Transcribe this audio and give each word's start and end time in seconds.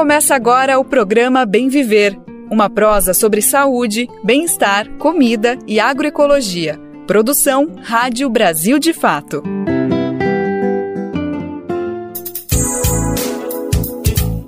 Começa 0.00 0.34
agora 0.34 0.78
o 0.78 0.84
programa 0.84 1.44
Bem 1.44 1.68
Viver, 1.68 2.18
uma 2.50 2.70
prosa 2.70 3.12
sobre 3.12 3.42
saúde, 3.42 4.08
bem-estar, 4.24 4.88
comida 4.92 5.58
e 5.66 5.78
agroecologia. 5.78 6.80
Produção 7.06 7.68
Rádio 7.82 8.30
Brasil 8.30 8.78
de 8.78 8.94
Fato. 8.94 9.42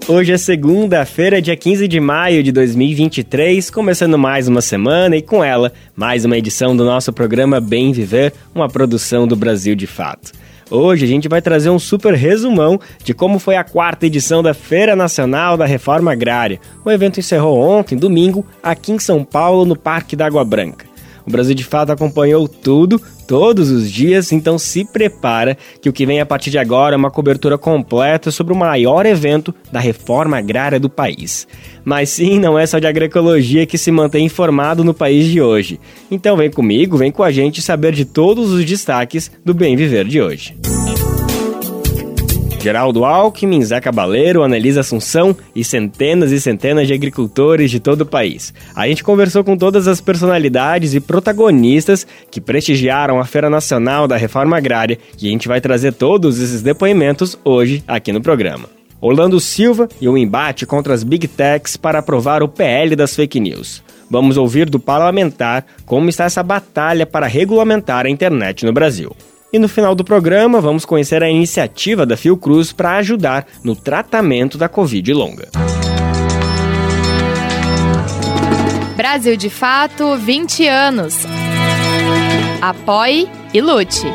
Hoje 0.08 0.32
é 0.32 0.38
segunda-feira, 0.38 1.42
dia 1.42 1.54
15 1.54 1.86
de 1.86 2.00
maio 2.00 2.42
de 2.42 2.50
2023, 2.50 3.68
começando 3.68 4.18
mais 4.18 4.48
uma 4.48 4.62
semana 4.62 5.18
e 5.18 5.22
com 5.22 5.44
ela 5.44 5.70
mais 5.94 6.24
uma 6.24 6.38
edição 6.38 6.74
do 6.74 6.82
nosso 6.82 7.12
programa 7.12 7.60
Bem 7.60 7.92
Viver, 7.92 8.32
uma 8.54 8.70
produção 8.70 9.28
do 9.28 9.36
Brasil 9.36 9.74
de 9.74 9.86
Fato. 9.86 10.32
Hoje 10.74 11.04
a 11.04 11.08
gente 11.08 11.28
vai 11.28 11.42
trazer 11.42 11.68
um 11.68 11.78
super 11.78 12.14
resumão 12.14 12.80
de 13.04 13.12
como 13.12 13.38
foi 13.38 13.56
a 13.56 13.62
quarta 13.62 14.06
edição 14.06 14.42
da 14.42 14.54
Feira 14.54 14.96
Nacional 14.96 15.54
da 15.54 15.66
Reforma 15.66 16.12
Agrária. 16.12 16.58
O 16.82 16.90
evento 16.90 17.20
encerrou 17.20 17.60
ontem, 17.60 17.94
domingo, 17.94 18.42
aqui 18.62 18.90
em 18.90 18.98
São 18.98 19.22
Paulo, 19.22 19.66
no 19.66 19.76
Parque 19.76 20.16
da 20.16 20.24
Água 20.24 20.42
Branca. 20.46 20.86
O 21.26 21.30
Brasil 21.30 21.54
de 21.54 21.62
Fato 21.62 21.92
acompanhou 21.92 22.48
tudo, 22.48 22.98
todos 23.32 23.70
os 23.70 23.90
dias, 23.90 24.30
então 24.30 24.58
se 24.58 24.84
prepara 24.84 25.56
que 25.80 25.88
o 25.88 25.92
que 25.92 26.04
vem 26.04 26.20
a 26.20 26.26
partir 26.26 26.50
de 26.50 26.58
agora 26.58 26.94
é 26.94 26.98
uma 26.98 27.10
cobertura 27.10 27.56
completa 27.56 28.30
sobre 28.30 28.52
o 28.52 28.56
maior 28.56 29.06
evento 29.06 29.54
da 29.72 29.80
reforma 29.80 30.36
agrária 30.36 30.78
do 30.78 30.90
país. 30.90 31.48
Mas 31.82 32.10
sim, 32.10 32.38
não 32.38 32.58
é 32.58 32.66
só 32.66 32.78
de 32.78 32.86
agroecologia 32.86 33.64
que 33.64 33.78
se 33.78 33.90
mantém 33.90 34.26
informado 34.26 34.84
no 34.84 34.92
país 34.92 35.24
de 35.24 35.40
hoje. 35.40 35.80
Então 36.10 36.36
vem 36.36 36.50
comigo, 36.50 36.98
vem 36.98 37.10
com 37.10 37.22
a 37.22 37.32
gente 37.32 37.62
saber 37.62 37.94
de 37.94 38.04
todos 38.04 38.52
os 38.52 38.66
destaques 38.66 39.30
do 39.42 39.54
Bem 39.54 39.76
Viver 39.76 40.04
de 40.04 40.20
hoje. 40.20 40.54
Geraldo 42.62 43.04
Alckmin, 43.04 43.60
Zé 43.64 43.80
Cabaleiro, 43.80 44.44
Anelisa 44.44 44.82
Assunção 44.82 45.36
e 45.52 45.64
centenas 45.64 46.30
e 46.30 46.40
centenas 46.40 46.86
de 46.86 46.94
agricultores 46.94 47.72
de 47.72 47.80
todo 47.80 48.02
o 48.02 48.06
país. 48.06 48.54
A 48.72 48.86
gente 48.86 49.02
conversou 49.02 49.42
com 49.42 49.56
todas 49.56 49.88
as 49.88 50.00
personalidades 50.00 50.94
e 50.94 51.00
protagonistas 51.00 52.06
que 52.30 52.40
prestigiaram 52.40 53.18
a 53.18 53.24
Feira 53.24 53.50
Nacional 53.50 54.06
da 54.06 54.16
Reforma 54.16 54.56
Agrária 54.56 54.96
e 55.20 55.26
a 55.26 55.30
gente 55.32 55.48
vai 55.48 55.60
trazer 55.60 55.92
todos 55.94 56.38
esses 56.38 56.62
depoimentos 56.62 57.36
hoje 57.44 57.82
aqui 57.88 58.12
no 58.12 58.22
programa. 58.22 58.68
Orlando 59.00 59.40
Silva 59.40 59.88
e 60.00 60.08
o 60.08 60.16
embate 60.16 60.64
contra 60.64 60.94
as 60.94 61.02
Big 61.02 61.26
Techs 61.26 61.76
para 61.76 61.98
aprovar 61.98 62.44
o 62.44 62.48
PL 62.48 62.94
das 62.94 63.16
fake 63.16 63.40
news. 63.40 63.82
Vamos 64.08 64.36
ouvir 64.36 64.70
do 64.70 64.78
parlamentar 64.78 65.66
como 65.84 66.08
está 66.08 66.26
essa 66.26 66.44
batalha 66.44 67.06
para 67.06 67.26
regulamentar 67.26 68.06
a 68.06 68.08
internet 68.08 68.64
no 68.64 68.72
Brasil. 68.72 69.16
E 69.52 69.58
no 69.58 69.68
final 69.68 69.94
do 69.94 70.02
programa, 70.02 70.62
vamos 70.62 70.86
conhecer 70.86 71.22
a 71.22 71.28
iniciativa 71.28 72.06
da 72.06 72.16
Fiocruz 72.16 72.72
para 72.72 72.96
ajudar 72.96 73.46
no 73.62 73.76
tratamento 73.76 74.56
da 74.56 74.66
Covid 74.66 75.12
longa. 75.12 75.50
Brasil 78.96 79.36
de 79.36 79.50
Fato 79.50 80.16
20 80.16 80.66
anos. 80.66 81.26
Apoie 82.62 83.28
e 83.52 83.60
lute. 83.60 84.06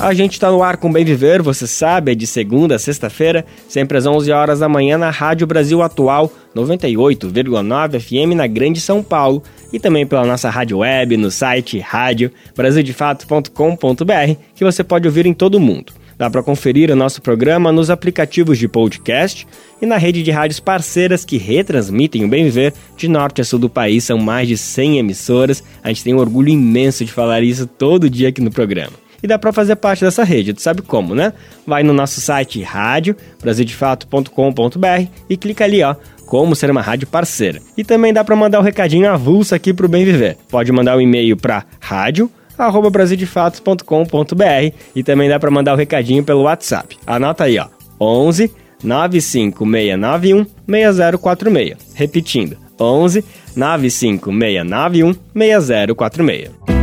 A 0.00 0.14
gente 0.14 0.32
está 0.32 0.50
no 0.50 0.62
ar 0.62 0.78
com 0.78 0.90
Bem 0.90 1.04
Viver, 1.04 1.42
você 1.42 1.66
sabe, 1.66 2.12
é 2.12 2.14
de 2.14 2.26
segunda 2.26 2.76
a 2.76 2.78
sexta-feira, 2.78 3.44
sempre 3.68 3.98
às 3.98 4.06
11 4.06 4.32
horas 4.32 4.60
da 4.60 4.66
manhã 4.66 4.96
na 4.96 5.10
Rádio 5.10 5.46
Brasil 5.46 5.82
Atual, 5.82 6.32
98,9 6.56 8.00
FM 8.00 8.34
na 8.34 8.46
Grande 8.46 8.80
São 8.80 9.02
Paulo 9.02 9.42
e 9.70 9.78
também 9.78 10.06
pela 10.06 10.24
nossa 10.24 10.48
rádio 10.48 10.78
web 10.78 11.18
no 11.18 11.30
site 11.30 11.78
rádio 11.78 12.32
brasildefato.com.br, 12.56 14.40
que 14.54 14.64
você 14.64 14.82
pode 14.82 15.06
ouvir 15.06 15.26
em 15.26 15.34
todo 15.34 15.56
o 15.56 15.60
mundo. 15.60 15.92
Dá 16.16 16.30
para 16.30 16.42
conferir 16.42 16.90
o 16.90 16.96
nosso 16.96 17.20
programa 17.20 17.70
nos 17.70 17.90
aplicativos 17.90 18.56
de 18.56 18.68
podcast 18.68 19.46
e 19.82 19.86
na 19.86 19.98
rede 19.98 20.22
de 20.22 20.30
rádios 20.30 20.60
parceiras 20.60 21.26
que 21.26 21.36
retransmitem 21.36 22.24
o 22.24 22.28
Bem 22.28 22.44
Viver 22.44 22.72
de 22.96 23.06
norte 23.06 23.42
a 23.42 23.44
sul 23.44 23.58
do 23.58 23.68
país. 23.68 24.04
São 24.04 24.16
mais 24.16 24.48
de 24.48 24.56
100 24.56 24.96
emissoras. 24.96 25.62
A 25.84 25.88
gente 25.88 26.04
tem 26.04 26.14
um 26.14 26.18
orgulho 26.18 26.48
imenso 26.48 27.04
de 27.04 27.12
falar 27.12 27.42
isso 27.42 27.66
todo 27.66 28.08
dia 28.08 28.30
aqui 28.30 28.40
no 28.40 28.50
programa 28.50 29.09
e 29.22 29.26
dá 29.26 29.38
para 29.38 29.52
fazer 29.52 29.76
parte 29.76 30.04
dessa 30.04 30.24
rede. 30.24 30.54
Tu 30.54 30.62
sabe 30.62 30.82
como, 30.82 31.14
né? 31.14 31.32
Vai 31.66 31.82
no 31.82 31.92
nosso 31.92 32.20
site 32.20 32.62
rádio 32.62 33.16
brasildefato.com.br 33.40 35.06
e 35.28 35.36
clica 35.36 35.64
ali, 35.64 35.82
ó, 35.82 35.94
como 36.26 36.54
ser 36.54 36.70
uma 36.70 36.82
rádio 36.82 37.06
parceira. 37.08 37.60
E 37.76 37.84
também 37.84 38.12
dá 38.12 38.24
para 38.24 38.36
mandar 38.36 38.60
um 38.60 38.64
recadinho 38.64 39.10
avulso 39.10 39.54
aqui 39.54 39.72
pro 39.72 39.88
Bem 39.88 40.04
Viver. 40.04 40.36
Pode 40.48 40.70
mandar 40.72 40.94
o 40.94 40.98
um 40.98 41.00
e-mail 41.00 41.36
para 41.36 41.64
rádio 41.80 42.30
arroba 42.58 42.90
brasildefatos.com.br 42.90 44.74
e 44.94 45.02
também 45.02 45.28
dá 45.28 45.38
para 45.38 45.50
mandar 45.50 45.72
o 45.72 45.74
um 45.74 45.78
recadinho 45.78 46.22
pelo 46.22 46.42
WhatsApp. 46.42 46.96
Anota 47.06 47.44
aí, 47.44 47.58
ó, 47.58 47.66
11 47.98 48.52
95691 48.82 50.46
6046. 50.66 51.76
Repetindo, 51.94 52.56
11 52.78 53.24
95691 53.56 55.14
6046. 55.34 56.79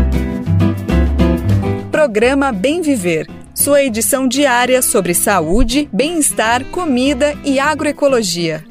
Programa 2.07 2.53
Bem 2.53 2.81
Viver, 2.81 3.27
sua 3.53 3.83
edição 3.83 4.29
diária 4.29 4.81
sobre 4.81 5.13
saúde, 5.13 5.89
bem-estar, 5.91 6.63
comida 6.67 7.35
e 7.43 7.59
agroecologia. 7.59 8.63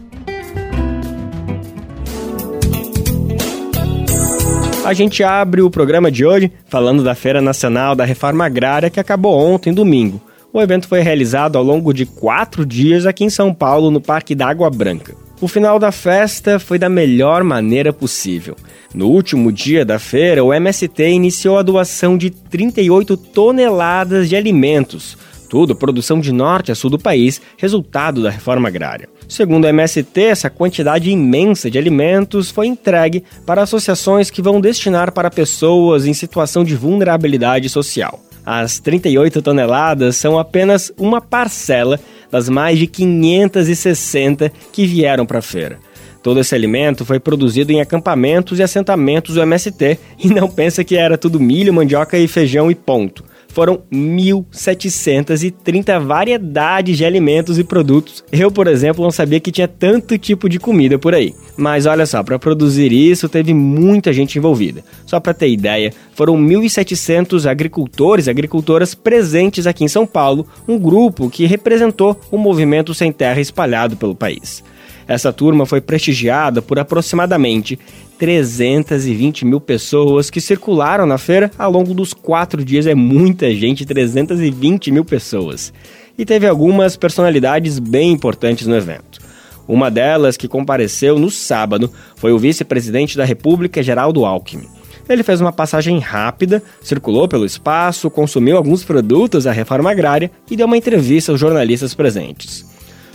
A 4.82 4.94
gente 4.94 5.22
abre 5.22 5.60
o 5.60 5.68
programa 5.68 6.10
de 6.10 6.24
hoje 6.24 6.50
falando 6.64 7.04
da 7.04 7.14
Feira 7.14 7.42
Nacional 7.42 7.94
da 7.94 8.06
Reforma 8.06 8.46
Agrária 8.46 8.88
que 8.88 8.98
acabou 8.98 9.38
ontem, 9.38 9.70
domingo. 9.70 10.18
O 10.50 10.58
evento 10.58 10.88
foi 10.88 11.00
realizado 11.00 11.58
ao 11.58 11.62
longo 11.62 11.92
de 11.92 12.06
quatro 12.06 12.64
dias 12.64 13.04
aqui 13.04 13.22
em 13.22 13.28
São 13.28 13.52
Paulo, 13.52 13.90
no 13.90 14.00
Parque 14.00 14.34
da 14.34 14.48
Água 14.48 14.70
Branca. 14.70 15.25
O 15.38 15.46
final 15.46 15.78
da 15.78 15.92
festa 15.92 16.58
foi 16.58 16.78
da 16.78 16.88
melhor 16.88 17.44
maneira 17.44 17.92
possível. 17.92 18.56
No 18.94 19.08
último 19.08 19.52
dia 19.52 19.84
da 19.84 19.98
feira, 19.98 20.42
o 20.42 20.52
MST 20.52 21.10
iniciou 21.10 21.58
a 21.58 21.62
doação 21.62 22.16
de 22.16 22.30
38 22.30 23.18
toneladas 23.18 24.30
de 24.30 24.34
alimentos, 24.34 25.18
tudo 25.50 25.76
produção 25.76 26.20
de 26.20 26.32
norte 26.32 26.72
a 26.72 26.74
sul 26.74 26.88
do 26.88 26.98
país, 26.98 27.42
resultado 27.58 28.22
da 28.22 28.30
reforma 28.30 28.68
agrária. 28.68 29.10
Segundo 29.28 29.64
o 29.64 29.68
MST, 29.68 30.22
essa 30.22 30.48
quantidade 30.48 31.10
imensa 31.10 31.70
de 31.70 31.76
alimentos 31.76 32.50
foi 32.50 32.66
entregue 32.66 33.22
para 33.44 33.62
associações 33.62 34.30
que 34.30 34.40
vão 34.40 34.58
destinar 34.58 35.12
para 35.12 35.30
pessoas 35.30 36.06
em 36.06 36.14
situação 36.14 36.64
de 36.64 36.74
vulnerabilidade 36.74 37.68
social. 37.68 38.22
As 38.46 38.78
38 38.78 39.42
toneladas 39.42 40.16
são 40.16 40.38
apenas 40.38 40.92
uma 40.96 41.20
parcela 41.20 41.98
das 42.30 42.48
mais 42.48 42.78
de 42.78 42.86
560 42.86 44.52
que 44.72 44.86
vieram 44.86 45.26
para 45.26 45.38
a 45.38 45.42
feira. 45.42 45.78
Todo 46.22 46.40
esse 46.40 46.54
alimento 46.54 47.04
foi 47.04 47.20
produzido 47.20 47.70
em 47.70 47.80
acampamentos 47.80 48.58
e 48.58 48.62
assentamentos 48.62 49.36
do 49.36 49.42
MST 49.42 49.98
e 50.18 50.28
não 50.28 50.48
pensa 50.48 50.82
que 50.82 50.96
era 50.96 51.16
tudo 51.16 51.38
milho, 51.38 51.72
mandioca 51.72 52.18
e 52.18 52.26
feijão 52.26 52.68
e 52.70 52.74
ponto. 52.74 53.22
Foram 53.56 53.80
1.730 53.90 55.98
variedades 55.98 56.98
de 56.98 57.06
alimentos 57.06 57.58
e 57.58 57.64
produtos. 57.64 58.22
Eu, 58.30 58.50
por 58.50 58.66
exemplo, 58.66 59.02
não 59.02 59.10
sabia 59.10 59.40
que 59.40 59.50
tinha 59.50 59.66
tanto 59.66 60.18
tipo 60.18 60.46
de 60.46 60.58
comida 60.58 60.98
por 60.98 61.14
aí. 61.14 61.34
Mas 61.56 61.86
olha 61.86 62.04
só, 62.04 62.22
para 62.22 62.38
produzir 62.38 62.92
isso 62.92 63.30
teve 63.30 63.54
muita 63.54 64.12
gente 64.12 64.36
envolvida. 64.36 64.84
Só 65.06 65.18
para 65.18 65.32
ter 65.32 65.48
ideia, 65.48 65.90
foram 66.12 66.36
1.700 66.36 67.48
agricultores 67.48 68.26
e 68.26 68.30
agricultoras 68.30 68.94
presentes 68.94 69.66
aqui 69.66 69.84
em 69.84 69.88
São 69.88 70.06
Paulo, 70.06 70.46
um 70.68 70.78
grupo 70.78 71.30
que 71.30 71.46
representou 71.46 72.20
o 72.30 72.36
movimento 72.36 72.92
sem 72.92 73.10
terra 73.10 73.40
espalhado 73.40 73.96
pelo 73.96 74.14
país. 74.14 74.62
Essa 75.08 75.32
turma 75.32 75.64
foi 75.64 75.80
prestigiada 75.80 76.60
por 76.60 76.78
aproximadamente 76.78 77.78
320 78.18 79.44
mil 79.44 79.60
pessoas 79.60 80.30
que 80.30 80.40
circularam 80.40 81.06
na 81.06 81.18
feira 81.18 81.50
ao 81.58 81.70
longo 81.70 81.94
dos 81.94 82.14
quatro 82.14 82.64
dias. 82.64 82.86
É 82.86 82.94
muita 82.94 83.54
gente, 83.54 83.84
320 83.84 84.90
mil 84.90 85.04
pessoas. 85.04 85.72
E 86.18 86.24
teve 86.24 86.46
algumas 86.46 86.96
personalidades 86.96 87.78
bem 87.78 88.12
importantes 88.12 88.66
no 88.66 88.76
evento. 88.76 89.20
Uma 89.68 89.90
delas, 89.90 90.36
que 90.36 90.48
compareceu 90.48 91.18
no 91.18 91.30
sábado, 91.30 91.90
foi 92.14 92.32
o 92.32 92.38
vice-presidente 92.38 93.16
da 93.16 93.24
República, 93.24 93.82
Geraldo 93.82 94.24
Alckmin. 94.24 94.68
Ele 95.08 95.22
fez 95.22 95.40
uma 95.40 95.52
passagem 95.52 95.98
rápida, 95.98 96.62
circulou 96.82 97.28
pelo 97.28 97.44
espaço, 97.44 98.10
consumiu 98.10 98.56
alguns 98.56 98.84
produtos 98.84 99.44
da 99.44 99.52
reforma 99.52 99.90
agrária 99.90 100.30
e 100.50 100.56
deu 100.56 100.66
uma 100.66 100.76
entrevista 100.76 101.32
aos 101.32 101.40
jornalistas 101.40 101.94
presentes. 101.94 102.64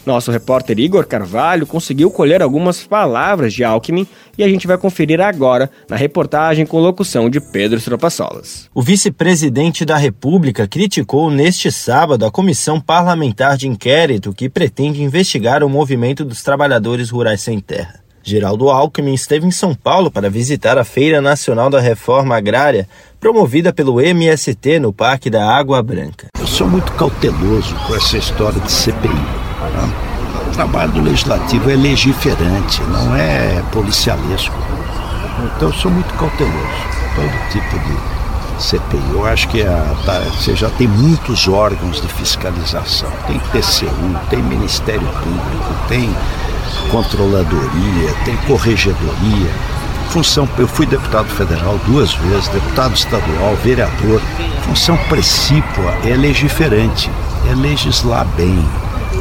Nosso 0.06 0.32
repórter 0.32 0.80
Igor 0.80 1.06
Carvalho 1.06 1.68
conseguiu 1.68 2.10
colher 2.10 2.42
algumas 2.42 2.84
palavras 2.84 3.54
de 3.54 3.64
Alckmin 3.64 4.08
e 4.38 4.44
a 4.44 4.48
gente 4.48 4.66
vai 4.68 4.78
conferir 4.78 5.22
agora 5.22 5.70
na 5.90 5.96
reportagem 5.96 6.66
com 6.66 6.80
locução 6.80 7.30
de 7.30 7.40
Pedro 7.40 7.78
Stropassolas. 7.78 8.70
O 8.74 8.82
vice-presidente 8.82 9.86
da 9.86 9.98
República 9.98 10.68
criticou 10.68 11.30
neste 11.30 11.72
sábado 11.72 12.26
a 12.26 12.32
comissão 12.32 12.80
parlamentar 12.80 13.58
de 13.58 13.68
inquérito 13.68 14.34
que 14.34 14.50
pretende 14.50 15.04
investigar 15.04 15.64
o 15.64 15.70
movimento 15.70 16.26
dos 16.26 16.42
trabalhadores 16.42 17.10
rurais 17.10 17.42
sem 17.42 17.60
terra. 17.60 18.02
Geraldo 18.24 18.70
Alckmin 18.70 19.16
esteve 19.16 19.48
em 19.48 19.52
São 19.52 19.74
Paulo 19.74 20.12
para 20.12 20.30
visitar 20.30 20.78
a 20.78 20.84
Feira 20.84 21.22
Nacional 21.22 21.72
da 21.72 21.80
Reforma 21.80 22.36
Agrária, 22.36 22.88
promovida 23.20 23.74
pelo 23.74 24.00
MST 24.00 24.80
no 24.80 24.94
Parque 24.94 25.28
da 25.28 25.44
Água 25.44 25.82
Branca 25.82 26.28
sou 26.62 26.70
muito 26.70 26.92
cauteloso 26.92 27.74
com 27.88 27.96
essa 27.96 28.20
história 28.20 28.60
de 28.60 28.72
CPI. 28.72 29.51
O 30.48 30.52
trabalho 30.52 30.92
do 30.92 31.02
legislativo 31.02 31.70
é 31.70 31.76
legiferante, 31.76 32.82
não 32.84 33.16
é 33.16 33.64
policialesco. 33.72 34.56
Então 35.56 35.70
eu 35.70 35.74
sou 35.74 35.92
muito 35.92 36.14
cauteloso. 36.16 36.92
Todo 37.16 37.52
tipo 37.52 37.80
de 37.80 38.64
CPI. 38.64 39.12
Eu 39.14 39.26
acho 39.26 39.48
que 39.48 39.64
a, 39.64 39.96
tá, 40.06 40.20
você 40.20 40.56
já 40.56 40.70
tem 40.70 40.88
muitos 40.88 41.48
órgãos 41.48 42.02
de 42.02 42.08
fiscalização. 42.08 43.10
Tem 43.28 43.40
TCU, 43.40 44.20
tem 44.30 44.42
Ministério 44.44 45.08
Público, 45.08 45.88
tem 45.88 46.16
Controladoria, 46.90 48.14
tem 48.26 48.36
Corregedoria 48.48 49.50
função, 50.12 50.48
eu 50.58 50.68
fui 50.68 50.86
deputado 50.86 51.28
federal 51.30 51.80
duas 51.86 52.14
vezes, 52.14 52.50
deputado 52.50 52.94
estadual, 52.94 53.56
vereador. 53.64 54.22
Função 54.64 54.98
precípua 55.10 55.94
é 56.06 56.16
legiferante, 56.16 57.10
é 57.50 57.56
legislar 57.56 58.26
bem, 58.36 58.58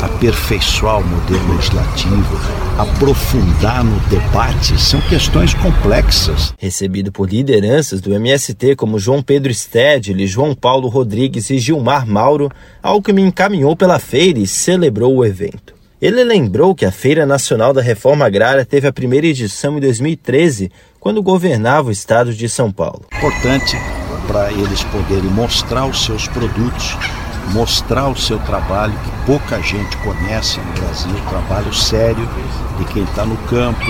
aperfeiçoar 0.03 1.01
o 1.01 1.05
modelo 1.05 1.55
legislativo, 1.55 2.41
aprofundar 2.79 3.85
no 3.85 3.99
debate, 4.09 4.81
são 4.81 5.01
questões 5.03 5.55
complexas. 5.55 6.55
Recebido 6.59 7.11
por 7.11 7.29
lideranças 7.29 8.01
do 8.01 8.13
MST 8.15 8.77
como 8.77 8.99
João 8.99 9.23
Pedro 9.23 9.53
Stedley, 9.53 10.27
João 10.27 10.55
Paulo 10.55 10.89
Rodrigues 10.89 11.51
e 11.51 11.59
Gilmar 11.59 12.07
Mauro, 12.07 12.51
Alckmin 12.83 13.27
encaminhou 13.27 13.75
pela 13.75 13.99
feira 13.99 14.39
e 14.39 14.47
celebrou 14.47 15.17
o 15.17 15.25
evento. 15.25 15.75
Ele 16.01 16.25
lembrou 16.25 16.75
que 16.75 16.87
a 16.87 16.91
Feira 16.91 17.27
Nacional 17.27 17.75
da 17.75 17.83
Reforma 17.83 18.25
Agrária 18.25 18.65
teve 18.65 18.89
a 18.89 18.93
primeira 18.93 19.27
edição 19.27 19.77
em 19.77 19.81
2013, 19.81 20.73
quando 20.99 21.23
governava 21.23 21.89
o 21.89 21.93
estado 21.93 22.33
de 22.33 22.49
São 22.49 22.73
Paulo. 22.73 23.05
Importante 23.15 23.77
para 24.27 24.51
eles 24.53 24.83
poderem 24.85 25.29
mostrar 25.31 25.87
os 25.87 26.05
seus 26.05 26.29
produtos, 26.29 26.97
mostrar 27.53 28.09
o 28.09 28.17
seu 28.17 28.39
trabalho, 28.41 28.93
que 28.93 29.27
pouca 29.27 29.61
gente 29.63 29.97
conhece 29.99 30.59
no 30.61 30.81
Brasil, 30.81 31.15
trabalho 31.29 31.73
sério 31.75 32.29
de 32.79 32.85
quem 32.87 33.03
está 33.03 33.25
no 33.25 33.37
campo, 33.49 33.87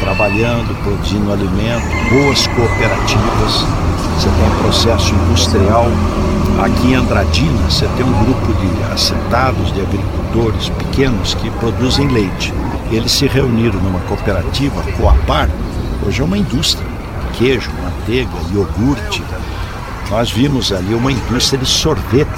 trabalhando, 0.00 0.74
produzindo 0.82 1.32
alimento, 1.32 1.86
boas 2.10 2.46
cooperativas. 2.48 3.64
Você 4.16 4.28
tem 4.28 4.46
um 4.46 4.62
processo 4.62 5.14
industrial 5.14 5.86
Aqui 6.62 6.92
em 6.92 6.94
Andradina, 6.94 7.68
você 7.68 7.86
tem 7.96 8.06
um 8.06 8.24
grupo 8.24 8.54
de 8.54 8.92
assentados, 8.92 9.72
de 9.72 9.80
agricultores 9.80 10.68
pequenos 10.68 11.34
que 11.34 11.50
produzem 11.50 12.06
leite. 12.08 12.54
Eles 12.92 13.10
se 13.10 13.26
reuniram 13.26 13.80
numa 13.80 13.98
cooperativa, 14.00 14.80
Coapar, 14.96 15.50
hoje 16.06 16.22
é 16.22 16.24
uma 16.24 16.38
indústria, 16.38 16.86
queijo, 17.36 17.70
manteiga, 17.82 18.30
iogurte. 18.52 19.22
Nós 20.10 20.30
vimos 20.30 20.72
ali 20.72 20.94
uma 20.94 21.10
indústria 21.10 21.58
de 21.58 21.66
sorvete. 21.66 22.28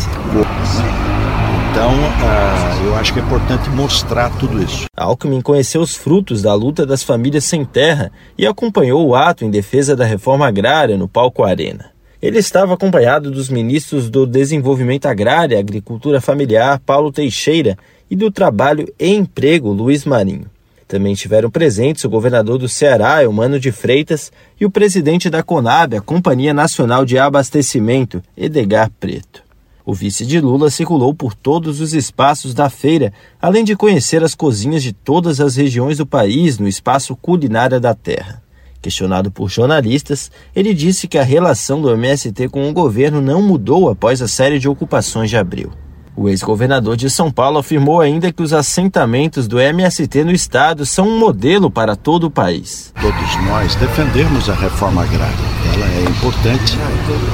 Então, 1.71 1.91
uh, 1.93 2.87
eu 2.87 2.97
acho 2.97 3.13
que 3.13 3.21
é 3.21 3.23
importante 3.23 3.69
mostrar 3.71 4.31
tudo 4.39 4.63
isso. 4.63 4.87
Alckmin 4.97 5.43
conheceu 5.43 5.83
os 5.83 5.95
frutos 5.95 6.41
da 6.41 6.55
luta 6.55 6.87
das 6.87 7.03
famílias 7.03 7.45
sem 7.45 7.65
terra 7.65 8.11
e 8.39 8.47
acompanhou 8.47 9.07
o 9.07 9.15
ato 9.15 9.45
em 9.45 9.51
defesa 9.51 9.95
da 9.95 10.05
reforma 10.05 10.47
agrária 10.47 10.97
no 10.97 11.07
palco 11.07 11.45
Arena. 11.45 11.91
Ele 12.23 12.39
estava 12.39 12.73
acompanhado 12.73 13.31
dos 13.31 13.51
ministros 13.51 14.09
do 14.09 14.27
Desenvolvimento 14.27 15.07
Agrário 15.07 15.55
e 15.55 15.59
Agricultura 15.59 16.21
Familiar, 16.21 16.81
Paulo 16.81 17.13
Teixeira, 17.13 17.77
e 18.11 18.17
do 18.17 18.31
Trabalho 18.31 18.91
e 18.99 19.15
Emprego, 19.15 19.71
Luiz 19.71 20.05
Marinho. 20.05 20.47
Também 20.89 21.15
estiveram 21.15 21.51
presentes 21.51 22.05
o 22.05 22.09
governador 22.09 22.59
do 22.59 22.69
Ceará, 22.69 23.23
Eumano 23.23 23.59
de 23.59 23.73
Freitas, 23.73 24.31
e 24.61 24.65
o 24.65 24.71
presidente 24.71 25.29
da 25.29 25.43
Conab, 25.43 25.97
a 25.97 26.01
Companhia 26.01 26.55
Nacional 26.55 27.05
de 27.05 27.19
Abastecimento, 27.19 28.23
Edgar 28.37 28.91
Preto. 29.01 29.43
O 29.85 29.93
vice 29.93 30.25
de 30.25 30.41
Lula 30.41 30.71
circulou 30.71 31.13
por 31.15 31.35
todos 31.35 31.81
os 31.81 31.93
espaços 31.93 32.55
da 32.55 32.71
feira, 32.71 33.13
além 33.41 33.65
de 33.65 33.77
conhecer 33.77 34.23
as 34.23 34.35
cozinhas 34.35 34.83
de 34.83 34.93
todas 34.93 35.41
as 35.41 35.57
regiões 35.57 35.99
do 35.99 36.07
país 36.07 36.59
no 36.59 36.69
espaço 36.69 37.17
Culinária 37.17 37.81
da 37.81 37.95
Terra. 37.95 38.43
Questionado 38.81 39.31
por 39.31 39.49
jornalistas, 39.49 40.31
ele 40.55 40.73
disse 40.73 41.09
que 41.09 41.19
a 41.19 41.25
relação 41.25 41.81
do 41.81 41.91
MST 41.91 42.49
com 42.49 42.69
o 42.69 42.73
governo 42.73 43.21
não 43.21 43.43
mudou 43.43 43.89
após 43.89 44.23
a 44.23 44.29
série 44.29 44.61
de 44.61 44.69
ocupações 44.69 45.31
de 45.31 45.37
abril. 45.37 45.73
O 46.17 46.31
ex-governador 46.31 46.97
de 46.97 47.11
São 47.11 47.31
Paulo 47.31 47.59
afirmou 47.59 48.01
ainda 48.01 48.33
que 48.33 48.43
os 48.43 48.55
assentamentos 48.55 49.47
do 49.47 49.61
MST 49.61 50.25
no 50.25 50.33
estado 50.33 50.87
são 50.87 51.07
um 51.07 51.19
modelo 51.19 51.71
para 51.71 51.95
todo 51.95 52.25
o 52.25 52.31
país. 52.31 52.91
Todos 52.99 53.45
nós 53.45 53.75
defendemos 53.75 54.49
a 54.49 54.55
reforma 54.55 55.03
agrária. 55.03 55.37
Ela 55.75 55.87
é 55.87 56.05
importante. 56.09 56.79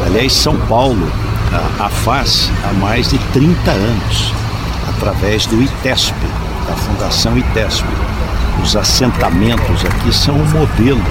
Aliás, 0.05 0.33
São 0.33 0.59
Paulo 0.67 1.07
a, 1.53 1.85
a 1.85 1.89
faz 1.89 2.51
há 2.65 2.73
mais 2.73 3.11
de 3.11 3.19
30 3.33 3.71
anos, 3.71 4.33
através 4.89 5.47
do 5.47 5.63
ITESP, 5.63 6.17
da 6.67 6.75
Fundação 6.75 7.39
ITESP. 7.39 7.87
Os 8.65 8.75
assentamentos 8.75 9.85
aqui 9.85 10.13
são 10.13 10.35
um 10.35 10.51
modelo 10.51 11.03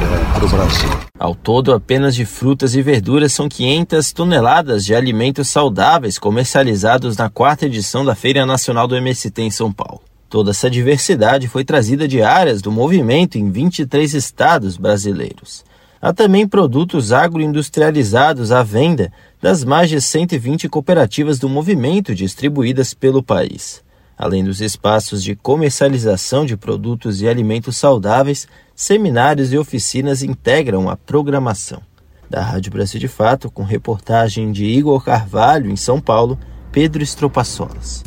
é, 0.00 0.34
para 0.34 0.44
o 0.44 0.48
Brasil. 0.48 1.13
Ao 1.24 1.34
todo, 1.34 1.72
apenas 1.72 2.14
de 2.14 2.26
frutas 2.26 2.74
e 2.74 2.82
verduras 2.82 3.32
são 3.32 3.48
500 3.48 4.12
toneladas 4.12 4.84
de 4.84 4.94
alimentos 4.94 5.48
saudáveis 5.48 6.18
comercializados 6.18 7.16
na 7.16 7.30
quarta 7.30 7.64
edição 7.64 8.04
da 8.04 8.14
Feira 8.14 8.44
Nacional 8.44 8.86
do 8.86 8.94
MST 8.94 9.40
em 9.40 9.50
São 9.50 9.72
Paulo. 9.72 10.02
Toda 10.28 10.50
essa 10.50 10.68
diversidade 10.68 11.48
foi 11.48 11.64
trazida 11.64 12.06
de 12.06 12.20
áreas 12.20 12.60
do 12.60 12.70
movimento 12.70 13.38
em 13.38 13.50
23 13.50 14.12
estados 14.12 14.76
brasileiros. 14.76 15.64
Há 15.98 16.12
também 16.12 16.46
produtos 16.46 17.10
agroindustrializados 17.10 18.52
à 18.52 18.62
venda 18.62 19.10
das 19.40 19.64
mais 19.64 19.88
de 19.88 20.02
120 20.02 20.68
cooperativas 20.68 21.38
do 21.38 21.48
movimento 21.48 22.14
distribuídas 22.14 22.92
pelo 22.92 23.22
país. 23.22 23.82
Além 24.16 24.44
dos 24.44 24.60
espaços 24.60 25.22
de 25.22 25.34
comercialização 25.34 26.46
de 26.46 26.56
produtos 26.56 27.20
e 27.20 27.28
alimentos 27.28 27.76
saudáveis, 27.76 28.46
seminários 28.74 29.52
e 29.52 29.58
oficinas 29.58 30.22
integram 30.22 30.88
a 30.88 30.96
programação. 30.96 31.82
Da 32.30 32.42
Rádio 32.42 32.72
Brasil 32.72 33.00
de 33.00 33.08
Fato, 33.08 33.50
com 33.50 33.62
reportagem 33.62 34.52
de 34.52 34.64
Igor 34.64 35.04
Carvalho, 35.04 35.70
em 35.70 35.76
São 35.76 36.00
Paulo, 36.00 36.38
Pedro 36.72 37.02
Estropaçolas 37.02 38.02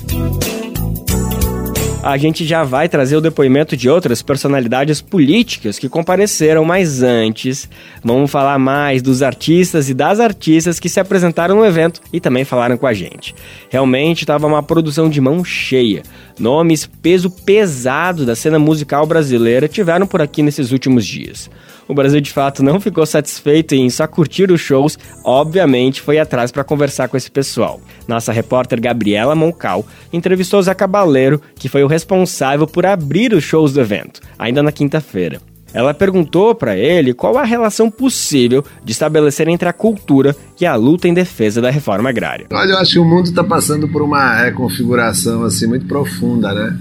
a 2.07 2.15
gente 2.15 2.45
já 2.45 2.63
vai 2.63 2.87
trazer 2.87 3.17
o 3.17 3.21
depoimento 3.21 3.75
de 3.75 3.89
outras 3.89 4.21
personalidades 4.21 5.01
políticas 5.01 5.77
que 5.77 5.89
compareceram, 5.89 6.63
mas 6.63 7.01
antes, 7.01 7.69
vamos 8.13 8.31
falar 8.31 8.57
mais 8.59 9.01
dos 9.01 9.21
artistas 9.21 9.89
e 9.89 9.93
das 9.93 10.19
artistas 10.19 10.79
que 10.79 10.89
se 10.89 10.99
apresentaram 10.99 11.55
no 11.55 11.65
evento 11.65 12.01
e 12.11 12.19
também 12.19 12.43
falaram 12.43 12.77
com 12.77 12.87
a 12.87 12.93
gente. 12.93 13.33
Realmente 13.69 14.21
estava 14.21 14.47
uma 14.47 14.63
produção 14.63 15.09
de 15.09 15.21
mão 15.21 15.43
cheia. 15.43 16.03
Nomes 16.39 16.85
peso 16.85 17.29
pesado 17.29 18.25
da 18.25 18.35
cena 18.35 18.59
musical 18.59 19.05
brasileira 19.05 19.67
tiveram 19.67 20.07
por 20.07 20.21
aqui 20.21 20.41
nesses 20.41 20.71
últimos 20.71 21.05
dias 21.05 21.49
o 21.87 21.93
Brasil 21.93 22.19
de 22.19 22.31
fato 22.31 22.61
não 22.61 22.79
ficou 22.79 23.05
satisfeito 23.05 23.73
em 23.73 23.89
só 23.89 24.05
curtir 24.07 24.51
os 24.51 24.59
shows, 24.59 24.97
obviamente 25.23 26.01
foi 26.01 26.19
atrás 26.19 26.51
para 26.51 26.63
conversar 26.63 27.07
com 27.07 27.15
esse 27.15 27.31
pessoal. 27.31 27.79
Nossa 28.07 28.31
repórter 28.31 28.81
Gabriela 28.81 29.35
Moncal 29.35 29.85
entrevistou 30.11 30.61
Zé 30.61 30.73
Cabaleiro, 30.73 31.41
que 31.55 31.69
foi 31.69 31.83
o 31.83 31.87
responsável 31.87 32.67
por 32.67 32.85
abrir 32.85 33.33
os 33.33 33.43
shows 33.43 33.73
do 33.73 33.81
evento, 33.81 34.21
ainda 34.37 34.61
na 34.61 34.71
quinta-feira. 34.71 35.39
Ela 35.73 35.93
perguntou 35.93 36.55
para 36.55 36.77
ele 36.77 37.13
qual 37.13 37.37
a 37.37 37.43
relação 37.43 37.89
possível 37.91 38.63
de 38.83 38.91
estabelecer 38.91 39.47
entre 39.47 39.67
a 39.67 39.73
cultura 39.73 40.35
e 40.59 40.65
a 40.65 40.75
luta 40.75 41.07
em 41.07 41.13
defesa 41.13 41.61
da 41.61 41.69
reforma 41.69 42.09
agrária. 42.09 42.47
Olha, 42.51 42.71
eu 42.71 42.77
acho 42.77 42.93
que 42.93 42.99
o 42.99 43.05
mundo 43.05 43.25
está 43.25 43.43
passando 43.43 43.87
por 43.87 44.01
uma 44.01 44.35
reconfiguração 44.35 45.43
assim 45.43 45.67
muito 45.67 45.85
profunda, 45.85 46.53
né? 46.53 46.77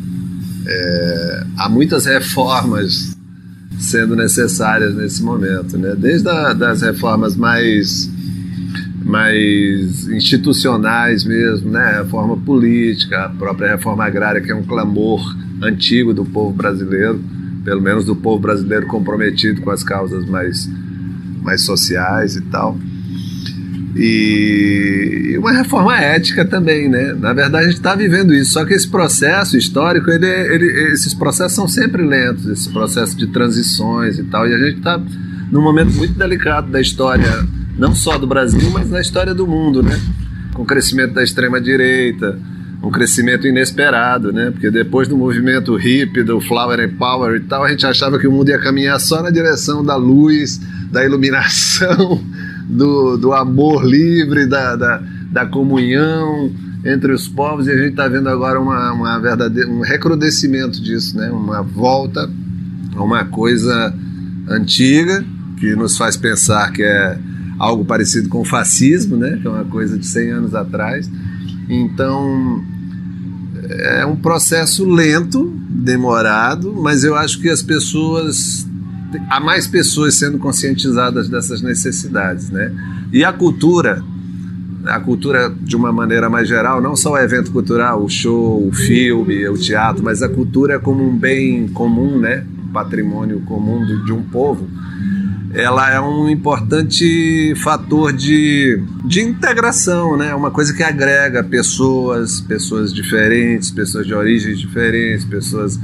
É, 0.69 1.45
há 1.59 1.69
muitas 1.69 2.07
reformas 2.07 3.17
sendo 3.79 4.17
necessárias 4.17 4.95
nesse 4.95 5.23
momento, 5.23 5.77
né? 5.77 5.95
Desde 5.97 6.29
a, 6.29 6.53
das 6.53 6.83
reformas 6.83 7.37
mais 7.37 8.11
mais 9.05 10.09
institucionais 10.09 11.25
mesmo, 11.25 11.71
né? 11.71 11.81
A 11.81 12.03
reforma 12.03 12.37
política, 12.37 13.27
a 13.27 13.29
própria 13.29 13.69
reforma 13.69 14.05
agrária, 14.05 14.41
que 14.41 14.51
é 14.51 14.55
um 14.55 14.65
clamor 14.65 15.23
antigo 15.63 16.13
do 16.13 16.25
povo 16.25 16.53
brasileiro, 16.53 17.23
pelo 17.67 17.83
menos 17.83 18.05
do 18.05 18.15
povo 18.15 18.39
brasileiro 18.39 18.87
comprometido 18.87 19.61
com 19.61 19.73
as 19.73 19.83
causas 19.83 20.25
mais, 20.25 20.71
mais 21.43 21.63
sociais 21.63 22.37
e 22.37 22.41
tal 22.43 22.79
e 23.99 25.37
uma 25.39 25.53
reforma 25.53 25.99
ética 25.99 26.45
também, 26.45 26.89
né? 26.89 27.15
Na 27.15 27.33
verdade, 27.33 27.65
a 27.65 27.69
gente 27.69 27.79
está 27.79 27.95
vivendo 27.95 28.35
isso, 28.35 28.53
só 28.53 28.65
que 28.65 28.75
esse 28.75 28.87
processo 28.87 29.57
histórico, 29.57 30.11
ele, 30.11 30.27
ele, 30.27 30.93
esses 30.93 31.15
processos 31.15 31.55
são 31.55 31.67
sempre 31.67 32.05
lentos, 32.05 32.47
esse 32.47 32.69
processo 32.71 33.17
de 33.17 33.27
transições 33.29 34.19
e 34.19 34.25
tal, 34.25 34.47
e 34.47 34.55
a 34.55 34.59
gente 34.59 34.79
está 34.79 35.01
num 35.51 35.63
momento 35.63 35.93
muito 35.93 36.13
delicado 36.13 36.71
da 36.71 36.81
história, 36.81 37.47
não 37.79 37.95
só 37.95 38.19
do 38.19 38.27
Brasil, 38.27 38.71
mas 38.71 38.91
da 38.91 39.01
história 39.01 39.35
do 39.35 39.47
mundo, 39.47 39.83
né? 39.83 39.99
Com 40.53 40.63
o 40.63 40.67
crescimento 40.67 41.15
da 41.15 41.25
extrema-direita, 41.25 42.39
um 42.87 42.91
crescimento 42.91 43.49
inesperado, 43.49 44.33
né? 44.33 44.53
Porque 44.53 44.71
depois 44.71 45.09
do 45.09 45.17
movimento 45.17 45.75
hippie, 45.75 46.23
do 46.23 46.41
Flower 46.41 46.79
and 46.79 46.97
Power 46.97 47.35
e 47.37 47.41
tal, 47.41 47.65
a 47.65 47.69
gente 47.69 47.85
achava 47.85 48.17
que 48.17 48.29
o 48.29 48.33
mundo 48.33 48.49
ia 48.49 48.61
caminhar 48.61 49.01
só 49.01 49.21
na 49.23 49.31
direção 49.31 49.85
da 49.85 49.97
luz, 49.97 50.61
da 50.93 51.05
iluminação 51.05 52.23
do, 52.69 53.17
do 53.17 53.33
amor 53.33 53.85
livre, 53.85 54.47
da, 54.47 54.77
da, 54.77 55.03
da 55.33 55.47
comunhão 55.47 56.53
entre 56.85 57.13
os 57.13 57.27
povos 57.27 57.67
e 57.67 57.73
a 57.73 57.77
gente 57.77 57.91
está 57.91 58.07
vendo 58.07 58.29
agora 58.29 58.61
uma, 58.61 58.93
uma 58.93 59.19
verdadeira, 59.19 59.69
um 59.69 59.81
recrudescimento 59.81 60.81
disso, 60.81 61.17
né? 61.17 61.29
uma 61.31 61.63
volta 61.63 62.31
a 62.95 63.03
uma 63.03 63.25
coisa 63.25 63.93
antiga 64.49 65.25
que 65.59 65.75
nos 65.75 65.97
faz 65.97 66.17
pensar 66.17 66.71
que 66.71 66.85
é 66.85 67.19
algo 67.59 67.85
parecido 67.85 68.29
com 68.29 68.43
o 68.43 68.45
fascismo, 68.45 69.17
né? 69.17 69.41
que 69.43 69.47
é 69.49 69.51
uma 69.51 69.65
coisa 69.65 69.99
de 69.99 70.07
100 70.07 70.31
anos 70.31 70.55
atrás. 70.55 71.11
Então, 71.69 72.65
é 73.69 74.07
um 74.07 74.17
processo 74.17 74.85
lento, 74.89 75.53
demorado, 75.69 76.73
mas 76.73 77.05
eu 77.05 77.15
acho 77.15 77.41
que 77.41 77.49
as 77.49 77.63
pessoas 77.63 78.67
há 79.31 79.41
mais 79.41 79.67
pessoas 79.67 80.15
sendo 80.19 80.39
conscientizadas 80.39 81.29
dessas 81.29 81.63
necessidades, 81.63 82.51
né? 82.51 82.73
E 83.13 83.25
a 83.25 83.33
cultura, 83.33 84.03
a 84.85 85.01
cultura 85.01 85.53
de 85.61 85.77
uma 85.77 85.93
maneira 85.93 86.29
mais 86.29 86.49
geral, 86.49 86.81
não 86.81 86.97
só 86.97 87.13
o 87.13 87.19
evento 87.19 87.51
cultural, 87.51 88.03
o 88.03 88.09
show, 88.09 88.67
o 88.67 88.73
filme, 88.73 89.49
o 89.49 89.57
teatro, 89.57 90.03
mas 90.03 90.23
a 90.23 90.29
cultura 90.29 90.79
como 90.79 91.07
um 91.07 91.17
bem 91.17 91.69
comum, 91.69 92.19
né? 92.19 92.45
Um 92.69 92.73
patrimônio 92.73 93.41
comum 93.41 93.85
de 94.05 94.13
um 94.13 94.23
povo 94.23 94.69
ela 95.57 95.91
é 95.91 95.99
um 95.99 96.29
importante 96.29 97.55
fator 97.63 98.13
de, 98.13 98.79
de 99.07 99.23
integração, 99.23 100.15
né? 100.15 100.35
Uma 100.35 100.51
coisa 100.51 100.75
que 100.75 100.83
agrega 100.83 101.43
pessoas, 101.43 102.43
pessoas 102.43 102.93
diferentes, 102.93 103.71
pessoas 103.71 104.07
de 104.07 104.13
origens 104.13 104.59
diferentes, 104.59 105.25
pessoas. 105.25 105.81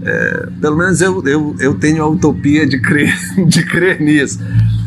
É, 0.00 0.48
pelo 0.60 0.76
menos 0.76 1.00
eu, 1.00 1.26
eu, 1.26 1.56
eu 1.58 1.74
tenho 1.74 2.04
a 2.04 2.08
utopia 2.08 2.64
de 2.64 2.78
crer, 2.78 3.12
de 3.48 3.64
crer 3.64 4.00
nisso. 4.00 4.38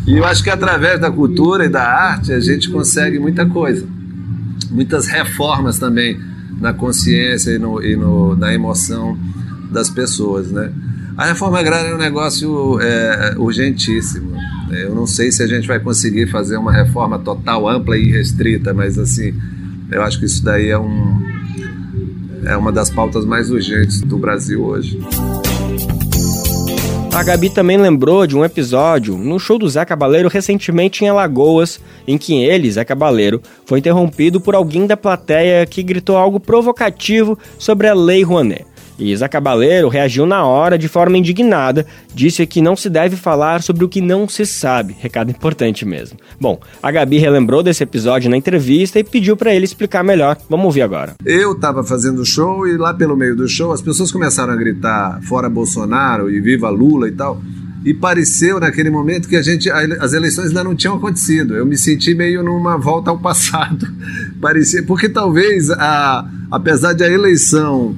E 0.08 0.16
eu 0.18 0.24
acho 0.24 0.42
que 0.42 0.50
através 0.50 1.02
da 1.02 1.12
cultura 1.12 1.66
e 1.66 1.70
da 1.70 1.84
arte 1.84 2.32
a 2.32 2.40
gente 2.40 2.70
consegue 2.70 3.20
muita 3.20 3.46
coisa. 3.46 3.86
Muitas 4.72 5.08
reformas 5.08 5.78
também 5.78 6.18
na 6.62 6.72
consciência 6.72 7.52
e, 7.52 7.60
no, 7.60 7.84
e 7.84 7.94
no, 7.98 8.38
na 8.38 8.54
emoção 8.54 9.18
das 9.70 9.90
pessoas, 9.90 10.50
né? 10.50 10.72
A 11.20 11.26
reforma 11.26 11.60
agrária 11.60 11.90
é 11.90 11.94
um 11.94 11.98
negócio 11.98 12.80
é, 12.80 13.36
urgentíssimo. 13.38 14.38
Eu 14.72 14.96
não 14.96 15.06
sei 15.06 15.34
se 15.34 15.44
a 15.44 15.48
gente 15.48 15.68
vai 15.68 15.78
conseguir 15.78 16.28
fazer 16.28 16.56
uma 16.56 16.72
reforma 16.72 17.20
total, 17.20 17.68
ampla 17.68 17.98
e 17.98 18.10
restrita, 18.10 18.74
mas 18.74 18.98
assim, 18.98 19.34
eu 19.92 20.02
acho 20.02 20.18
que 20.18 20.24
isso 20.24 20.42
daí 20.42 20.70
é, 20.70 20.80
um, 20.80 21.22
é 22.46 22.56
uma 22.56 22.72
das 22.72 22.90
pautas 22.90 23.26
mais 23.26 23.52
urgentes 23.52 24.00
do 24.00 24.18
Brasil 24.18 24.64
hoje. 24.64 24.98
A 27.14 27.22
Gabi 27.22 27.50
também 27.50 27.76
lembrou 27.76 28.26
de 28.26 28.38
um 28.38 28.46
episódio 28.46 29.18
no 29.18 29.38
show 29.38 29.60
do 29.60 29.68
Zé 29.68 29.84
Cabaleiro 29.84 30.30
recentemente 30.30 31.04
em 31.04 31.10
Alagoas, 31.10 31.82
em 32.08 32.18
que 32.18 32.42
ele, 32.42 32.72
Zé 32.72 32.86
Cabaleiro, 32.86 33.42
foi 33.66 33.80
interrompido 33.80 34.40
por 34.40 34.56
alguém 34.56 34.88
da 34.88 34.96
plateia 34.96 35.66
que 35.66 35.84
gritou 35.84 36.16
algo 36.16 36.40
provocativo 36.40 37.38
sobre 37.58 37.90
a 37.90 37.94
Lei 37.94 38.24
Rouanet. 38.24 38.70
Isa 39.00 39.30
Cabaleiro 39.30 39.88
reagiu 39.88 40.26
na 40.26 40.46
hora 40.46 40.78
de 40.78 40.88
forma 40.88 41.18
indignada, 41.18 41.86
disse 42.14 42.46
que 42.46 42.62
não 42.62 42.76
se 42.76 42.90
deve 42.90 43.16
falar 43.16 43.62
sobre 43.62 43.86
o 43.86 43.90
que 43.90 44.02
não 44.02 44.28
se 44.28 44.46
sabe, 44.46 44.96
recado 45.00 45.32
importante 45.32 45.86
mesmo. 45.86 46.18
Bom, 46.40 46.60
a 46.82 46.92
Gabi 46.92 47.18
relembrou 47.18 47.64
desse 47.64 47.84
episódio 47.84 48.30
na 48.30 48.38
entrevista 48.38 49.00
e 49.00 49.04
pediu 49.04 49.38
para 49.38 49.54
ele 49.54 49.66
explicar 49.66 50.04
melhor. 50.04 50.38
Vamos 50.50 50.66
ouvir 50.66 50.82
agora. 50.82 51.16
Eu 51.26 51.54
estava 51.54 51.84
fazendo 51.84 52.26
show 52.26 52.68
e 52.68 52.78
lá 52.78 52.94
pelo 52.94 53.16
meio 53.16 53.36
do 53.36 53.48
show 53.48 53.72
as 53.72 53.82
pessoas 53.82 54.12
começaram 54.12 54.54
a 54.54 54.56
gritar 54.56 55.22
fora 55.24 55.50
Bolsonaro 55.50 56.30
e 56.30 56.40
viva 56.42 56.70
Lula 56.70 57.08
e 57.08 57.12
tal. 57.12 57.42
E 57.86 57.94
pareceu 57.94 58.60
naquele 58.60 58.90
momento 58.90 59.30
que 59.30 59.38
a 59.38 59.42
gente 59.42 59.70
as 59.72 60.12
eleições 60.12 60.50
ainda 60.50 60.64
não 60.64 60.76
tinham 60.76 60.96
acontecido. 60.98 61.56
Eu 61.56 61.66
me 61.66 61.78
senti 61.78 62.14
meio 62.14 62.44
numa 62.44 62.78
volta 62.78 63.10
ao 63.10 63.18
passado. 63.18 63.88
Parecia 64.42 64.84
porque 64.84 65.08
talvez 65.08 65.70
a 65.72 66.28
apesar 66.52 66.94
de 66.94 67.04
a 67.04 67.10
eleição 67.10 67.96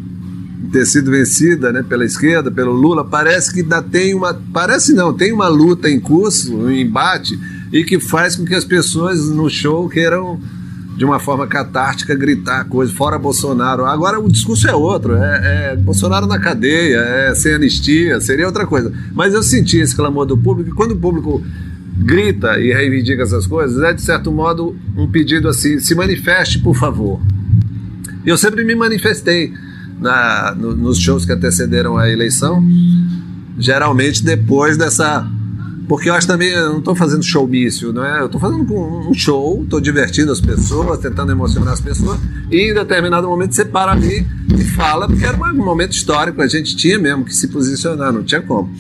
ter 0.70 0.86
sido 0.86 1.12
vencida 1.12 1.72
né, 1.72 1.84
pela 1.88 2.06
esquerda, 2.06 2.52
pelo 2.52 2.72
Lula, 2.72 3.04
parece 3.04 3.54
que 3.54 3.62
ainda 3.62 3.82
tem 3.82 4.14
uma. 4.14 4.34
Parece 4.54 4.94
não, 4.94 5.14
tem 5.14 5.32
uma 5.32 5.48
luta 5.48 5.90
em 5.90 6.00
curso, 6.00 6.56
um 6.56 6.70
embate, 6.70 7.40
e 7.72 7.84
que 7.84 8.00
faz 8.00 8.36
com 8.36 8.46
que 8.46 8.54
as 8.54 8.66
pessoas 8.66 9.30
no 9.30 9.50
show 9.50 9.90
queiram, 9.90 10.40
de 10.96 11.06
uma 11.06 11.20
forma 11.20 11.48
catártica, 11.48 12.14
gritar 12.14 12.66
coisa, 12.66 12.94
fora 12.94 13.18
Bolsonaro. 13.18 13.86
Agora 13.86 14.20
o 14.20 14.30
discurso 14.30 14.68
é 14.68 14.76
outro, 14.76 15.16
é, 15.16 15.72
é 15.72 15.76
Bolsonaro 15.76 16.28
na 16.28 16.40
cadeia, 16.40 16.98
é 16.98 17.36
sem 17.36 17.54
anistia, 17.54 18.20
seria 18.20 18.46
outra 18.46 18.68
coisa. 18.68 18.94
Mas 19.14 19.34
eu 19.34 19.42
senti 19.42 19.78
esse 19.78 19.96
clamor 19.96 20.26
do 20.26 20.38
público, 20.38 20.70
e 20.70 20.74
quando 20.74 20.92
o 20.92 20.98
público 20.98 21.44
grita 21.98 22.60
e 22.60 22.72
reivindica 22.72 23.24
essas 23.24 23.48
coisas, 23.48 23.82
é 23.84 23.94
de 23.94 24.02
certo 24.02 24.32
modo 24.32 24.76
um 24.96 25.10
pedido 25.10 25.48
assim: 25.48 25.80
se 25.80 25.96
manifeste, 25.96 26.60
por 26.60 26.76
favor. 26.76 27.20
Eu 28.24 28.38
sempre 28.38 28.64
me 28.64 28.76
manifestei 28.76 29.52
na, 30.02 30.56
no, 30.58 30.76
nos 30.76 30.98
shows 30.98 31.24
que 31.24 31.32
antecederam 31.32 31.96
a 31.96 32.10
eleição, 32.10 32.62
geralmente 33.58 34.24
depois 34.24 34.76
dessa. 34.76 35.26
Porque 35.88 36.10
eu 36.10 36.14
acho 36.14 36.26
também, 36.26 36.50
eu 36.50 36.70
não 36.70 36.80
estou 36.80 36.96
fazendo 36.96 37.22
showmício, 37.22 37.92
não 37.92 38.04
é? 38.04 38.22
Eu 38.22 38.28
estou 38.28 38.40
fazendo 38.40 38.74
um 38.74 39.14
show, 39.14 39.62
estou 39.64 39.82
divertindo 39.82 40.32
as 40.32 40.40
pessoas, 40.40 41.00
tentando 41.00 41.32
emocionar 41.32 41.74
as 41.74 41.82
pessoas, 41.82 42.18
e 42.50 42.72
em 42.72 42.74
determinado 42.74 43.28
momento 43.28 43.54
você 43.54 43.66
para 43.66 43.92
ali 43.92 44.26
e 44.58 44.64
fala, 44.64 45.08
porque 45.08 45.26
era 45.26 45.38
um 45.38 45.54
momento 45.54 45.92
histórico, 45.92 46.42
a 46.42 46.48
gente 46.48 46.78
tinha 46.78 46.98
mesmo 46.98 47.26
que 47.26 47.36
se 47.36 47.50
posicionar, 47.50 48.14
não 48.14 48.24
tinha 48.24 48.42
como. 48.42 48.74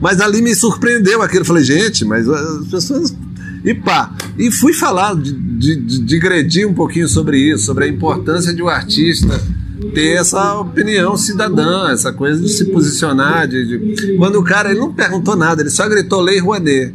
Mas 0.00 0.18
ali 0.20 0.40
me 0.40 0.54
surpreendeu 0.54 1.20
aquilo, 1.20 1.42
eu 1.42 1.46
falei, 1.46 1.62
gente, 1.62 2.06
mas 2.06 2.26
as 2.26 2.66
pessoas 2.68 3.14
e 3.62 3.74
pá. 3.74 4.14
E 4.38 4.50
fui 4.50 4.72
falar, 4.72 5.14
digredir 5.14 6.66
um 6.66 6.72
pouquinho 6.72 7.08
sobre 7.08 7.38
isso, 7.38 7.66
sobre 7.66 7.84
a 7.84 7.88
importância 7.88 8.54
de 8.54 8.62
um 8.62 8.68
artista 8.68 9.42
ter 9.94 10.16
essa 10.16 10.58
opinião 10.58 11.16
cidadã, 11.16 11.90
essa 11.90 12.12
coisa 12.12 12.40
de 12.40 12.48
se 12.48 12.64
posicionar. 12.66 13.46
De, 13.46 13.66
de... 13.66 14.16
Quando 14.16 14.36
o 14.36 14.44
cara 14.44 14.70
ele 14.70 14.80
não 14.80 14.92
perguntou 14.92 15.36
nada, 15.36 15.62
ele 15.62 15.70
só 15.70 15.88
gritou 15.88 16.20
Lei 16.20 16.38
Rouanet, 16.38 16.94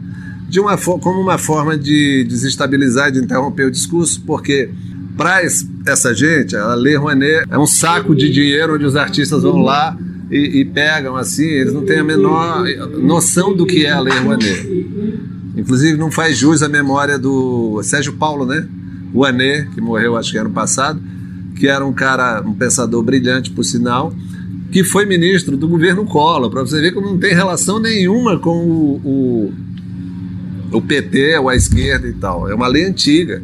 de 0.50 0.59
uma 0.59 0.77
como 0.77 1.21
uma 1.21 1.38
forma 1.38 1.77
de 1.77 2.23
desestabilizar, 2.23 3.11
de 3.11 3.19
interromper 3.19 3.67
o 3.67 3.71
discurso, 3.71 4.21
porque 4.25 4.69
para 5.15 5.41
essa 5.85 6.13
gente, 6.13 6.55
a 6.55 6.73
Lei 6.73 6.95
Rouanet 6.95 7.45
é 7.50 7.57
um 7.57 7.67
saco 7.67 8.15
de 8.15 8.29
dinheiro 8.29 8.75
onde 8.75 8.85
os 8.85 8.95
artistas 8.95 9.43
vão 9.43 9.57
lá 9.57 9.95
e, 10.31 10.61
e 10.61 10.65
pegam 10.65 11.15
assim, 11.15 11.45
eles 11.45 11.73
não 11.73 11.85
têm 11.85 12.00
a 12.00 12.03
menor 12.03 12.63
noção 13.00 13.55
do 13.55 13.65
que 13.65 13.85
é 13.85 13.91
a 13.91 14.00
Lei 14.00 14.17
Rouanet. 14.17 14.88
Inclusive, 15.55 15.97
não 15.97 16.09
faz 16.09 16.38
jus 16.38 16.63
à 16.63 16.69
memória 16.69 17.19
do 17.19 17.81
Sérgio 17.83 18.13
Paulo, 18.13 18.45
né? 18.45 18.65
Rouanet, 19.13 19.69
que 19.71 19.81
morreu 19.81 20.15
acho 20.15 20.31
que 20.31 20.38
ano 20.38 20.50
passado 20.50 21.11
que 21.62 21.68
era 21.68 21.86
um 21.86 21.94
cara, 21.94 22.41
um 22.41 22.56
pensador 22.56 23.03
brilhante, 23.03 23.51
por 23.51 23.63
sinal, 23.63 24.12
que 24.72 24.84
foi 24.84 25.06
ministro 25.06 25.56
do 25.56 25.68
governo 25.68 26.06
Collor, 26.06 26.50
para 26.50 26.62
você 26.62 26.82
ver 26.82 26.91
como 26.91 27.06
não 27.06 27.20
tem 27.20 27.36
relação 27.36 27.77
nenhuma 27.77 28.39
com 28.39 28.65
o, 28.65 29.53
o, 30.72 30.77
o 30.77 30.82
PT 30.82 31.38
ou 31.38 31.50
a 31.50 31.56
esquerda 31.56 32.08
e 32.08 32.13
tal. 32.13 32.50
É 32.50 32.56
uma 32.56 32.68
lei 32.68 32.86
antiga. 32.86 33.44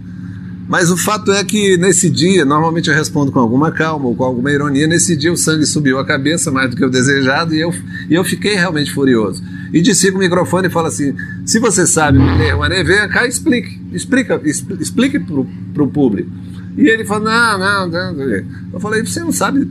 Mas 0.67 0.89
o 0.89 0.97
fato 0.97 1.31
é 1.31 1.43
que 1.43 1.77
nesse 1.77 2.09
dia, 2.09 2.43
normalmente 2.43 2.89
eu 2.89 2.95
respondo 2.95 3.31
com 3.31 3.39
alguma 3.39 3.71
calma 3.71 4.07
ou 4.07 4.15
com 4.15 4.23
alguma 4.23 4.51
ironia, 4.51 4.87
nesse 4.87 5.15
dia 5.15 5.31
o 5.31 5.37
sangue 5.37 5.67
subiu 5.67 5.99
a 5.99 6.05
cabeça 6.05 6.49
mais 6.49 6.71
do 6.71 6.75
que 6.75 6.83
o 6.83 6.89
desejado 6.89 7.53
e 7.53 7.61
eu, 7.61 7.71
e 8.09 8.15
eu 8.15 8.23
fiquei 8.23 8.55
realmente 8.55 8.91
furioso. 8.91 9.43
E 9.71 9.79
desligo 9.79 10.17
o 10.17 10.19
microfone 10.19 10.69
e 10.69 10.71
falo 10.71 10.87
assim: 10.87 11.13
se 11.45 11.59
você 11.59 11.85
sabe, 11.85 12.17
Mané, 12.17 12.83
venha 12.83 13.07
cá 13.07 13.27
e 13.27 13.29
explique, 13.29 13.79
explica, 13.93 14.41
explique 14.43 15.19
para 15.19 15.83
o 15.83 15.87
público. 15.87 16.31
E 16.77 16.87
ele 16.87 17.03
falou: 17.03 17.23
não, 17.23 17.57
não, 17.57 17.89
não. 17.89 18.23
Eu 18.73 18.79
falei: 18.79 19.03
você 19.03 19.19
não 19.19 19.31
sabe 19.31 19.67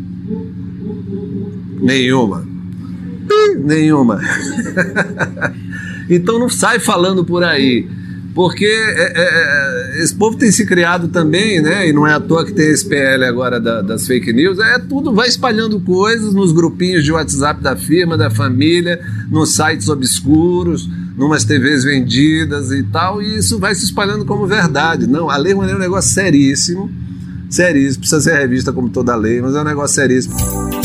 nenhuma. 1.80 2.44
Nenhuma. 3.58 4.20
então 6.10 6.38
não 6.38 6.48
sai 6.48 6.80
falando 6.80 7.24
por 7.24 7.44
aí. 7.44 7.88
Porque 8.34 8.66
é, 8.66 9.12
é, 9.16 9.98
é, 9.98 10.02
esse 10.02 10.14
povo 10.14 10.36
tem 10.36 10.52
se 10.52 10.66
criado 10.66 11.08
também, 11.08 11.62
né? 11.62 11.88
E 11.88 11.92
não 11.92 12.06
é 12.06 12.12
à 12.12 12.20
toa 12.20 12.44
que 12.44 12.52
tem 12.52 12.66
esse 12.70 12.86
PL 12.86 13.24
agora 13.24 13.58
da, 13.58 13.80
das 13.80 14.06
fake 14.06 14.30
news. 14.30 14.58
É 14.58 14.78
tudo, 14.78 15.14
vai 15.14 15.26
espalhando 15.26 15.80
coisas 15.80 16.34
nos 16.34 16.52
grupinhos 16.52 17.02
de 17.02 17.12
WhatsApp 17.12 17.62
da 17.62 17.74
firma, 17.74 18.14
da 18.14 18.28
família, 18.28 19.00
nos 19.30 19.54
sites 19.54 19.88
obscuros 19.88 20.86
numas 21.16 21.44
TVs 21.44 21.82
vendidas 21.82 22.70
e 22.70 22.82
tal, 22.82 23.22
e 23.22 23.38
isso 23.38 23.58
vai 23.58 23.74
se 23.74 23.84
espalhando 23.84 24.24
como 24.24 24.46
verdade. 24.46 25.06
Não, 25.06 25.30
a 25.30 25.36
lei 25.36 25.52
é 25.52 25.56
um 25.56 25.78
negócio 25.78 26.12
seríssimo, 26.12 26.90
seríssimo, 27.48 28.00
precisa 28.00 28.20
ser 28.20 28.38
revista 28.38 28.72
como 28.72 28.90
toda 28.90 29.16
lei, 29.16 29.40
mas 29.40 29.54
é 29.54 29.60
um 29.60 29.64
negócio 29.64 29.94
seríssimo. 29.94 30.75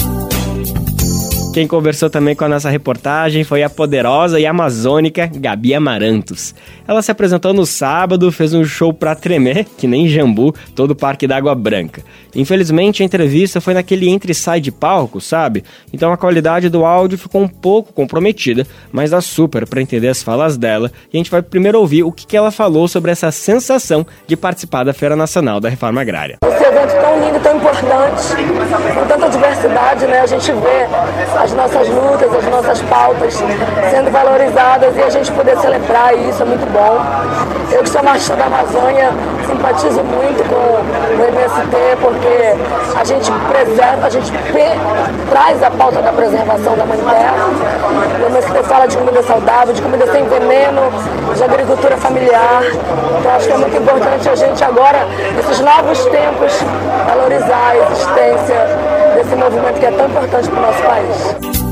Quem 1.53 1.67
conversou 1.67 2.09
também 2.09 2.33
com 2.33 2.45
a 2.45 2.47
nossa 2.47 2.69
reportagem 2.69 3.43
foi 3.43 3.61
a 3.61 3.69
poderosa 3.69 4.39
e 4.39 4.45
amazônica 4.45 5.29
Gabi 5.35 5.73
Amarantos. 5.73 6.55
Ela 6.87 7.01
se 7.01 7.11
apresentou 7.11 7.53
no 7.53 7.65
sábado, 7.65 8.31
fez 8.31 8.53
um 8.53 8.63
show 8.63 8.93
pra 8.93 9.15
tremer, 9.15 9.65
que 9.77 9.85
nem 9.85 10.07
jambu, 10.07 10.55
todo 10.73 10.91
o 10.91 10.95
Parque 10.95 11.27
d'Água 11.27 11.53
Branca. 11.53 12.01
Infelizmente, 12.33 13.03
a 13.03 13.05
entrevista 13.05 13.59
foi 13.59 13.73
naquele 13.73 14.07
entre 14.07 14.31
e 14.31 14.35
sai 14.35 14.61
de 14.61 14.71
palco, 14.71 15.19
sabe? 15.19 15.65
Então 15.91 16.13
a 16.13 16.17
qualidade 16.17 16.69
do 16.69 16.85
áudio 16.85 17.17
ficou 17.17 17.41
um 17.41 17.49
pouco 17.49 17.91
comprometida, 17.91 18.65
mas 18.89 19.11
dá 19.11 19.19
super 19.19 19.67
para 19.67 19.81
entender 19.81 20.07
as 20.07 20.23
falas 20.23 20.55
dela. 20.55 20.89
E 21.11 21.17
a 21.17 21.19
gente 21.19 21.31
vai 21.31 21.41
primeiro 21.41 21.79
ouvir 21.79 22.03
o 22.03 22.13
que 22.13 22.37
ela 22.37 22.49
falou 22.49 22.87
sobre 22.87 23.11
essa 23.11 23.29
sensação 23.29 24.07
de 24.25 24.37
participar 24.37 24.85
da 24.85 24.93
Feira 24.93 25.17
Nacional 25.17 25.59
da 25.59 25.67
Reforma 25.67 25.99
Agrária. 25.99 26.37
Evento 26.45 26.70
tão 27.41 27.51
lindo, 27.51 27.51
tão 27.51 27.55
importante, 27.57 28.35
com 28.93 29.05
tanta 29.07 29.29
diversidade, 29.29 30.07
né? 30.07 30.21
A 30.21 30.25
gente 30.25 30.51
vê 30.51 30.87
as 31.41 31.53
nossas 31.53 31.87
lutas, 31.89 32.33
as 32.33 32.45
nossas 32.45 32.81
pautas 32.83 33.33
sendo 33.89 34.11
valorizadas 34.11 34.95
e 34.95 35.01
a 35.01 35.09
gente 35.09 35.31
poder 35.31 35.57
celebrar 35.57 36.13
isso 36.15 36.41
é 36.41 36.45
muito 36.45 36.65
bom. 36.71 36.99
Eu 37.71 37.83
que 37.83 37.89
sou 37.89 38.03
marxista 38.03 38.35
da 38.35 38.45
Amazônia, 38.45 39.11
simpatizo 39.47 40.03
muito 40.03 40.43
com 40.49 40.55
o 40.55 41.27
MST 41.27 41.97
porque 42.01 42.99
a 42.99 43.03
gente 43.03 43.31
preserva, 43.49 44.07
a 44.07 44.09
gente 44.09 44.31
traz 45.29 45.63
a 45.63 45.71
pauta 45.71 46.01
da 46.01 46.11
preservação 46.11 46.75
da 46.75 46.85
mãe 46.85 46.97
terra. 46.97 47.49
O 48.21 48.25
MST 48.27 48.63
fala 48.63 48.87
de 48.87 48.97
comida 48.97 49.23
saudável, 49.23 49.73
de 49.73 49.81
comida 49.81 50.11
sem 50.11 50.23
veneno, 50.25 50.81
de 51.35 51.43
agricultura 51.43 51.97
familiar. 51.97 52.61
Então 53.19 53.35
acho 53.35 53.47
que 53.47 53.53
é 53.53 53.57
muito 53.57 53.77
importante 53.77 54.29
a 54.29 54.35
gente 54.35 54.63
agora, 54.63 55.07
nesses 55.35 55.59
novos 55.59 56.05
tempos, 56.05 56.53
valorizar 57.07 57.30
a 57.39 57.77
existência 57.77 58.67
desse 59.15 59.35
movimento 59.35 59.79
que 59.79 59.85
é 59.85 59.91
tão 59.91 60.07
importante 60.07 60.49
para 60.49 60.59
o 60.59 60.61
nosso 60.61 60.83
país. 60.83 61.70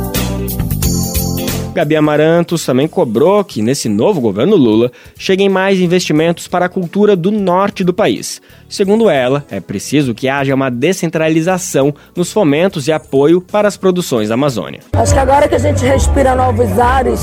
Gabi 1.73 1.95
Amarantos 1.95 2.65
também 2.65 2.87
cobrou 2.87 3.43
que, 3.43 3.61
nesse 3.61 3.87
novo 3.87 4.19
governo 4.19 4.55
Lula, 4.55 4.91
cheguem 5.17 5.47
mais 5.47 5.79
investimentos 5.79 6.47
para 6.47 6.65
a 6.65 6.69
cultura 6.69 7.15
do 7.15 7.31
norte 7.31 7.83
do 7.83 7.93
país. 7.93 8.41
Segundo 8.67 9.09
ela, 9.09 9.45
é 9.51 9.59
preciso 9.59 10.15
que 10.15 10.27
haja 10.27 10.53
uma 10.53 10.69
descentralização 10.71 11.93
nos 12.15 12.31
fomentos 12.31 12.87
e 12.87 12.91
apoio 12.91 13.39
para 13.39 13.67
as 13.67 13.77
produções 13.77 14.29
da 14.29 14.33
Amazônia. 14.33 14.81
Acho 14.93 15.13
que 15.13 15.19
agora 15.19 15.47
que 15.47 15.55
a 15.55 15.59
gente 15.59 15.83
respira 15.85 16.35
novos 16.35 16.77
ares, 16.79 17.21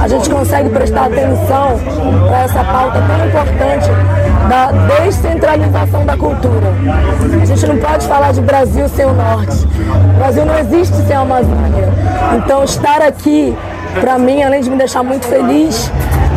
a 0.00 0.08
gente 0.08 0.28
consegue 0.28 0.70
prestar 0.70 1.06
atenção 1.06 1.78
para 2.26 2.42
essa 2.44 2.64
pauta 2.64 2.98
tão 3.02 3.26
importante 3.28 3.88
da 4.48 4.72
descentralização 5.04 6.04
da 6.04 6.16
cultura. 6.16 6.72
A 7.40 7.44
gente 7.44 7.66
não 7.66 7.78
pode 7.78 8.06
falar 8.06 8.32
de 8.32 8.40
Brasil 8.40 8.88
sem 8.88 9.04
o 9.04 9.12
norte. 9.12 9.56
O 10.14 10.18
Brasil 10.18 10.44
não 10.44 10.58
existe 10.58 10.96
sem 11.06 11.14
a 11.14 11.20
Amazônia. 11.20 11.88
Então, 12.36 12.64
estar 12.64 13.02
aqui 13.02 13.54
para 14.00 14.18
mim, 14.18 14.42
além 14.42 14.60
de 14.62 14.70
me 14.70 14.76
deixar 14.76 15.02
muito 15.02 15.26
feliz, 15.26 15.90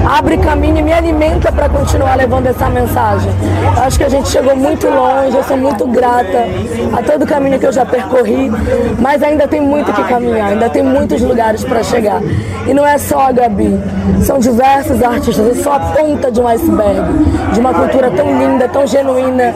abre 0.06 0.38
caminho 0.38 0.78
e 0.78 0.82
me 0.82 0.94
alimenta 0.94 1.52
para 1.52 1.68
continuar 1.68 2.16
levando 2.16 2.48
essa 2.48 2.70
mensagem. 2.70 3.32
Eu 3.76 3.84
acho 3.84 3.98
que 3.98 4.04
a 4.04 4.10
gente 4.10 4.30
chegou 4.30 4.56
muito 4.56 4.88
longe, 4.88 5.36
eu 5.36 5.44
sou 5.44 5.58
muito 5.58 5.88
grata 5.88 6.46
a 6.98 7.02
todo 7.02 7.24
o 7.24 7.28
caminho 7.28 7.60
que 7.60 7.66
eu 7.66 7.72
já 7.72 7.86
percorri, 7.86 8.52
mas 9.00 9.22
ainda 9.24 9.48
tem 9.48 9.60
muito 9.60 9.92
que 9.92 10.04
caminhar, 10.04 10.50
ainda 10.50 10.70
tem 10.70 10.84
muitos 10.84 11.22
lugares 11.22 11.64
para 11.64 11.84
chegar. 11.84 12.22
E 12.68 12.74
não 12.74 12.86
é 12.86 12.98
só 12.98 13.28
a 13.28 13.32
Gabi, 13.32 13.80
são 14.24 14.40
diversos 14.40 15.02
artistas, 15.02 15.38
eu 15.38 15.56
sou 15.56 15.74
a 15.74 15.80
ponta 15.80 16.32
de 16.32 16.40
um 16.40 16.48
iceberg, 16.48 17.02
de 17.54 17.60
uma 17.60 17.74
cultura 17.74 18.12
tão 18.12 18.40
linda, 18.40 18.68
tão 18.68 18.86
genuína, 18.88 19.54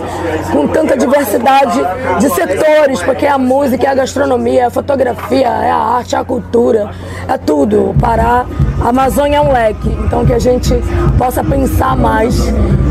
com 0.51 0.67
tanta 0.67 0.97
diversidade 0.97 1.79
de 2.19 2.29
setores, 2.29 3.01
porque 3.03 3.25
é 3.25 3.29
a 3.29 3.37
música, 3.37 3.87
é 3.87 3.89
a 3.89 3.95
gastronomia, 3.95 4.61
é 4.61 4.65
a 4.65 4.69
fotografia, 4.69 5.47
é 5.47 5.71
a 5.71 5.77
arte, 5.77 6.15
é 6.15 6.19
a 6.19 6.23
cultura, 6.23 6.89
é 7.27 7.37
tudo. 7.37 7.89
O 7.91 7.93
Pará, 7.93 8.45
a 8.81 8.89
Amazônia 8.89 9.37
é 9.37 9.41
um 9.41 9.51
leque, 9.51 9.89
então 10.05 10.25
que 10.25 10.33
a 10.33 10.38
gente 10.39 10.69
possa 11.17 11.43
pensar 11.43 11.95
mais 11.95 12.35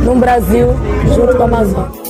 num 0.05 0.19
Brasil 0.19 0.69
junto 1.14 1.37
com 1.37 1.43
a 1.43 1.47
Amazônia. 1.47 2.09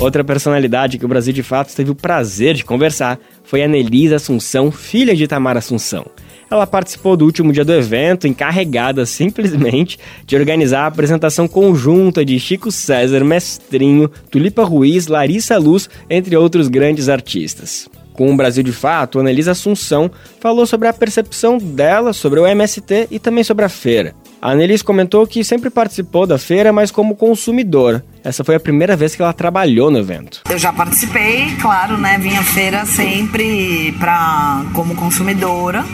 Outra 0.00 0.24
personalidade 0.24 0.98
que 0.98 1.04
o 1.04 1.08
Brasil 1.08 1.32
de 1.32 1.42
fato 1.42 1.74
teve 1.74 1.90
o 1.90 1.94
prazer 1.94 2.54
de 2.54 2.64
conversar 2.64 3.20
foi 3.44 3.62
a 3.62 3.68
Nelisa 3.68 4.16
Assunção, 4.16 4.72
filha 4.72 5.14
de 5.14 5.24
Itamar 5.24 5.56
Assunção. 5.56 6.06
Ela 6.50 6.66
participou 6.66 7.16
do 7.16 7.24
último 7.24 7.52
dia 7.52 7.64
do 7.64 7.72
evento, 7.72 8.26
encarregada 8.26 9.06
simplesmente 9.06 9.98
de 10.26 10.36
organizar 10.36 10.82
a 10.82 10.86
apresentação 10.86 11.48
conjunta 11.48 12.24
de 12.24 12.38
Chico 12.38 12.70
César, 12.70 13.24
Mestrinho, 13.24 14.10
Tulipa 14.30 14.64
Ruiz, 14.64 15.06
Larissa 15.06 15.56
Luz, 15.56 15.88
entre 16.10 16.36
outros 16.36 16.68
grandes 16.68 17.08
artistas. 17.08 17.88
Com 18.12 18.32
o 18.32 18.36
Brasil 18.36 18.62
de 18.62 18.72
Fato, 18.72 19.18
Annelise 19.18 19.50
Assunção 19.50 20.10
falou 20.40 20.66
sobre 20.66 20.88
a 20.88 20.92
percepção 20.92 21.58
dela 21.58 22.12
sobre 22.12 22.40
o 22.40 22.46
MST 22.46 23.08
e 23.10 23.18
também 23.18 23.44
sobre 23.44 23.64
a 23.64 23.68
feira. 23.68 24.14
A 24.40 24.50
Annelise 24.50 24.82
comentou 24.82 25.24
que 25.26 25.44
sempre 25.44 25.70
participou 25.70 26.26
da 26.26 26.36
feira, 26.36 26.72
mas 26.72 26.90
como 26.90 27.14
consumidora. 27.14 28.04
Essa 28.24 28.42
foi 28.42 28.56
a 28.56 28.60
primeira 28.60 28.96
vez 28.96 29.14
que 29.14 29.22
ela 29.22 29.32
trabalhou 29.32 29.90
no 29.90 29.98
evento. 29.98 30.42
Eu 30.50 30.58
já 30.58 30.72
participei, 30.72 31.54
claro, 31.60 31.96
né? 31.96 32.18
Vinha 32.18 32.40
à 32.40 32.42
feira 32.42 32.84
sempre 32.84 33.94
pra, 34.00 34.64
como 34.74 34.96
consumidora. 34.96 35.84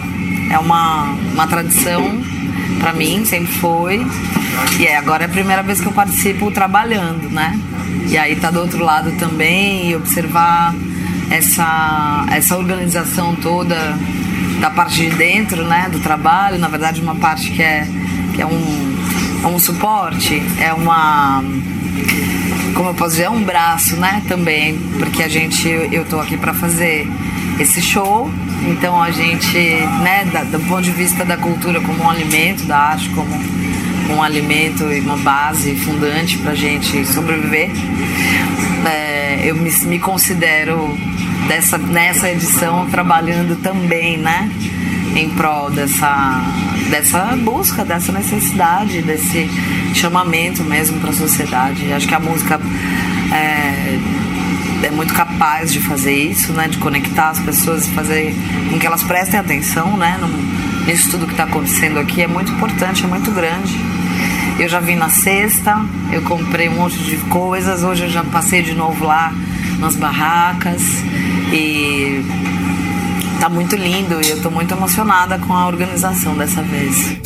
É 0.50 0.58
uma, 0.58 1.12
uma 1.34 1.46
tradição 1.46 2.02
para 2.80 2.94
mim, 2.94 3.24
sempre 3.24 3.52
foi. 3.52 4.00
E 4.80 4.88
agora 4.88 5.24
é 5.24 5.26
a 5.26 5.28
primeira 5.28 5.62
vez 5.62 5.80
que 5.80 5.86
eu 5.86 5.92
participo 5.92 6.50
trabalhando, 6.50 7.28
né? 7.28 7.58
E 8.08 8.16
aí 8.16 8.36
tá 8.36 8.50
do 8.50 8.60
outro 8.60 8.82
lado 8.82 9.12
também 9.18 9.90
e 9.90 9.96
observar 9.96 10.74
essa, 11.30 12.26
essa 12.30 12.56
organização 12.56 13.34
toda 13.36 13.98
da 14.60 14.70
parte 14.70 15.08
de 15.08 15.10
dentro, 15.10 15.64
né, 15.64 15.88
do 15.90 16.00
trabalho, 16.00 16.58
na 16.58 16.68
verdade 16.68 17.00
uma 17.00 17.14
parte 17.14 17.50
que 17.50 17.62
é, 17.62 17.86
que 18.34 18.42
é 18.42 18.46
um, 18.46 18.96
é 19.44 19.46
um 19.46 19.58
suporte, 19.58 20.42
é 20.60 20.72
uma 20.72 21.42
como 22.74 22.90
eu 22.90 22.94
posso 22.94 23.12
dizer, 23.12 23.24
é 23.24 23.30
um 23.30 23.42
braço, 23.42 23.96
né, 23.96 24.22
também, 24.28 24.78
porque 24.98 25.22
a 25.22 25.28
gente, 25.28 25.68
eu 25.68 26.04
tô 26.04 26.20
aqui 26.20 26.36
para 26.36 26.54
fazer 26.54 27.08
esse 27.58 27.82
show, 27.82 28.30
então 28.68 29.02
a 29.02 29.10
gente, 29.10 29.58
né, 30.02 30.24
da, 30.32 30.44
do 30.44 30.60
ponto 30.60 30.82
de 30.82 30.92
vista 30.92 31.24
da 31.24 31.36
cultura 31.36 31.80
como 31.80 32.04
um 32.04 32.08
alimento, 32.08 32.64
da 32.66 32.78
arte 32.78 33.08
como 33.10 33.30
um 34.10 34.22
alimento 34.22 34.84
e 34.92 35.00
uma 35.00 35.16
base 35.16 35.74
fundante 35.74 36.38
para 36.38 36.54
gente 36.54 37.04
sobreviver, 37.04 37.70
é, 38.86 39.40
eu 39.42 39.56
me, 39.56 39.70
me 39.86 39.98
considero 39.98 40.96
dessa, 41.46 41.78
nessa 41.78 42.30
edição 42.30 42.86
trabalhando 42.90 43.56
também, 43.62 44.16
né? 44.16 44.50
Em 45.14 45.30
prol 45.30 45.70
dessa, 45.70 46.42
dessa 46.90 47.36
busca, 47.36 47.84
dessa 47.84 48.12
necessidade, 48.12 49.02
desse 49.02 49.48
chamamento 49.94 50.62
mesmo 50.64 51.00
para 51.00 51.10
a 51.10 51.14
sociedade. 51.14 51.92
Acho 51.92 52.06
que 52.06 52.14
a 52.14 52.20
música 52.20 52.60
é, 53.32 53.98
é 54.86 54.90
muito 54.90 55.14
capaz 55.14 55.72
de 55.72 55.80
fazer 55.80 56.14
isso, 56.14 56.52
né? 56.52 56.68
De 56.68 56.78
conectar 56.78 57.30
as 57.30 57.40
pessoas 57.40 57.88
fazer 57.88 58.34
com 58.70 58.78
que 58.78 58.86
elas 58.86 59.02
prestem 59.02 59.40
atenção, 59.40 59.96
né? 59.96 60.18
Nisso 60.86 61.10
tudo 61.10 61.26
que 61.26 61.32
está 61.32 61.44
acontecendo 61.44 61.98
aqui 61.98 62.22
é 62.22 62.26
muito 62.26 62.52
importante, 62.52 63.04
é 63.04 63.06
muito 63.06 63.30
grande. 63.30 63.78
Eu 64.58 64.68
já 64.68 64.80
vim 64.80 64.96
na 64.96 65.08
sexta, 65.08 65.84
eu 66.10 66.22
comprei 66.22 66.68
um 66.68 66.74
monte 66.74 66.98
de 66.98 67.16
coisas, 67.28 67.84
hoje 67.84 68.04
eu 68.04 68.10
já 68.10 68.24
passei 68.24 68.62
de 68.62 68.74
novo 68.74 69.04
lá 69.04 69.32
nas 69.78 69.96
barracas 69.96 70.82
e 71.52 72.22
tá 73.40 73.48
muito 73.48 73.76
lindo 73.76 74.20
e 74.20 74.30
eu 74.30 74.42
tô 74.42 74.50
muito 74.50 74.74
emocionada 74.74 75.38
com 75.38 75.52
a 75.52 75.66
organização 75.66 76.36
dessa 76.36 76.62
vez. 76.62 77.18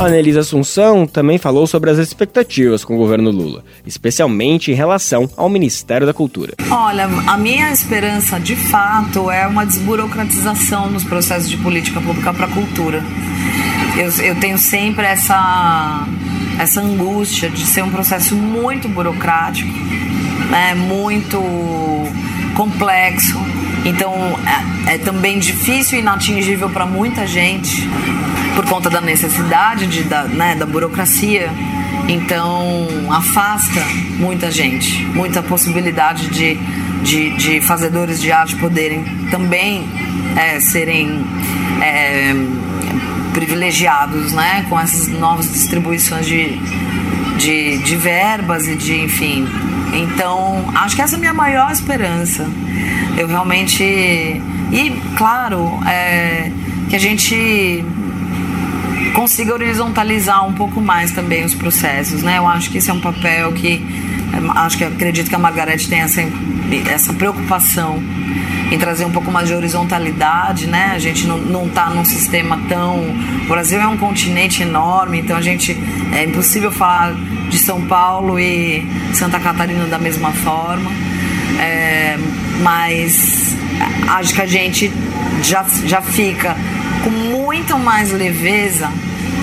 A 0.00 0.06
Anelisa 0.06 0.40
Assunção 0.40 1.06
também 1.06 1.36
falou 1.36 1.66
sobre 1.66 1.90
as 1.90 1.98
expectativas 1.98 2.82
com 2.82 2.94
o 2.94 2.96
governo 2.96 3.30
Lula, 3.30 3.62
especialmente 3.84 4.70
em 4.70 4.74
relação 4.74 5.28
ao 5.36 5.46
Ministério 5.50 6.06
da 6.06 6.14
Cultura. 6.14 6.54
Olha, 6.70 7.04
a 7.26 7.36
minha 7.36 7.70
esperança 7.70 8.40
de 8.40 8.56
fato 8.56 9.30
é 9.30 9.46
uma 9.46 9.66
desburocratização 9.66 10.88
nos 10.88 11.04
processos 11.04 11.50
de 11.50 11.58
política 11.58 12.00
pública 12.00 12.32
para 12.32 12.46
a 12.46 12.48
cultura. 12.48 13.04
Eu, 13.94 14.24
eu 14.24 14.40
tenho 14.40 14.56
sempre 14.56 15.04
essa, 15.04 16.06
essa 16.58 16.80
angústia 16.80 17.50
de 17.50 17.66
ser 17.66 17.84
um 17.84 17.90
processo 17.90 18.34
muito 18.34 18.88
burocrático 18.88 19.70
né, 20.50 20.74
muito 20.74 21.40
complexo. 22.54 23.38
Então 23.84 24.12
é, 24.86 24.94
é 24.94 24.98
também 24.98 25.38
difícil 25.38 25.98
e 25.98 26.02
inatingível 26.02 26.68
para 26.68 26.84
muita 26.84 27.26
gente 27.26 27.88
por 28.54 28.66
conta 28.66 28.90
da 28.90 29.00
necessidade 29.00 29.86
de, 29.86 30.02
da, 30.04 30.24
né, 30.24 30.54
da 30.54 30.66
burocracia. 30.66 31.50
Então 32.08 32.88
afasta 33.10 33.80
muita 34.18 34.50
gente, 34.50 35.04
muita 35.14 35.42
possibilidade 35.42 36.28
de, 36.28 36.56
de, 37.02 37.30
de 37.36 37.60
fazedores 37.60 38.20
de 38.20 38.32
arte 38.32 38.56
poderem 38.56 39.04
também 39.30 39.88
é, 40.36 40.60
serem 40.60 41.24
é, 41.80 42.34
privilegiados 43.32 44.32
né, 44.32 44.66
com 44.68 44.78
essas 44.78 45.08
novas 45.08 45.50
distribuições 45.50 46.26
de, 46.26 46.58
de, 47.38 47.78
de 47.78 47.96
verbas 47.96 48.66
e 48.66 48.74
de, 48.74 49.00
enfim, 49.00 49.46
Então, 49.92 50.64
acho 50.74 50.94
que 50.96 51.02
essa 51.02 51.16
é 51.16 51.18
a 51.18 51.20
minha 51.20 51.34
maior 51.34 51.70
esperança. 51.70 52.48
Eu 53.16 53.26
realmente. 53.26 53.82
E, 53.82 55.02
claro, 55.16 55.80
é, 55.86 56.50
que 56.88 56.96
a 56.96 56.98
gente 56.98 57.84
consiga 59.14 59.52
horizontalizar 59.52 60.46
um 60.46 60.52
pouco 60.52 60.80
mais 60.80 61.10
também 61.10 61.44
os 61.44 61.54
processos, 61.54 62.22
né? 62.22 62.38
Eu 62.38 62.46
acho 62.46 62.70
que 62.70 62.78
esse 62.78 62.90
é 62.90 62.92
um 62.92 63.00
papel 63.00 63.52
que 63.52 63.84
acho 64.54 64.78
que 64.78 64.84
acredito 64.84 65.28
que 65.28 65.34
a 65.34 65.38
Margarete 65.38 65.88
tem 65.88 66.00
essa, 66.00 66.22
essa 66.88 67.12
preocupação 67.12 68.00
em 68.70 68.78
trazer 68.78 69.04
um 69.04 69.10
pouco 69.10 69.30
mais 69.30 69.48
de 69.48 69.54
horizontalidade, 69.54 70.68
né? 70.68 70.92
A 70.94 70.98
gente 70.98 71.26
não 71.26 71.66
está 71.66 71.90
num 71.90 72.04
sistema 72.04 72.60
tão. 72.68 73.00
O 73.44 73.48
Brasil 73.48 73.80
é 73.80 73.86
um 73.86 73.96
continente 73.96 74.62
enorme, 74.62 75.18
então 75.18 75.36
a 75.36 75.42
gente. 75.42 75.76
É 76.12 76.24
impossível 76.24 76.70
falar 76.70 77.14
de 77.50 77.58
São 77.58 77.82
Paulo 77.82 78.38
e 78.38 78.86
Santa 79.12 79.38
Catarina 79.38 79.84
da 79.86 79.98
mesma 79.98 80.32
forma. 80.32 80.90
É, 81.58 82.16
mas 82.62 83.54
acho 84.08 84.34
que 84.34 84.40
a 84.40 84.46
gente 84.46 84.90
já, 85.42 85.66
já 85.84 86.00
fica 86.00 86.56
com 87.04 87.10
muito 87.10 87.78
mais 87.78 88.12
leveza 88.12 88.90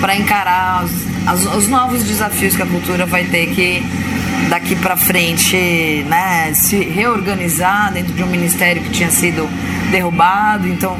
para 0.00 0.16
encarar 0.16 0.84
os, 0.84 1.44
os, 1.46 1.54
os 1.56 1.68
novos 1.68 2.02
desafios 2.02 2.56
que 2.56 2.62
a 2.62 2.66
cultura 2.66 3.06
vai 3.06 3.24
ter 3.24 3.46
que 3.54 3.82
daqui 4.48 4.74
para 4.76 4.96
frente, 4.96 6.04
né, 6.08 6.52
se 6.54 6.76
reorganizar 6.76 7.92
dentro 7.92 8.14
de 8.14 8.22
um 8.22 8.26
ministério 8.26 8.82
que 8.82 8.90
tinha 8.90 9.10
sido 9.10 9.48
derrubado. 9.90 10.66
Então, 10.66 10.98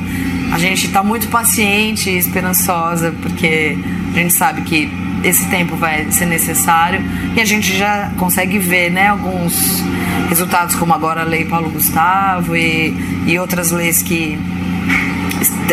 a 0.53 0.59
gente 0.59 0.87
está 0.87 1.03
muito 1.03 1.29
paciente 1.29 2.11
e 2.11 2.18
esperançosa, 2.18 3.14
porque 3.23 3.77
a 4.14 4.18
gente 4.18 4.35
sabe 4.35 4.62
que 4.62 5.08
esse 5.24 5.46
tempo 5.46 5.76
vai 5.76 6.11
ser 6.11 6.26
necessário 6.26 7.00
e 7.35 7.40
a 7.40 7.44
gente 7.44 7.76
já 7.76 8.11
consegue 8.16 8.59
ver, 8.59 8.90
né, 8.90 9.09
alguns 9.09 9.83
resultados 10.28 10.74
como 10.74 10.92
agora 10.94 11.22
a 11.22 11.24
lei 11.24 11.44
Paulo 11.44 11.70
Gustavo 11.70 12.57
e, 12.57 12.94
e 13.26 13.38
outras 13.38 13.70
leis 13.70 14.02
que 14.02 14.38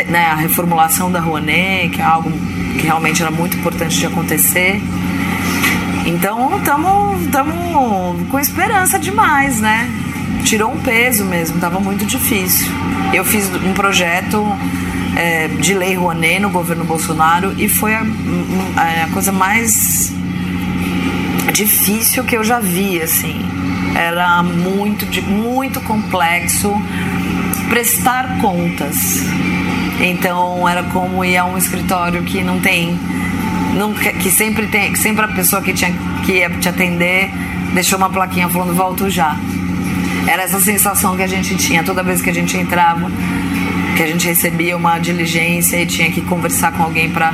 né, 0.08 0.26
a 0.28 0.36
reformulação 0.36 1.12
da 1.12 1.20
Rouanet, 1.20 1.90
que 1.90 2.02
é 2.02 2.04
algo 2.04 2.32
que 2.80 2.86
realmente 2.86 3.22
era 3.22 3.32
muito 3.32 3.58
importante 3.58 3.98
de 3.98 4.06
acontecer. 4.06 4.82
Então 6.06 6.58
estamos 6.58 8.28
com 8.30 8.40
esperança 8.40 9.00
demais, 9.00 9.60
né? 9.60 9.90
Tirou 10.44 10.72
um 10.72 10.78
peso 10.78 11.26
mesmo, 11.26 11.56
estava 11.56 11.80
muito 11.80 12.06
difícil. 12.06 12.72
Eu 13.14 13.26
fiz 13.26 13.50
um 13.56 13.74
projeto 13.74 14.46
é, 15.16 15.48
de 15.48 15.74
lei 15.74 15.96
Rouanet 15.96 16.40
no 16.40 16.50
governo 16.50 16.84
Bolsonaro 16.84 17.54
e 17.58 17.68
foi 17.70 17.94
a, 17.94 18.04
a 19.06 19.14
coisa 19.14 19.32
mais 19.32 20.14
difícil 21.54 22.24
que 22.24 22.36
eu 22.36 22.44
já 22.44 22.60
vi, 22.60 23.02
assim. 23.02 23.40
Era 23.96 24.44
muito, 24.44 25.06
muito 25.24 25.80
complexo 25.82 26.74
prestar 27.70 28.40
contas. 28.40 29.24
Então 30.00 30.68
era 30.68 30.84
como 30.84 31.24
ir 31.24 31.38
a 31.38 31.46
um 31.46 31.58
escritório 31.58 32.24
que 32.24 32.44
não 32.44 32.60
tem 32.60 33.00
não, 33.76 33.94
que 33.94 34.32
sempre 34.32 34.68
tem, 34.68 34.92
que 34.92 35.00
sempre 35.00 35.26
a 35.26 35.28
pessoa 35.28 35.62
que 35.62 35.74
tinha 35.74 35.94
que 36.26 36.34
ia 36.34 36.50
te 36.50 36.68
atender 36.70 37.30
deixou 37.74 37.98
uma 37.98 38.10
plaquinha 38.10 38.48
falando 38.50 38.74
volto 38.74 39.10
já. 39.10 39.38
Era 40.28 40.44
essa 40.44 40.60
sensação 40.60 41.16
que 41.16 41.22
a 41.22 41.28
gente 41.28 41.56
tinha 41.56 41.84
toda 41.84 42.02
vez 42.02 42.22
que 42.22 42.30
a 42.30 42.34
gente 42.34 42.58
entrava, 42.58 43.12
que 43.96 44.04
a 44.04 44.08
gente 44.08 44.28
recebia 44.28 44.76
uma 44.76 45.00
diligência 45.00 45.82
e 45.82 45.86
tinha 45.86 46.12
que 46.12 46.22
conversar 46.22 46.74
com 46.74 46.84
alguém 46.84 47.10
para 47.10 47.34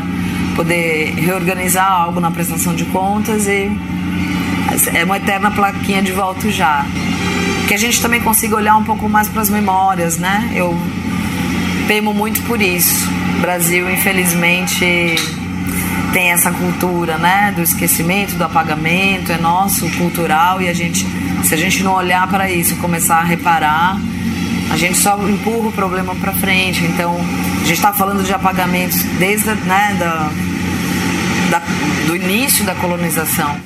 poder 0.56 1.14
reorganizar 1.16 1.92
algo 1.92 2.20
na 2.20 2.30
prestação 2.30 2.76
de 2.76 2.86
contas 2.86 3.48
e 3.48 3.72
é 4.94 5.04
uma 5.04 5.18
eterna 5.18 5.50
plaquinha 5.52 6.02
de 6.02 6.12
volto 6.12 6.52
já. 6.52 6.86
Que 7.68 7.74
a 7.74 7.78
gente 7.78 8.02
também 8.02 8.22
consiga 8.22 8.56
olhar 8.56 8.78
um 8.78 8.84
pouco 8.84 9.10
mais 9.10 9.28
para 9.28 9.42
as 9.42 9.50
memórias, 9.50 10.18
né? 10.18 10.52
Eu 10.54 10.78
temo 11.88 12.14
muito 12.14 12.42
por 12.44 12.62
isso. 12.62 13.10
O 13.38 13.42
Brasil, 13.42 13.90
infelizmente, 13.90 15.16
tem 16.14 16.32
essa 16.32 16.52
cultura, 16.52 17.18
né, 17.18 17.54
do 17.56 17.62
esquecimento, 17.62 18.36
do 18.36 18.44
apagamento, 18.44 19.32
é 19.32 19.38
nosso, 19.38 19.90
cultural, 19.98 20.62
e 20.62 20.68
a 20.68 20.74
gente, 20.74 21.08
se 21.44 21.54
a 21.54 21.58
gente 21.58 21.82
não 21.84 21.94
olhar 21.94 22.28
para 22.28 22.52
isso, 22.52 22.76
começar 22.76 23.18
a 23.18 23.24
reparar, 23.24 23.98
a 24.72 24.78
gente 24.78 24.98
só 24.98 25.18
empurra 25.28 25.68
o 25.68 25.72
problema 25.72 26.16
para 26.16 26.32
frente. 26.34 26.84
Então, 26.86 27.16
a 27.16 27.66
gente 27.66 27.74
está 27.74 27.92
falando 27.92 28.24
de 28.24 28.34
apagamentos 28.34 29.04
desde, 29.20 29.50
né, 29.50 29.98
da, 30.00 30.32
da, 31.50 31.62
do 32.08 32.16
início 32.16 32.64
da 32.64 32.74
colonização. 32.76 33.60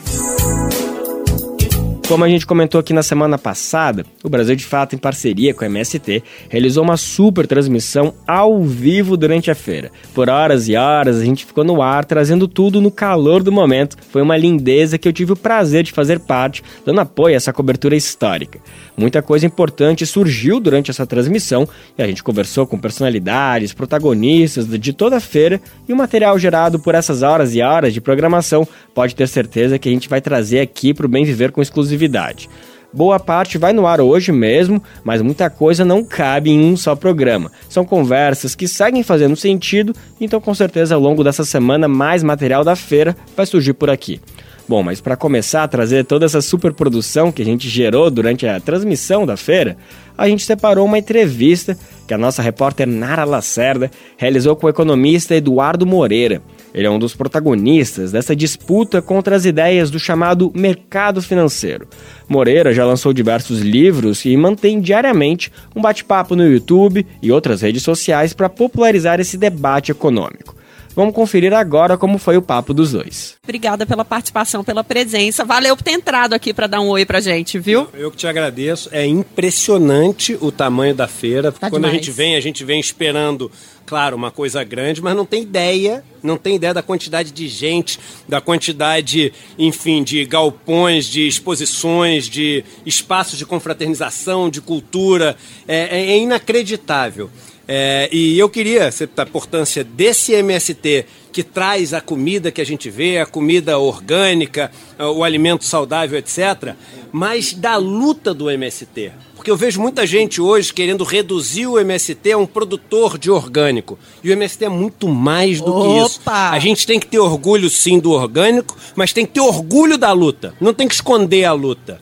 Como 2.08 2.24
a 2.24 2.30
gente 2.30 2.46
comentou 2.46 2.80
aqui 2.80 2.94
na 2.94 3.02
semana 3.02 3.36
passada, 3.36 4.06
o 4.24 4.30
Brasil 4.30 4.56
de 4.56 4.64
Fato, 4.64 4.94
em 4.94 4.98
parceria 4.98 5.56
com 5.56 5.64
a 5.64 5.68
MST, 5.68 6.22
realizou 6.50 6.84
uma 6.84 6.98
super 6.98 7.48
transmissão 7.48 8.14
ao 8.28 8.64
vivo 8.64 9.18
durante 9.18 9.50
a 9.50 9.56
feira. 9.56 9.92
Por 10.14 10.30
horas 10.30 10.70
e 10.70 10.76
horas 10.76 11.20
a 11.20 11.26
gente 11.26 11.44
ficou 11.44 11.64
no 11.64 11.82
ar, 11.82 12.06
trazendo 12.06 12.48
tudo 12.48 12.80
no 12.80 12.92
calor 12.92 13.42
do 13.42 13.52
momento. 13.52 13.98
Foi 14.12 14.22
uma 14.22 14.38
lindeza 14.38 15.00
que 15.00 15.08
eu 15.08 15.14
tive 15.14 15.34
o 15.34 15.36
prazer 15.36 15.84
de 15.84 15.92
fazer 15.92 16.20
parte, 16.20 16.62
dando 16.86 17.02
apoio 17.02 17.34
a 17.34 17.38
essa 17.38 17.52
cobertura 17.52 17.96
histórica. 17.96 18.60
Muita 18.96 19.24
coisa 19.24 19.48
importante 19.48 20.06
surgiu 20.06 20.60
durante 20.60 20.92
essa 20.92 21.08
transmissão 21.08 21.68
e 21.98 22.04
a 22.04 22.08
gente 22.08 22.24
conversou 22.24 22.68
com 22.68 22.78
personalidades, 22.78 23.74
protagonistas 23.74 24.68
de 24.68 24.94
toda 24.94 25.18
a 25.18 25.20
feira 25.20 25.60
e 25.90 25.92
o 25.92 25.98
material 25.98 26.38
gerado 26.38 26.78
por 26.78 26.94
essas 26.94 27.24
horas 27.24 27.56
e 27.56 27.64
horas 27.64 27.96
de 27.96 28.00
programação 28.00 28.68
pode 28.96 29.14
ter 29.14 29.28
certeza 29.28 29.78
que 29.78 29.90
a 29.90 29.92
gente 29.92 30.10
vai 30.10 30.22
trazer 30.22 30.62
aqui 30.62 30.94
para 30.94 31.06
o 31.06 31.10
Bem 31.10 31.26
Viver 31.26 31.52
com 31.52 31.62
exclusividade. 31.62 32.50
Boa 32.94 33.20
parte 33.20 33.58
vai 33.58 33.74
no 33.74 33.86
ar 33.86 34.00
hoje 34.00 34.32
mesmo, 34.32 34.82
mas 35.04 35.22
muita 35.22 35.50
coisa 35.50 35.84
não 35.84 36.02
cabe 36.02 36.50
em 36.50 36.72
um 36.72 36.78
só 36.78 36.96
programa. 36.96 37.52
São 37.68 37.84
conversas 37.84 38.56
que 38.56 38.70
seguem 38.70 39.04
fazendo 39.04 39.36
sentido, 39.36 39.94
então 40.20 40.40
com 40.40 40.56
certeza 40.56 40.96
ao 40.96 41.02
longo 41.02 41.22
dessa 41.22 41.44
semana 41.44 41.90
mais 41.90 42.24
material 42.24 42.64
da 42.64 42.74
feira 42.74 43.14
vai 43.36 43.46
surgir 43.46 43.74
por 43.74 43.90
aqui. 43.90 44.22
Bom, 44.68 44.82
mas 44.82 45.00
para 45.00 45.16
começar 45.16 45.64
a 45.64 45.68
trazer 45.68 46.06
toda 46.06 46.26
essa 46.26 46.42
superprodução 46.42 47.32
que 47.32 47.44
a 47.44 47.46
gente 47.46 47.70
gerou 47.70 48.10
durante 48.10 48.48
a 48.48 48.60
transmissão 48.60 49.24
da 49.24 49.38
feira, 49.38 49.78
a 50.18 50.28
gente 50.28 50.44
separou 50.44 50.86
uma 50.86 50.98
entrevista 50.98 51.78
que 52.08 52.14
a 52.16 52.18
nossa 52.18 52.42
repórter 52.42 52.88
Nara 52.88 53.26
Lacerda 53.26 53.92
realizou 54.18 54.56
com 54.56 54.66
o 54.66 54.70
economista 54.70 55.36
Eduardo 55.36 55.86
Moreira. 55.86 56.42
Ele 56.74 56.88
é 56.88 56.90
um 56.90 56.98
dos 56.98 57.16
protagonistas 57.16 58.12
dessa 58.12 58.36
disputa 58.36 59.04
contra 59.04 59.36
as 59.36 59.46
ideias 59.46 59.92
do 59.92 60.00
chamado 60.00 60.52
mercado 60.56 61.22
financeiro. 61.22 61.88
Moreira 62.28 62.74
já 62.74 62.86
lançou 62.86 63.14
diversos 63.14 63.60
livros 63.60 64.26
e 64.26 64.36
mantém 64.36 64.82
diariamente 64.82 65.52
um 65.76 65.82
bate-papo 65.82 66.36
no 66.36 66.46
YouTube 66.46 67.06
e 67.22 67.32
outras 67.32 67.62
redes 67.62 67.84
sociais 67.84 68.34
para 68.34 68.50
popularizar 68.50 69.20
esse 69.20 69.38
debate 69.38 69.92
econômico. 69.92 70.56
Vamos 70.96 71.14
conferir 71.14 71.54
agora 71.54 71.98
como 71.98 72.18
foi 72.18 72.38
o 72.38 72.42
papo 72.42 72.74
dos 72.74 72.94
dois. 72.94 73.36
Obrigada 73.44 73.86
pela 73.86 74.06
participação, 74.06 74.64
pela 74.64 74.84
presença. 74.84 75.44
Valeu 75.44 75.76
por 75.76 75.84
ter 75.84 75.92
entrado 75.92 76.34
aqui 76.34 76.54
para 76.54 76.68
dar 76.68 76.80
um 76.80 76.88
oi 76.88 77.06
pra 77.06 77.20
gente, 77.20 77.60
viu? 77.60 77.88
Eu, 77.94 78.10
que 78.10 78.18
te 78.18 78.28
agradeço. 78.28 78.90
É 78.94 79.06
impressionante 79.06 80.38
o 80.40 80.52
tamanho 80.52 80.96
da 80.96 81.08
feira. 81.08 81.52
Tá 81.52 81.70
Quando 81.70 81.84
demais. 81.84 81.94
a 81.94 81.98
gente 81.98 82.12
vem, 82.12 82.36
a 82.38 82.40
gente 82.40 82.64
vem 82.64 82.80
esperando 82.80 83.52
claro, 83.86 84.16
uma 84.16 84.32
coisa 84.32 84.64
grande, 84.64 85.02
mas 85.02 85.16
não 85.16 85.26
tem 85.26 85.44
ideia, 85.44 86.04
não 86.24 86.38
tem 86.38 86.56
ideia 86.56 86.74
da 86.74 86.82
quantidade 86.82 87.32
de 87.32 87.48
gente, 87.48 88.00
da 88.28 88.42
quantidade, 88.42 89.32
enfim, 89.60 90.04
de 90.04 90.26
galpões, 90.26 91.06
de 91.06 91.28
exposições, 91.28 92.28
de 92.28 92.64
espaços 92.86 93.38
de 93.38 93.46
confraternização, 93.46 94.50
de 94.50 94.60
cultura. 94.60 95.38
É, 95.68 96.14
é 96.14 96.18
inacreditável. 96.18 97.30
É, 97.68 98.10
e 98.12 98.38
eu 98.38 98.48
queria, 98.48 98.90
a 98.90 99.22
importância 99.24 99.84
desse 99.84 100.34
MST 100.34 101.06
que 101.32 101.44
traz 101.44 101.94
a 101.94 102.00
comida 102.00 102.52
que 102.52 102.62
a 102.62 102.66
gente 102.66 102.90
vê, 102.90 103.18
a 103.18 103.26
comida 103.26 103.78
orgânica, 103.78 104.72
o 105.00 105.24
alimento 105.24 105.66
saudável, 105.66 106.18
etc., 106.18 106.76
mas 107.12 107.54
da 107.54 107.76
luta 107.76 108.34
do 108.34 108.50
MST. 108.50 109.12
Porque 109.36 109.52
eu 109.52 109.58
vejo 109.58 109.82
muita 109.82 110.08
gente 110.08 110.42
hoje 110.42 110.74
querendo 110.74 111.04
reduzir 111.04 111.68
o 111.68 111.78
MST 111.78 112.32
a 112.32 112.38
um 112.38 112.46
produtor 112.46 113.18
de 113.18 113.30
orgânico. 113.30 114.00
E 114.24 114.30
o 114.30 114.34
MST 114.34 114.66
é 114.66 114.70
muito 114.70 115.08
mais 115.08 115.60
do 115.60 115.72
Opa! 115.72 115.86
que 115.86 116.06
isso. 116.06 116.22
A 116.26 116.60
gente 116.60 116.88
tem 116.88 117.00
que 117.00 117.08
ter 117.08 117.20
orgulho 117.20 117.70
sim 117.70 118.00
do 118.00 118.12
orgânico, 118.12 118.76
mas 118.96 119.14
tem 119.14 119.26
que 119.26 119.34
ter 119.34 119.42
orgulho 119.42 119.98
da 119.98 120.12
luta. 120.12 120.54
Não 120.60 120.74
tem 120.74 120.88
que 120.88 120.96
esconder 120.96 121.46
a 121.46 121.54
luta 121.54 122.02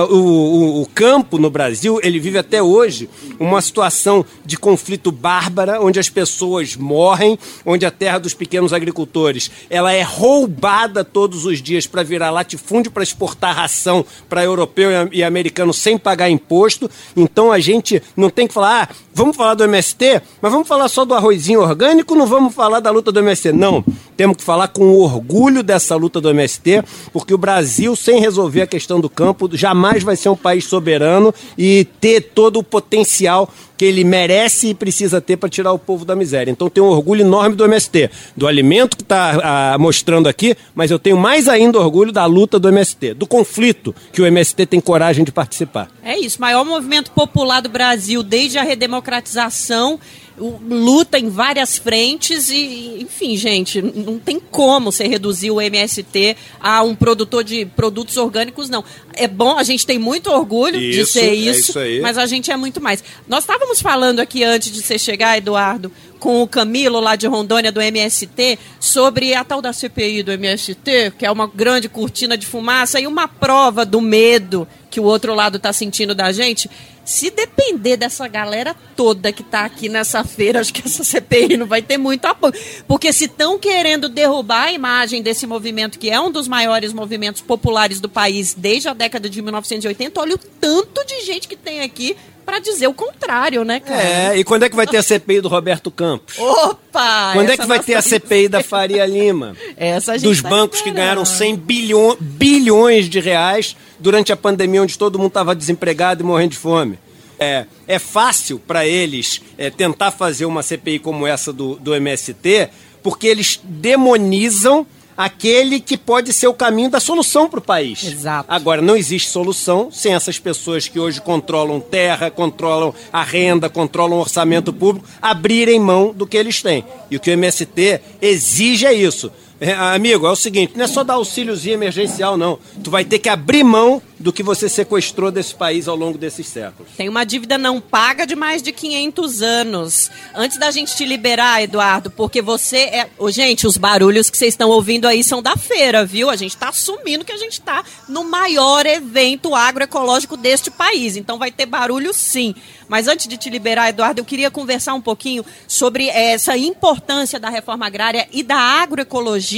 o, 0.00 0.14
o, 0.14 0.82
o, 0.82 0.86
campo 0.86 1.36
no 1.36 1.50
Brasil, 1.50 2.00
ele 2.02 2.18
vive 2.18 2.38
até 2.38 2.62
hoje 2.62 3.10
uma 3.38 3.60
situação 3.60 4.24
de 4.42 4.56
conflito 4.56 5.12
bárbara, 5.12 5.82
onde 5.82 6.00
as 6.00 6.08
pessoas 6.08 6.76
morrem, 6.76 7.38
onde 7.66 7.84
a 7.84 7.90
terra 7.90 8.18
dos 8.18 8.32
pequenos 8.32 8.72
agricultores 8.72 9.50
ela 9.68 9.92
é 9.92 10.00
roubada 10.00 11.04
todos 11.04 11.44
os 11.44 11.60
dias 11.60 11.86
para 11.86 12.02
virar 12.02 12.30
latifúndio 12.30 12.90
para 12.90 13.02
exportar 13.02 13.54
ração 13.54 14.04
para 14.30 14.42
europeu 14.42 14.90
e 15.12 15.22
americano 15.22 15.74
sem 15.74 15.98
pagar 15.98 16.30
imposto. 16.30 16.90
Então 17.14 17.52
a 17.52 17.58
gente 17.58 18.02
não 18.16 18.30
tem 18.30 18.46
que 18.46 18.54
falar, 18.54 18.88
ah, 18.88 18.94
vamos 19.12 19.36
falar 19.36 19.54
do 19.54 19.64
MST, 19.64 20.22
mas 20.40 20.52
vamos 20.52 20.66
falar 20.66 20.88
só 20.88 21.04
do 21.04 21.14
arrozinho 21.14 21.60
orgânico, 21.60 22.14
não 22.14 22.26
vamos 22.26 22.54
falar 22.54 22.80
da 22.80 22.90
luta 22.90 23.12
do 23.12 23.20
MST. 23.20 23.52
Não, 23.52 23.84
temos 24.16 24.38
que 24.38 24.42
falar 24.42 24.68
com 24.68 24.94
orgulho 24.94 25.62
dessa 25.62 25.96
luta 25.96 26.18
do 26.18 26.30
MST, 26.30 26.82
porque 27.12 27.34
o 27.34 27.38
Brasil, 27.38 27.94
sem 27.94 28.20
resolver 28.20 28.62
a 28.62 28.66
questão 28.66 29.00
do 29.00 29.10
campo, 29.10 29.50
jamais 29.52 29.81
jamais 29.82 30.02
vai 30.04 30.14
ser 30.14 30.28
um 30.28 30.36
país 30.36 30.64
soberano 30.64 31.34
e 31.58 31.84
ter 32.00 32.20
todo 32.20 32.60
o 32.60 32.62
potencial 32.62 33.52
que 33.76 33.84
ele 33.84 34.04
merece 34.04 34.68
e 34.68 34.74
precisa 34.74 35.20
ter 35.20 35.36
para 35.36 35.48
tirar 35.48 35.72
o 35.72 35.78
povo 35.78 36.04
da 36.04 36.14
miséria. 36.14 36.52
Então 36.52 36.70
tenho 36.70 36.86
um 36.86 36.90
orgulho 36.90 37.22
enorme 37.22 37.56
do 37.56 37.64
MST, 37.64 38.10
do 38.36 38.46
alimento 38.46 38.96
que 38.96 39.02
está 39.02 39.76
mostrando 39.80 40.28
aqui, 40.28 40.56
mas 40.72 40.92
eu 40.92 41.00
tenho 41.00 41.16
mais 41.16 41.48
ainda 41.48 41.80
orgulho 41.80 42.12
da 42.12 42.24
luta 42.26 42.60
do 42.60 42.68
MST, 42.68 43.14
do 43.14 43.26
conflito 43.26 43.92
que 44.12 44.22
o 44.22 44.26
MST 44.26 44.66
tem 44.66 44.80
coragem 44.80 45.24
de 45.24 45.32
participar. 45.32 45.88
É 46.04 46.16
isso, 46.16 46.40
maior 46.40 46.64
movimento 46.64 47.10
popular 47.10 47.60
do 47.60 47.68
Brasil 47.68 48.22
desde 48.22 48.58
a 48.58 48.62
redemocratização 48.62 49.98
luta 50.38 51.18
em 51.18 51.28
várias 51.28 51.78
frentes 51.78 52.48
e, 52.50 52.98
enfim, 53.00 53.36
gente, 53.36 53.82
não 53.82 54.18
tem 54.18 54.40
como 54.40 54.90
você 54.90 55.06
reduzir 55.06 55.50
o 55.50 55.60
MST 55.60 56.36
a 56.60 56.82
um 56.82 56.94
produtor 56.94 57.44
de 57.44 57.66
produtos 57.66 58.16
orgânicos, 58.16 58.68
não. 58.68 58.84
É 59.14 59.28
bom, 59.28 59.58
a 59.58 59.62
gente 59.62 59.86
tem 59.86 59.98
muito 59.98 60.30
orgulho 60.30 60.80
isso, 60.80 60.98
de 60.98 61.06
ser 61.06 61.34
isso, 61.34 61.78
é 61.78 61.90
isso 61.90 62.02
mas 62.02 62.16
a 62.16 62.26
gente 62.26 62.50
é 62.50 62.56
muito 62.56 62.80
mais. 62.80 63.04
Nós 63.28 63.44
estávamos 63.44 63.80
falando 63.80 64.20
aqui 64.20 64.42
antes 64.42 64.72
de 64.72 64.82
você 64.82 64.98
chegar, 64.98 65.36
Eduardo, 65.36 65.92
com 66.18 66.40
o 66.40 66.46
Camilo 66.46 67.00
lá 67.00 67.16
de 67.16 67.26
Rondônia 67.26 67.72
do 67.72 67.80
MST 67.80 68.58
sobre 68.78 69.34
a 69.34 69.42
tal 69.44 69.60
da 69.60 69.72
CPI 69.72 70.22
do 70.22 70.32
MST, 70.32 71.14
que 71.18 71.26
é 71.26 71.30
uma 71.30 71.46
grande 71.46 71.88
cortina 71.88 72.38
de 72.38 72.46
fumaça 72.46 73.00
e 73.00 73.06
uma 73.06 73.26
prova 73.26 73.84
do 73.84 74.00
medo 74.00 74.66
que 74.88 75.00
o 75.00 75.04
outro 75.04 75.34
lado 75.34 75.56
está 75.56 75.72
sentindo 75.72 76.14
da 76.14 76.30
gente. 76.30 76.70
Se 77.04 77.30
depender 77.30 77.96
dessa 77.96 78.28
galera 78.28 78.76
toda 78.96 79.32
que 79.32 79.42
está 79.42 79.64
aqui 79.64 79.88
nessa 79.88 80.22
feira, 80.22 80.60
acho 80.60 80.72
que 80.72 80.86
essa 80.86 81.02
CPI 81.02 81.56
não 81.56 81.66
vai 81.66 81.82
ter 81.82 81.98
muito 81.98 82.24
apoio. 82.26 82.54
Porque 82.86 83.12
se 83.12 83.24
estão 83.24 83.58
querendo 83.58 84.08
derrubar 84.08 84.64
a 84.64 84.72
imagem 84.72 85.22
desse 85.22 85.46
movimento, 85.46 85.98
que 85.98 86.10
é 86.10 86.20
um 86.20 86.30
dos 86.30 86.46
maiores 86.46 86.92
movimentos 86.92 87.40
populares 87.40 88.00
do 88.00 88.08
país 88.08 88.54
desde 88.54 88.88
a 88.88 88.94
década 88.94 89.28
de 89.28 89.42
1980, 89.42 90.20
olha 90.20 90.34
o 90.36 90.38
tanto 90.38 91.04
de 91.04 91.24
gente 91.24 91.48
que 91.48 91.56
tem 91.56 91.80
aqui 91.80 92.16
para 92.44 92.58
dizer 92.58 92.86
o 92.86 92.94
contrário, 92.94 93.64
né, 93.64 93.80
cara? 93.80 94.02
É, 94.02 94.38
e 94.38 94.44
quando 94.44 94.64
é 94.64 94.68
que 94.68 94.76
vai 94.76 94.86
ter 94.86 94.96
a 94.96 95.02
CPI 95.02 95.40
do 95.40 95.48
Roberto 95.48 95.90
Campos? 95.90 96.38
Opa! 96.38 97.32
Quando 97.32 97.50
é 97.50 97.56
que 97.56 97.66
vai 97.66 97.80
ter 97.80 97.94
a 97.94 98.02
CPI 98.02 98.48
da 98.48 98.62
Faria 98.62 99.06
Lima? 99.06 99.56
Essa 99.76 100.18
Dos 100.18 100.42
tá 100.42 100.48
bancos 100.48 100.78
esperando. 100.78 100.94
que 100.96 101.00
ganharam 101.00 101.24
100 101.24 101.56
bilhões, 101.56 102.16
bilhões 102.20 103.08
de 103.08 103.20
reais 103.20 103.76
durante 103.98 104.32
a 104.32 104.36
pandemia, 104.36 104.82
onde 104.82 104.98
todo 104.98 105.18
mundo 105.18 105.28
estava 105.28 105.54
desempregado 105.54 106.22
e 106.22 106.26
morrendo 106.26 106.50
de 106.50 106.58
fome. 106.58 106.98
É, 107.38 107.66
é 107.88 107.98
fácil 107.98 108.58
para 108.58 108.86
eles 108.86 109.40
é, 109.58 109.70
tentar 109.70 110.10
fazer 110.10 110.44
uma 110.44 110.62
CPI 110.62 110.98
como 110.98 111.26
essa 111.26 111.52
do, 111.52 111.76
do 111.76 111.94
MST, 111.94 112.68
porque 113.02 113.26
eles 113.26 113.60
demonizam 113.64 114.86
aquele 115.16 115.80
que 115.80 115.96
pode 115.96 116.32
ser 116.32 116.46
o 116.46 116.54
caminho 116.54 116.90
da 116.90 117.00
solução 117.00 117.48
para 117.48 117.58
o 117.58 117.62
país. 117.62 118.04
Exato. 118.04 118.46
Agora, 118.50 118.82
não 118.82 118.96
existe 118.96 119.30
solução 119.30 119.90
sem 119.90 120.14
essas 120.14 120.38
pessoas 120.38 120.88
que 120.88 120.98
hoje 120.98 121.20
controlam 121.20 121.80
terra, 121.80 122.30
controlam 122.30 122.94
a 123.12 123.22
renda, 123.22 123.68
controlam 123.68 124.18
o 124.18 124.20
orçamento 124.20 124.72
público, 124.72 125.06
abrirem 125.20 125.80
mão 125.80 126.12
do 126.12 126.26
que 126.26 126.36
eles 126.36 126.62
têm. 126.62 126.84
E 127.10 127.16
o 127.16 127.20
que 127.20 127.30
o 127.30 127.34
MST 127.34 128.00
exige 128.20 128.86
é 128.86 128.92
isso. 128.92 129.30
É, 129.62 129.74
amigo, 129.74 130.26
é 130.26 130.30
o 130.30 130.34
seguinte, 130.34 130.72
não 130.74 130.84
é 130.84 130.88
só 130.88 131.04
dar 131.04 131.14
auxíliozinho 131.14 131.74
emergencial, 131.74 132.36
não. 132.36 132.58
Tu 132.82 132.90
vai 132.90 133.04
ter 133.04 133.20
que 133.20 133.28
abrir 133.28 133.62
mão 133.62 134.02
do 134.18 134.32
que 134.32 134.42
você 134.42 134.68
sequestrou 134.68 135.30
desse 135.30 135.54
país 135.54 135.86
ao 135.86 135.94
longo 135.94 136.18
desses 136.18 136.48
séculos. 136.48 136.90
Tem 136.96 137.08
uma 137.08 137.22
dívida 137.22 137.56
não 137.56 137.80
paga 137.80 138.26
de 138.26 138.34
mais 138.34 138.60
de 138.60 138.72
500 138.72 139.40
anos. 139.40 140.10
Antes 140.34 140.58
da 140.58 140.72
gente 140.72 140.96
te 140.96 141.04
liberar, 141.04 141.62
Eduardo, 141.62 142.10
porque 142.10 142.42
você 142.42 142.76
é... 142.78 143.10
Ô, 143.18 143.30
gente, 143.30 143.64
os 143.64 143.76
barulhos 143.76 144.28
que 144.30 144.36
vocês 144.36 144.52
estão 144.52 144.68
ouvindo 144.68 145.06
aí 145.06 145.22
são 145.22 145.40
da 145.40 145.56
feira, 145.56 146.04
viu? 146.04 146.28
A 146.28 146.34
gente 146.34 146.54
está 146.54 146.68
assumindo 146.70 147.24
que 147.24 147.32
a 147.32 147.36
gente 147.36 147.54
está 147.54 147.84
no 148.08 148.24
maior 148.24 148.84
evento 148.84 149.54
agroecológico 149.54 150.36
deste 150.36 150.72
país. 150.72 151.16
Então 151.16 151.38
vai 151.38 151.52
ter 151.52 151.66
barulho 151.66 152.12
sim. 152.12 152.52
Mas 152.88 153.06
antes 153.06 153.28
de 153.28 153.36
te 153.36 153.48
liberar, 153.48 153.88
Eduardo, 153.88 154.20
eu 154.20 154.24
queria 154.24 154.50
conversar 154.50 154.94
um 154.94 155.00
pouquinho 155.00 155.44
sobre 155.66 156.08
essa 156.08 156.56
importância 156.56 157.38
da 157.40 157.48
reforma 157.48 157.86
agrária 157.86 158.28
e 158.32 158.42
da 158.42 158.56
agroecologia 158.56 159.51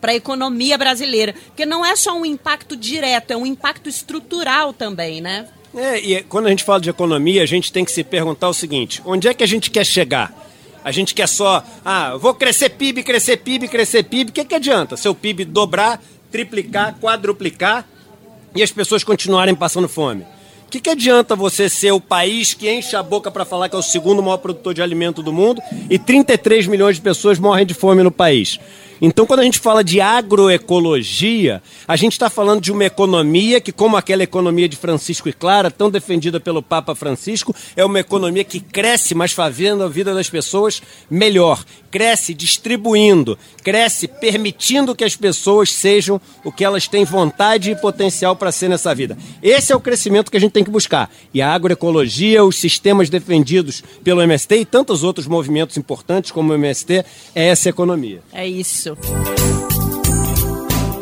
para 0.00 0.12
a 0.12 0.14
economia 0.14 0.76
brasileira. 0.76 1.34
Porque 1.46 1.64
não 1.64 1.84
é 1.84 1.96
só 1.96 2.16
um 2.16 2.26
impacto 2.26 2.76
direto, 2.76 3.30
é 3.30 3.36
um 3.36 3.46
impacto 3.46 3.88
estrutural 3.88 4.72
também, 4.72 5.20
né? 5.20 5.46
É, 5.74 5.98
e 5.98 6.22
quando 6.22 6.46
a 6.46 6.50
gente 6.50 6.62
fala 6.62 6.80
de 6.80 6.88
economia, 6.88 7.42
a 7.42 7.46
gente 7.46 7.72
tem 7.72 7.84
que 7.84 7.90
se 7.90 8.04
perguntar 8.04 8.48
o 8.48 8.54
seguinte: 8.54 9.02
onde 9.04 9.26
é 9.26 9.34
que 9.34 9.42
a 9.42 9.46
gente 9.46 9.70
quer 9.70 9.84
chegar? 9.84 10.32
A 10.84 10.92
gente 10.92 11.14
quer 11.14 11.26
só, 11.26 11.64
ah, 11.82 12.16
vou 12.18 12.34
crescer 12.34 12.68
PIB, 12.68 13.02
crescer 13.02 13.38
PIB, 13.38 13.68
crescer 13.68 14.02
PIB. 14.02 14.30
O 14.30 14.32
que, 14.34 14.44
que 14.44 14.54
adianta? 14.54 14.98
Seu 14.98 15.14
PIB 15.14 15.46
dobrar, 15.46 16.00
triplicar, 16.30 16.94
quadruplicar 17.00 17.86
e 18.54 18.62
as 18.62 18.70
pessoas 18.70 19.02
continuarem 19.02 19.54
passando 19.54 19.88
fome. 19.88 20.26
O 20.66 20.70
que, 20.70 20.80
que 20.80 20.90
adianta 20.90 21.34
você 21.34 21.68
ser 21.68 21.92
o 21.92 22.00
país 22.00 22.52
que 22.52 22.70
enche 22.70 22.94
a 22.96 23.02
boca 23.02 23.30
para 23.30 23.44
falar 23.44 23.68
que 23.68 23.76
é 23.76 23.78
o 23.78 23.82
segundo 23.82 24.22
maior 24.22 24.36
produtor 24.36 24.74
de 24.74 24.82
alimento 24.82 25.22
do 25.22 25.32
mundo 25.32 25.62
e 25.88 25.98
33 25.98 26.66
milhões 26.66 26.96
de 26.96 27.02
pessoas 27.02 27.38
morrem 27.38 27.64
de 27.64 27.72
fome 27.72 28.02
no 28.02 28.10
país? 28.10 28.58
Então, 29.00 29.26
quando 29.26 29.40
a 29.40 29.44
gente 29.44 29.58
fala 29.58 29.82
de 29.82 30.00
agroecologia, 30.00 31.62
a 31.86 31.96
gente 31.96 32.12
está 32.12 32.30
falando 32.30 32.60
de 32.60 32.72
uma 32.72 32.84
economia 32.84 33.60
que, 33.60 33.72
como 33.72 33.96
aquela 33.96 34.22
economia 34.22 34.68
de 34.68 34.76
Francisco 34.76 35.28
e 35.28 35.32
Clara, 35.32 35.70
tão 35.70 35.90
defendida 35.90 36.38
pelo 36.38 36.62
Papa 36.62 36.94
Francisco, 36.94 37.54
é 37.76 37.84
uma 37.84 38.00
economia 38.00 38.44
que 38.44 38.60
cresce, 38.60 39.14
mas 39.14 39.32
fazendo 39.32 39.82
a 39.82 39.88
vida 39.88 40.14
das 40.14 40.28
pessoas 40.28 40.82
melhor. 41.10 41.64
Cresce 41.90 42.34
distribuindo, 42.34 43.38
cresce 43.62 44.08
permitindo 44.08 44.94
que 44.94 45.04
as 45.04 45.14
pessoas 45.14 45.72
sejam 45.72 46.20
o 46.44 46.50
que 46.50 46.64
elas 46.64 46.88
têm 46.88 47.04
vontade 47.04 47.70
e 47.70 47.76
potencial 47.76 48.34
para 48.34 48.50
ser 48.50 48.68
nessa 48.68 48.94
vida. 48.94 49.16
Esse 49.42 49.72
é 49.72 49.76
o 49.76 49.80
crescimento 49.80 50.30
que 50.30 50.36
a 50.36 50.40
gente 50.40 50.52
tem 50.52 50.64
que 50.64 50.70
buscar. 50.70 51.10
E 51.32 51.40
a 51.40 51.52
agroecologia, 51.52 52.44
os 52.44 52.56
sistemas 52.56 53.08
defendidos 53.08 53.82
pelo 54.02 54.22
MST 54.22 54.56
e 54.56 54.64
tantos 54.64 55.04
outros 55.04 55.26
movimentos 55.26 55.76
importantes 55.76 56.32
como 56.32 56.52
o 56.52 56.54
MST, 56.54 57.04
é 57.34 57.46
essa 57.46 57.68
economia. 57.68 58.20
É 58.32 58.46
isso. 58.46 58.83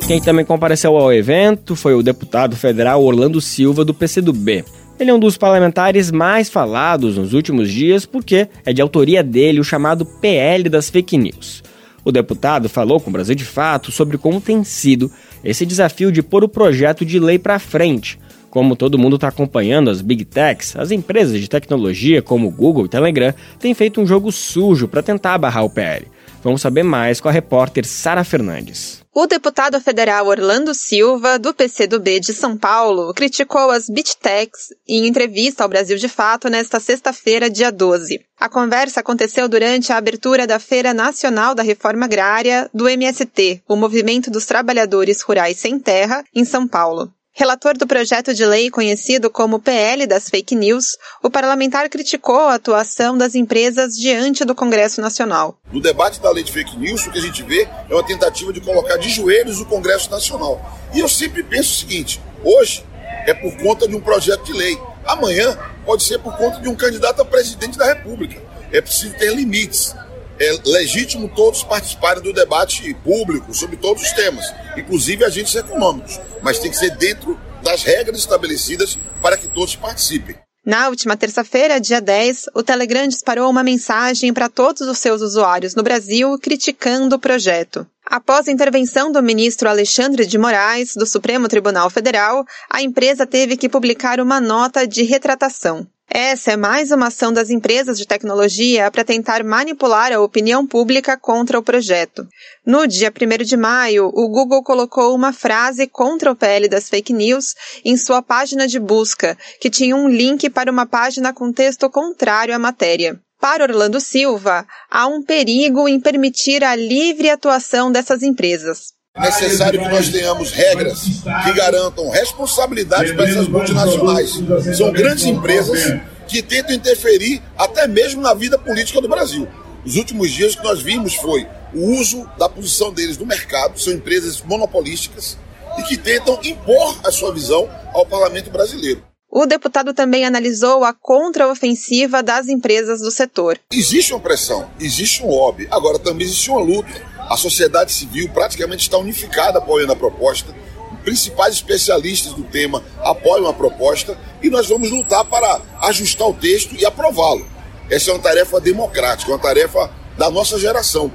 Quem 0.07 0.21
também 0.21 0.45
compareceu 0.45 0.97
ao 0.97 1.12
evento 1.12 1.75
foi 1.75 1.95
o 1.95 2.03
deputado 2.03 2.55
federal 2.55 3.03
Orlando 3.03 3.40
Silva, 3.40 3.85
do 3.85 3.95
PCdoB. 3.95 4.64
Ele 5.01 5.11
é 5.11 5.14
um 5.14 5.18
dos 5.18 5.37
parlamentares 5.37 6.11
mais 6.11 6.49
falados 6.49 7.16
nos 7.16 7.33
últimos 7.33 7.71
dias 7.71 8.05
porque 8.05 8.47
é 8.64 8.73
de 8.73 8.83
autoria 8.83 9.23
dele 9.23 9.59
o 9.59 9.64
chamado 9.64 10.05
PL 10.05 10.68
das 10.68 10.90
fake 10.90 11.16
news. 11.16 11.62
O 12.05 12.12
deputado 12.12 12.68
falou 12.68 13.01
com 13.01 13.11
o 13.11 13.12
Brasil 13.12 13.35
de 13.35 13.45
Fato 13.45 13.90
sobre 13.90 14.18
como 14.18 14.40
tem 14.40 14.62
sido 14.64 15.11
esse 15.42 15.64
desafio 15.64 16.11
de 16.12 16.23
pôr 16.23 16.45
o 16.45 16.49
projeto 16.49 17.05
de 17.05 17.18
lei 17.18 17.38
para 17.38 17.59
frente. 17.59 18.18
Como 18.51 18.77
todo 18.77 18.99
mundo 18.99 19.16
está 19.16 19.29
acompanhando 19.29 19.88
as 19.88 20.03
big 20.03 20.25
techs, 20.25 20.77
as 20.77 20.90
empresas 20.90 21.40
de 21.40 21.49
tecnologia 21.49 22.21
como 22.21 22.51
Google 22.51 22.85
e 22.85 22.88
Telegram 22.88 23.33
têm 23.59 23.73
feito 23.73 24.01
um 24.01 24.07
jogo 24.07 24.31
sujo 24.31 24.87
para 24.87 25.03
tentar 25.03 25.38
barrar 25.38 25.64
o 25.64 25.71
PL. 25.71 26.07
Vamos 26.42 26.61
saber 26.61 26.83
mais 26.83 27.20
com 27.20 27.28
a 27.28 27.33
repórter 27.33 27.87
Sara 27.87 28.24
Fernandes. 28.24 29.00
O 29.14 29.26
deputado 29.26 29.81
federal 29.81 30.26
Orlando 30.26 30.74
Silva, 30.74 31.38
do 31.38 31.55
PCdoB 31.55 32.18
de 32.18 32.33
São 32.33 32.57
Paulo, 32.57 33.12
criticou 33.14 33.70
as 33.70 33.88
BitTechs 33.88 34.74
em 34.88 35.07
entrevista 35.07 35.62
ao 35.62 35.68
Brasil 35.68 35.96
de 35.96 36.09
Fato 36.09 36.48
nesta 36.48 36.81
sexta-feira, 36.81 37.48
dia 37.48 37.70
12. 37.70 38.20
A 38.40 38.48
conversa 38.48 39.00
aconteceu 39.00 39.48
durante 39.48 39.92
a 39.92 39.98
abertura 39.98 40.46
da 40.46 40.59
Feira 40.59 40.92
Nacional 40.92 41.55
da 41.55 41.62
Reforma 41.62 42.07
Agrária 42.07 42.68
do 42.74 42.88
MST, 42.88 43.62
o 43.68 43.76
Movimento 43.76 44.31
dos 44.31 44.46
Trabalhadores 44.46 45.22
Rurais 45.22 45.59
Sem 45.59 45.78
Terra, 45.78 46.24
em 46.35 46.44
São 46.44 46.66
Paulo. 46.66 47.12
Relator 47.35 47.79
do 47.79 47.87
projeto 47.87 48.35
de 48.35 48.45
lei 48.45 48.71
conhecido 48.71 49.31
como 49.31 49.59
PL 49.59 50.07
das 50.07 50.29
Fake 50.29 50.55
News, 50.55 50.99
o 51.23 51.31
parlamentar 51.31 51.88
criticou 51.88 52.40
a 52.40 52.57
atuação 52.57 53.16
das 53.16 53.35
empresas 53.35 53.97
diante 53.97 54.45
do 54.45 54.55
Congresso 54.55 55.01
Nacional. 55.01 55.57
No 55.73 55.81
debate 55.81 56.21
da 56.21 56.31
lei 56.31 56.45
de 56.45 56.53
fake 56.53 56.77
news, 56.77 57.07
o 57.07 57.11
que 57.11 57.18
a 57.18 57.23
gente 57.23 57.42
vê 57.42 57.66
é 57.88 57.95
uma 57.95 58.05
tentativa 58.05 58.53
de 58.53 58.61
colocar 58.61 58.99
de 58.99 59.09
joelhos 59.09 59.61
o 59.61 59.64
Congresso 59.64 60.11
Nacional. 60.11 60.61
E 60.92 61.01
eu 61.01 61.09
sempre 61.09 61.42
penso 61.42 61.73
o 61.73 61.77
seguinte: 61.79 62.21
hoje 62.45 62.85
é 63.27 63.33
por 63.33 63.57
conta 63.57 63.88
de 63.88 63.97
um 63.97 64.01
projeto 64.01 64.45
de 64.45 64.53
lei, 64.53 64.79
amanhã 65.07 65.59
pode 65.87 66.03
ser 66.03 66.18
por 66.18 66.37
conta 66.37 66.61
de 66.61 66.68
um 66.68 66.75
candidato 66.75 67.23
a 67.23 67.25
presidente 67.25 67.79
da 67.79 67.87
República. 67.87 68.38
É 68.71 68.83
preciso 68.83 69.16
ter 69.16 69.35
limites 69.35 69.95
é 70.42 70.59
legítimo 70.66 71.28
todos 71.28 71.62
participarem 71.62 72.22
do 72.22 72.33
debate 72.33 72.92
público 72.94 73.55
sobre 73.55 73.76
todos 73.76 74.02
os 74.02 74.12
temas, 74.12 74.52
inclusive 74.76 75.24
agentes 75.24 75.55
econômicos, 75.55 76.20
mas 76.42 76.59
tem 76.59 76.70
que 76.70 76.76
ser 76.76 76.90
dentro 76.96 77.38
das 77.62 77.85
regras 77.85 78.18
estabelecidas 78.18 78.98
para 79.20 79.37
que 79.37 79.46
todos 79.46 79.76
participem. 79.76 80.37
Na 80.64 80.88
última 80.88 81.16
terça-feira, 81.16 81.81
dia 81.81 82.00
10, 82.00 82.46
o 82.55 82.62
Telegram 82.62 83.07
disparou 83.09 83.50
uma 83.50 83.64
mensagem 83.64 84.33
para 84.33 84.48
todos 84.48 84.83
os 84.83 84.98
seus 84.98 85.20
usuários 85.20 85.74
no 85.74 85.83
Brasil 85.83 86.38
criticando 86.38 87.16
o 87.16 87.18
projeto. 87.18 87.85
Após 88.07 88.46
a 88.46 88.52
intervenção 88.52 89.11
do 89.11 89.22
ministro 89.22 89.68
Alexandre 89.68 90.24
de 90.26 90.38
Moraes, 90.38 90.94
do 90.94 91.07
Supremo 91.07 91.48
Tribunal 91.48 91.90
Federal, 91.90 92.44
a 92.70 92.83
empresa 92.83 93.26
teve 93.26 93.57
que 93.57 93.68
publicar 93.68 94.20
uma 94.20 94.40
nota 94.40 94.87
de 94.87 95.02
retratação. 95.02 95.87
Essa 96.14 96.53
é 96.53 96.57
mais 96.59 96.92
uma 96.92 97.07
ação 97.07 97.33
das 97.33 97.48
empresas 97.48 97.96
de 97.96 98.07
tecnologia 98.07 98.90
para 98.90 99.03
tentar 99.03 99.42
manipular 99.42 100.12
a 100.12 100.20
opinião 100.20 100.66
pública 100.66 101.16
contra 101.16 101.59
o 101.59 101.62
projeto. 101.62 102.29
No 102.66 102.87
dia 102.87 103.11
1 103.11 103.42
de 103.44 103.57
maio, 103.57 104.09
o 104.12 104.29
Google 104.29 104.62
colocou 104.62 105.14
uma 105.14 105.33
frase 105.33 105.87
contra 105.87 106.31
o 106.31 106.37
PL 106.37 106.68
das 106.68 106.90
fake 106.90 107.14
news 107.14 107.55
em 107.83 107.96
sua 107.96 108.20
página 108.20 108.68
de 108.68 108.79
busca, 108.79 109.38
que 109.59 109.70
tinha 109.70 109.96
um 109.96 110.07
link 110.07 110.51
para 110.51 110.70
uma 110.70 110.85
página 110.85 111.33
com 111.33 111.51
texto 111.51 111.88
contrário 111.88 112.55
à 112.55 112.59
matéria. 112.59 113.18
Para 113.40 113.64
Orlando 113.64 113.98
Silva, 113.98 114.66
há 114.90 115.07
um 115.07 115.22
perigo 115.22 115.88
em 115.88 115.98
permitir 115.98 116.62
a 116.62 116.77
livre 116.77 117.31
atuação 117.31 117.90
dessas 117.90 118.22
empresas. 118.22 118.92
É 119.14 119.20
necessário 119.20 119.79
que 119.79 119.88
nós 119.88 120.09
tenhamos 120.09 120.53
regras 120.53 121.03
que 121.03 121.53
garantam 121.53 122.09
responsabilidade 122.09 123.12
para 123.12 123.29
essas 123.29 123.46
multinacionais. 123.46 124.40
São 124.75 124.90
grandes 124.90 125.25
empresas 125.25 126.01
que 126.27 126.40
tentam 126.40 126.75
interferir 126.75 127.42
até 127.59 127.87
mesmo 127.87 128.22
na 128.22 128.33
vida 128.33 128.57
política 128.57 129.03
do 129.03 129.09
Brasil. 129.09 129.46
Os 129.85 129.96
últimos 129.96 130.31
dias 130.31 130.55
que 130.55 130.64
nós 130.64 130.81
vimos 130.81 131.14
foi 131.14 131.46
o 131.75 132.01
uso 132.01 132.27
da 132.38 132.48
posição 132.48 132.90
deles 132.90 133.18
no 133.18 133.27
mercado, 133.27 133.79
são 133.79 133.92
empresas 133.92 134.40
monopolísticas 134.40 135.37
e 135.79 135.83
que 135.83 135.98
tentam 135.98 136.40
impor 136.42 136.98
a 137.05 137.12
sua 137.12 137.35
visão 137.35 137.68
ao 137.92 138.07
parlamento 138.07 138.51
brasileiro. 138.51 139.12
O 139.35 139.47
deputado 139.47 139.95
também 139.95 140.27
analisou 140.27 140.85
a 140.85 140.92
contraofensiva 140.92 142.23
das 142.23 142.49
empresas 142.49 143.01
do 143.01 143.11
setor. 143.11 143.59
Existe 143.73 144.12
uma 144.12 144.21
pressão, 144.21 144.71
existe 144.79 145.25
um 145.25 145.31
lobby, 145.31 145.66
agora 145.71 145.99
também 145.99 146.27
existe 146.27 146.51
uma 146.51 146.61
luta 146.61 147.12
a 147.33 147.37
sociedade 147.37 147.92
civil 147.92 148.29
praticamente 148.29 148.83
está 148.83 148.99
unificada 148.99 149.59
apoiando 149.59 149.92
a 149.92 149.97
proposta. 149.97 150.55
Principais 151.03 151.55
especialistas 151.55 152.35
do 152.35 152.42
tema 152.42 152.85
apoiam 153.03 153.49
a 153.49 153.55
proposta 153.55 154.18
e 154.42 154.51
nós 154.51 154.68
vamos 154.68 154.90
lutar 154.90 155.25
para 155.25 155.61
ajustar 155.81 156.29
o 156.29 156.35
texto 156.35 156.75
e 156.75 156.85
aprová-lo. 156.85 157.47
Essa 157.90 158.11
é 158.11 158.12
uma 158.12 158.21
tarefa 158.21 158.61
democrática, 158.61 159.31
uma 159.31 159.38
tarefa 159.38 159.90
da 160.18 160.31
nossa 160.31 160.59
geração. 160.59 161.11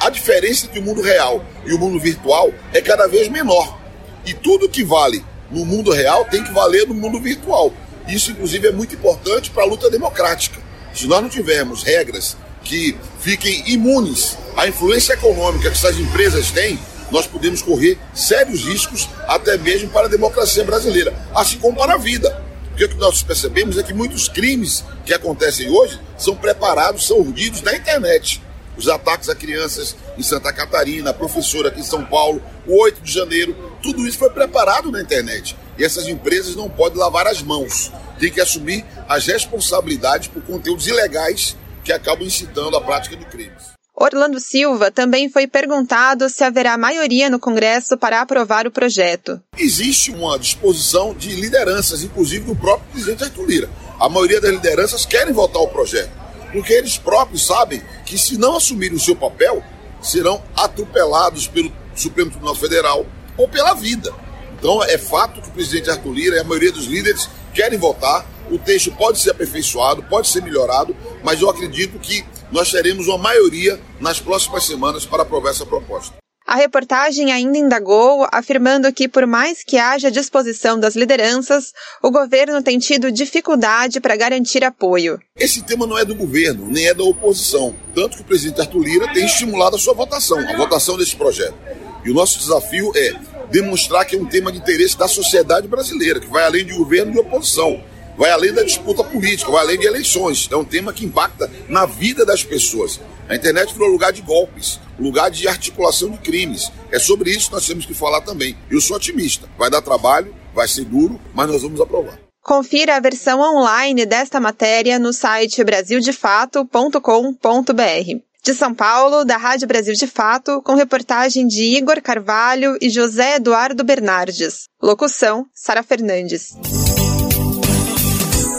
A 0.00 0.08
diferença 0.08 0.64
entre 0.66 0.78
o 0.78 0.82
mundo 0.82 1.02
real 1.02 1.44
e 1.66 1.74
o 1.74 1.78
mundo 1.78 2.00
virtual 2.00 2.50
é 2.72 2.80
cada 2.80 3.06
vez 3.06 3.28
menor. 3.28 3.78
E 4.24 4.32
tudo 4.32 4.68
que 4.68 4.82
vale 4.82 5.22
no 5.54 5.64
mundo 5.64 5.92
real 5.92 6.24
tem 6.24 6.42
que 6.42 6.52
valer 6.52 6.86
no 6.86 6.94
mundo 6.94 7.20
virtual. 7.20 7.72
Isso, 8.08 8.32
inclusive, 8.32 8.66
é 8.66 8.72
muito 8.72 8.94
importante 8.94 9.50
para 9.50 9.62
a 9.62 9.66
luta 9.66 9.88
democrática. 9.88 10.60
Se 10.92 11.06
nós 11.06 11.22
não 11.22 11.28
tivermos 11.28 11.82
regras 11.82 12.36
que 12.62 12.96
fiquem 13.20 13.62
imunes 13.70 14.36
à 14.56 14.66
influência 14.66 15.12
econômica 15.12 15.70
que 15.70 15.76
essas 15.76 15.98
empresas 15.98 16.50
têm, 16.50 16.78
nós 17.10 17.26
podemos 17.26 17.62
correr 17.62 17.98
sérios 18.14 18.64
riscos 18.64 19.08
até 19.28 19.56
mesmo 19.56 19.88
para 19.90 20.06
a 20.06 20.10
democracia 20.10 20.64
brasileira, 20.64 21.14
assim 21.34 21.58
como 21.58 21.76
para 21.76 21.94
a 21.94 21.98
vida. 21.98 22.42
Porque 22.68 22.84
o 22.84 22.88
que 22.88 22.96
nós 22.96 23.22
percebemos 23.22 23.78
é 23.78 23.82
que 23.82 23.94
muitos 23.94 24.28
crimes 24.28 24.84
que 25.06 25.14
acontecem 25.14 25.70
hoje 25.70 26.00
são 26.18 26.34
preparados, 26.34 27.06
são 27.06 27.18
urdidos 27.18 27.62
na 27.62 27.74
internet. 27.76 28.42
Os 28.76 28.88
ataques 28.88 29.28
a 29.28 29.34
crianças 29.34 29.94
em 30.18 30.22
Santa 30.22 30.52
Catarina, 30.52 31.10
a 31.10 31.14
professora 31.14 31.68
aqui 31.68 31.80
em 31.80 31.84
São 31.84 32.04
Paulo, 32.04 32.42
o 32.66 32.76
8 32.82 33.00
de 33.02 33.12
janeiro, 33.12 33.73
tudo 33.84 34.08
isso 34.08 34.16
foi 34.16 34.30
preparado 34.30 34.90
na 34.90 35.02
internet. 35.02 35.54
E 35.78 35.84
essas 35.84 36.08
empresas 36.08 36.56
não 36.56 36.70
podem 36.70 36.98
lavar 36.98 37.26
as 37.26 37.42
mãos. 37.42 37.92
Tem 38.18 38.32
que 38.32 38.40
assumir 38.40 38.82
as 39.06 39.26
responsabilidades 39.26 40.28
por 40.28 40.42
conteúdos 40.42 40.86
ilegais 40.86 41.54
que 41.84 41.92
acabam 41.92 42.26
incitando 42.26 42.78
a 42.78 42.80
prática 42.80 43.14
de 43.14 43.26
crimes. 43.26 43.74
Orlando 43.94 44.40
Silva 44.40 44.90
também 44.90 45.28
foi 45.28 45.46
perguntado 45.46 46.30
se 46.30 46.42
haverá 46.42 46.78
maioria 46.78 47.28
no 47.28 47.38
Congresso 47.38 47.98
para 47.98 48.22
aprovar 48.22 48.66
o 48.66 48.70
projeto. 48.70 49.38
Existe 49.56 50.10
uma 50.10 50.38
disposição 50.38 51.14
de 51.14 51.36
lideranças, 51.36 52.02
inclusive 52.02 52.46
do 52.46 52.56
próprio 52.56 52.90
presidente 52.90 53.22
Arthur 53.22 53.46
Lira. 53.46 53.70
A 54.00 54.08
maioria 54.08 54.40
das 54.40 54.50
lideranças 54.50 55.04
querem 55.04 55.34
votar 55.34 55.62
o 55.62 55.68
projeto, 55.68 56.10
porque 56.52 56.72
eles 56.72 56.96
próprios 56.96 57.46
sabem 57.46 57.82
que 58.06 58.16
se 58.16 58.38
não 58.38 58.56
assumirem 58.56 58.96
o 58.96 59.00
seu 59.00 59.14
papel, 59.14 59.62
serão 60.00 60.42
atropelados 60.56 61.46
pelo 61.46 61.70
Supremo 61.94 62.30
Tribunal 62.30 62.54
Federal 62.56 63.06
ou 63.36 63.48
pela 63.48 63.74
vida. 63.74 64.12
Então 64.58 64.82
é 64.82 64.96
fato 64.96 65.40
que 65.40 65.48
o 65.48 65.52
presidente 65.52 65.90
Arthur 65.90 66.12
Lira 66.12 66.36
e 66.36 66.40
a 66.40 66.44
maioria 66.44 66.72
dos 66.72 66.86
líderes 66.86 67.28
querem 67.52 67.78
votar. 67.78 68.26
O 68.50 68.58
texto 68.58 68.92
pode 68.92 69.20
ser 69.20 69.30
aperfeiçoado, 69.30 70.02
pode 70.02 70.28
ser 70.28 70.42
melhorado, 70.42 70.94
mas 71.22 71.40
eu 71.40 71.48
acredito 71.48 71.98
que 71.98 72.24
nós 72.52 72.70
teremos 72.70 73.08
uma 73.08 73.18
maioria 73.18 73.80
nas 74.00 74.20
próximas 74.20 74.64
semanas 74.64 75.06
para 75.06 75.22
aprovar 75.22 75.50
essa 75.50 75.64
proposta. 75.64 76.14
A 76.46 76.56
reportagem 76.56 77.32
ainda 77.32 77.56
indagou, 77.56 78.28
afirmando 78.30 78.92
que, 78.92 79.08
por 79.08 79.26
mais 79.26 79.64
que 79.64 79.78
haja 79.78 80.10
disposição 80.10 80.78
das 80.78 80.94
lideranças, 80.94 81.72
o 82.02 82.10
governo 82.10 82.62
tem 82.62 82.78
tido 82.78 83.10
dificuldade 83.10 83.98
para 83.98 84.14
garantir 84.14 84.62
apoio. 84.62 85.18
Esse 85.38 85.62
tema 85.62 85.86
não 85.86 85.96
é 85.96 86.04
do 86.04 86.14
governo, 86.14 86.66
nem 86.70 86.86
é 86.86 86.92
da 86.92 87.02
oposição. 87.02 87.74
Tanto 87.94 88.16
que 88.16 88.22
o 88.22 88.26
presidente 88.26 88.60
Arthur 88.60 88.82
Lira 88.82 89.12
tem 89.14 89.24
estimulado 89.24 89.76
a 89.76 89.78
sua 89.78 89.94
votação, 89.94 90.38
a 90.38 90.56
votação 90.56 90.98
desse 90.98 91.16
projeto. 91.16 91.54
E 92.04 92.10
o 92.10 92.14
nosso 92.14 92.38
desafio 92.38 92.92
é 92.94 93.14
demonstrar 93.50 94.04
que 94.04 94.16
é 94.16 94.18
um 94.18 94.26
tema 94.26 94.52
de 94.52 94.58
interesse 94.58 94.98
da 94.98 95.08
sociedade 95.08 95.68
brasileira, 95.68 96.20
que 96.20 96.26
vai 96.26 96.44
além 96.44 96.64
de 96.64 96.74
governo 96.74 97.10
e 97.10 97.14
de 97.14 97.20
oposição, 97.20 97.82
vai 98.16 98.30
além 98.30 98.52
da 98.52 98.62
disputa 98.62 99.02
política, 99.02 99.50
vai 99.50 99.62
além 99.62 99.78
de 99.78 99.86
eleições. 99.86 100.48
É 100.50 100.56
um 100.56 100.64
tema 100.64 100.92
que 100.92 101.04
impacta 101.04 101.50
na 101.68 101.86
vida 101.86 102.24
das 102.24 102.44
pessoas. 102.44 103.00
A 103.28 103.34
internet 103.34 103.72
virou 103.72 103.88
lugar 103.88 104.12
de 104.12 104.20
golpes, 104.20 104.78
lugar 104.98 105.30
de 105.30 105.48
articulação 105.48 106.10
de 106.10 106.18
crimes. 106.18 106.70
É 106.90 106.98
sobre 106.98 107.30
isso 107.30 107.48
que 107.48 107.54
nós 107.54 107.66
temos 107.66 107.86
que 107.86 107.94
falar 107.94 108.20
também. 108.20 108.56
Eu 108.70 108.80
sou 108.80 108.96
otimista. 108.96 109.48
Vai 109.58 109.70
dar 109.70 109.80
trabalho, 109.80 110.34
vai 110.54 110.68
ser 110.68 110.84
duro, 110.84 111.18
mas 111.34 111.48
nós 111.48 111.62
vamos 111.62 111.80
aprovar. 111.80 112.18
Confira 112.42 112.96
a 112.96 113.00
versão 113.00 113.40
online 113.40 114.04
desta 114.04 114.38
matéria 114.38 114.98
no 114.98 115.14
site 115.14 115.64
brasildefato.com.br. 115.64 118.33
De 118.44 118.52
São 118.52 118.74
Paulo, 118.74 119.24
da 119.24 119.38
Rádio 119.38 119.66
Brasil 119.66 119.94
de 119.94 120.06
Fato, 120.06 120.60
com 120.60 120.74
reportagem 120.74 121.46
de 121.46 121.62
Igor 121.78 122.02
Carvalho 122.02 122.76
e 122.78 122.90
José 122.90 123.36
Eduardo 123.36 123.82
Bernardes. 123.82 124.68
Locução: 124.82 125.46
Sara 125.54 125.82
Fernandes. 125.82 126.54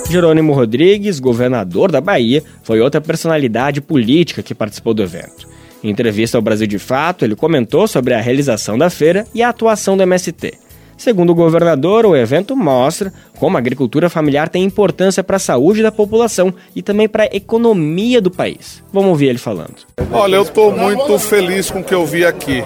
Jerônimo 0.10 0.54
Rodrigues, 0.54 1.20
governador 1.20 1.92
da 1.92 2.02
Bahia, 2.02 2.44
foi 2.64 2.82
outra 2.82 3.00
personalidade 3.00 3.80
política 3.80 4.42
que 4.42 4.56
participou 4.56 4.92
do 4.92 5.04
evento. 5.04 5.48
Em 5.84 5.92
entrevista 5.92 6.36
ao 6.36 6.42
Brasil 6.42 6.66
de 6.66 6.80
Fato, 6.80 7.24
ele 7.24 7.36
comentou 7.36 7.88
sobre 7.88 8.16
a 8.16 8.22
realização 8.22 8.80
da 8.80 8.90
feira 8.90 9.28
e 9.36 9.44
a 9.44 9.50
atuação 9.50 9.96
do 9.96 10.02
MST. 10.02 10.65
Segundo 10.98 11.32
o 11.32 11.36
governador, 11.36 12.06
o 12.06 12.16
evento 12.16 12.56
mostra 12.56 13.12
como 13.38 13.58
a 13.58 13.60
agricultura 13.60 14.10
familiar 14.10 14.50
tem 14.50 14.64
importância 14.64 15.24
para 15.24 15.36
a 15.36 15.40
saúde 15.40 15.84
da 15.84 15.92
população 15.92 16.54
e 16.76 16.82
também 16.82 17.08
para 17.08 17.24
a 17.24 17.30
economia 17.36 18.22
do 18.22 18.32
país. 18.32 18.84
Vamos 18.94 19.10
ouvir 19.10 19.28
ele 19.28 19.38
falando. 19.38 19.76
Olha, 20.12 20.36
eu 20.36 20.44
estou 20.44 20.72
muito 20.76 21.20
feliz 21.20 21.70
com 21.70 21.80
o 21.80 21.84
que 21.84 21.94
eu 21.94 22.06
vi 22.06 22.26
aqui. 22.26 22.64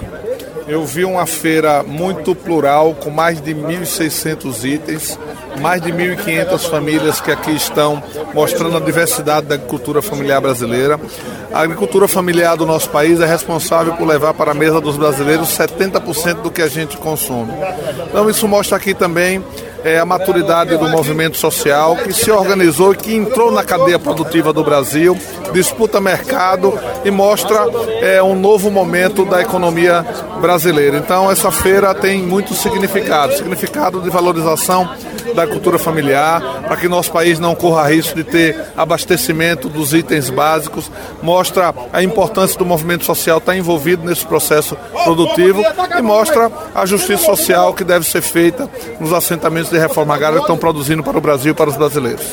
Eu 0.69 0.85
vi 0.85 1.03
uma 1.03 1.25
feira 1.25 1.81
muito 1.81 2.35
plural, 2.35 2.93
com 2.93 3.09
mais 3.09 3.41
de 3.41 3.55
1.600 3.55 4.63
itens, 4.63 5.17
mais 5.59 5.81
de 5.81 5.91
1.500 5.91 6.69
famílias 6.69 7.19
que 7.19 7.31
aqui 7.31 7.49
estão 7.55 8.03
mostrando 8.35 8.77
a 8.77 8.79
diversidade 8.79 9.47
da 9.47 9.55
agricultura 9.55 9.99
familiar 9.99 10.39
brasileira. 10.39 10.99
A 11.51 11.61
agricultura 11.61 12.07
familiar 12.07 12.55
do 12.55 12.67
nosso 12.67 12.87
país 12.91 13.19
é 13.19 13.25
responsável 13.25 13.93
por 13.93 14.07
levar 14.07 14.35
para 14.35 14.51
a 14.51 14.53
mesa 14.53 14.79
dos 14.79 14.95
brasileiros 14.95 15.49
70% 15.49 16.43
do 16.43 16.51
que 16.51 16.61
a 16.61 16.67
gente 16.67 16.97
consome. 16.97 17.51
Então, 18.07 18.29
isso 18.29 18.47
mostra 18.47 18.77
aqui 18.77 18.93
também 18.93 19.43
é, 19.83 19.99
a 19.99 20.05
maturidade 20.05 20.77
do 20.77 20.89
movimento 20.89 21.37
social 21.37 21.95
que 21.95 22.13
se 22.13 22.31
organizou 22.31 22.93
e 22.93 22.97
que 22.97 23.15
entrou 23.15 23.51
na 23.51 23.63
cadeia 23.63 23.99
produtiva 23.99 24.51
do 24.53 24.63
Brasil, 24.63 25.17
disputa 25.53 25.99
mercado 25.99 26.77
e 27.03 27.11
mostra 27.11 27.65
é, 28.01 28.21
um 28.21 28.35
novo 28.35 28.69
momento 28.69 29.25
da 29.25 29.41
economia 29.41 30.05
brasileira. 30.39 30.97
Então, 30.97 31.31
essa 31.31 31.51
feira 31.51 31.93
tem 31.93 32.21
muito 32.21 32.53
significado 32.53 33.33
significado 33.35 34.01
de 34.01 34.09
valorização 34.09 34.89
da 35.33 35.45
cultura 35.45 35.77
familiar, 35.77 36.41
para 36.67 36.77
que 36.77 36.87
nosso 36.87 37.11
país 37.11 37.39
não 37.39 37.55
corra 37.55 37.87
risco 37.89 38.15
de 38.15 38.23
ter 38.23 38.65
abastecimento 38.75 39.69
dos 39.69 39.93
itens 39.93 40.29
básicos, 40.29 40.91
mostra 41.21 41.73
a 41.93 42.01
importância 42.01 42.57
do 42.57 42.65
movimento 42.65 43.05
social 43.05 43.37
estar 43.37 43.55
envolvido 43.55 44.05
nesse 44.05 44.25
processo 44.25 44.75
produtivo 45.03 45.61
e 45.97 46.01
mostra 46.01 46.51
a 46.73 46.85
justiça 46.85 47.25
social 47.25 47.73
que 47.73 47.83
deve 47.83 48.05
ser 48.05 48.21
feita 48.21 48.69
nos 48.99 49.13
assentamentos 49.13 49.68
de 49.69 49.77
reforma 49.77 50.15
agrária 50.15 50.39
estão 50.39 50.57
produzindo 50.57 51.03
para 51.03 51.17
o 51.17 51.21
Brasil 51.21 51.51
e 51.51 51.55
para 51.55 51.69
os 51.69 51.77
brasileiros. 51.77 52.25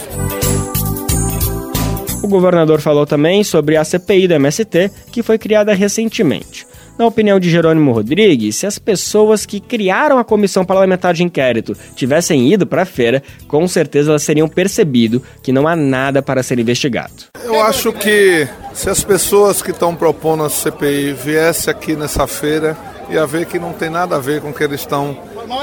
O 2.22 2.28
governador 2.28 2.80
falou 2.80 3.06
também 3.06 3.44
sobre 3.44 3.76
a 3.76 3.84
CPI 3.84 4.26
do 4.26 4.34
MST, 4.34 4.90
que 5.12 5.22
foi 5.22 5.38
criada 5.38 5.72
recentemente. 5.72 6.66
Na 6.98 7.04
opinião 7.04 7.38
de 7.38 7.50
Jerônimo 7.50 7.92
Rodrigues, 7.92 8.56
se 8.56 8.66
as 8.66 8.78
pessoas 8.78 9.44
que 9.44 9.60
criaram 9.60 10.18
a 10.18 10.24
comissão 10.24 10.64
parlamentar 10.64 11.12
de 11.12 11.22
inquérito 11.22 11.76
tivessem 11.94 12.50
ido 12.50 12.66
para 12.66 12.82
a 12.82 12.86
feira, 12.86 13.22
com 13.46 13.68
certeza 13.68 14.10
elas 14.10 14.24
teriam 14.24 14.48
percebido 14.48 15.22
que 15.42 15.52
não 15.52 15.68
há 15.68 15.76
nada 15.76 16.22
para 16.22 16.42
ser 16.42 16.58
investigado. 16.58 17.12
Eu 17.44 17.60
acho 17.60 17.92
que 17.92 18.48
se 18.72 18.88
as 18.88 19.04
pessoas 19.04 19.60
que 19.60 19.72
estão 19.72 19.94
propondo 19.94 20.42
a 20.42 20.48
CPI 20.48 21.12
viessem 21.12 21.70
aqui 21.70 21.94
nessa 21.94 22.26
feira, 22.26 22.76
ia 23.10 23.26
ver 23.26 23.44
que 23.44 23.58
não 23.58 23.74
tem 23.74 23.90
nada 23.90 24.16
a 24.16 24.18
ver 24.18 24.40
com 24.40 24.48
o 24.48 24.54
que 24.54 24.64
eles 24.64 24.80
estão 24.80 25.16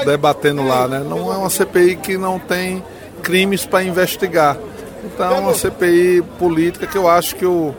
debatendo 0.04 0.66
lá, 0.66 0.88
né? 0.88 1.04
Não 1.06 1.32
é 1.32 1.36
uma 1.36 1.50
CPI 1.50 1.96
que 1.96 2.16
não 2.16 2.38
tem 2.38 2.82
crimes 3.22 3.64
para 3.64 3.84
investigar. 3.84 4.56
Então, 5.04 5.40
uma 5.40 5.54
CPI 5.54 6.22
política 6.38 6.86
que 6.86 6.96
eu 6.96 7.08
acho 7.08 7.36
que 7.36 7.44
o, 7.44 7.74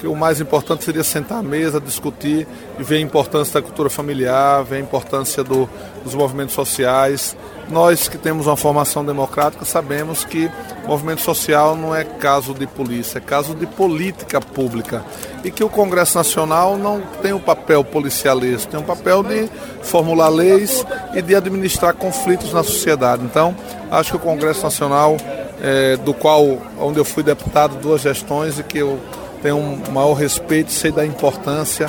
que 0.00 0.06
o 0.06 0.14
mais 0.14 0.40
importante 0.40 0.84
seria 0.84 1.02
sentar 1.02 1.38
à 1.38 1.42
mesa, 1.42 1.80
discutir 1.80 2.46
e 2.78 2.82
ver 2.82 2.96
a 2.96 3.00
importância 3.00 3.54
da 3.54 3.62
cultura 3.62 3.90
familiar, 3.90 4.62
ver 4.64 4.76
a 4.76 4.80
importância 4.80 5.42
do, 5.42 5.68
dos 6.04 6.14
movimentos 6.14 6.54
sociais. 6.54 7.36
Nós 7.70 8.08
que 8.08 8.16
temos 8.16 8.46
uma 8.46 8.56
formação 8.56 9.04
democrática 9.04 9.64
sabemos 9.64 10.24
que 10.24 10.50
movimento 10.86 11.20
social 11.20 11.76
não 11.76 11.94
é 11.94 12.02
caso 12.02 12.54
de 12.54 12.66
polícia, 12.66 13.18
é 13.18 13.20
caso 13.20 13.54
de 13.54 13.66
política 13.66 14.40
pública. 14.40 15.04
E 15.44 15.50
que 15.50 15.62
o 15.62 15.68
Congresso 15.68 16.16
Nacional 16.16 16.78
não 16.78 17.02
tem 17.22 17.32
o 17.32 17.36
um 17.36 17.40
papel 17.40 17.84
policialista, 17.84 18.70
tem 18.70 18.80
o 18.80 18.82
um 18.82 18.86
papel 18.86 19.22
de 19.22 19.50
formular 19.82 20.30
leis 20.30 20.84
e 21.14 21.20
de 21.20 21.34
administrar 21.34 21.94
conflitos 21.94 22.52
na 22.54 22.62
sociedade. 22.62 23.22
Então, 23.22 23.54
acho 23.90 24.12
que 24.12 24.16
o 24.16 24.20
Congresso 24.20 24.62
Nacional, 24.62 25.18
é, 25.60 25.96
do 25.98 26.14
qual 26.14 26.58
onde 26.80 26.98
eu 26.98 27.04
fui 27.04 27.22
deputado 27.22 27.76
duas 27.76 28.00
gestões 28.00 28.58
e 28.58 28.62
que 28.62 28.78
eu 28.78 28.98
tenho 29.42 29.56
um 29.56 29.92
maior 29.92 30.14
respeito, 30.14 30.72
sei 30.72 30.90
da 30.90 31.04
importância, 31.04 31.86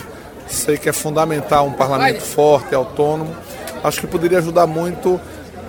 sei 0.47 0.77
que 0.77 0.89
é 0.89 0.93
fundamental 0.93 1.65
um 1.65 1.73
parlamento 1.73 2.21
forte, 2.21 2.75
autônomo. 2.75 3.34
Acho 3.84 4.01
que 4.01 4.07
poderia 4.07 4.39
ajudar 4.39 4.67
muito, 4.67 5.19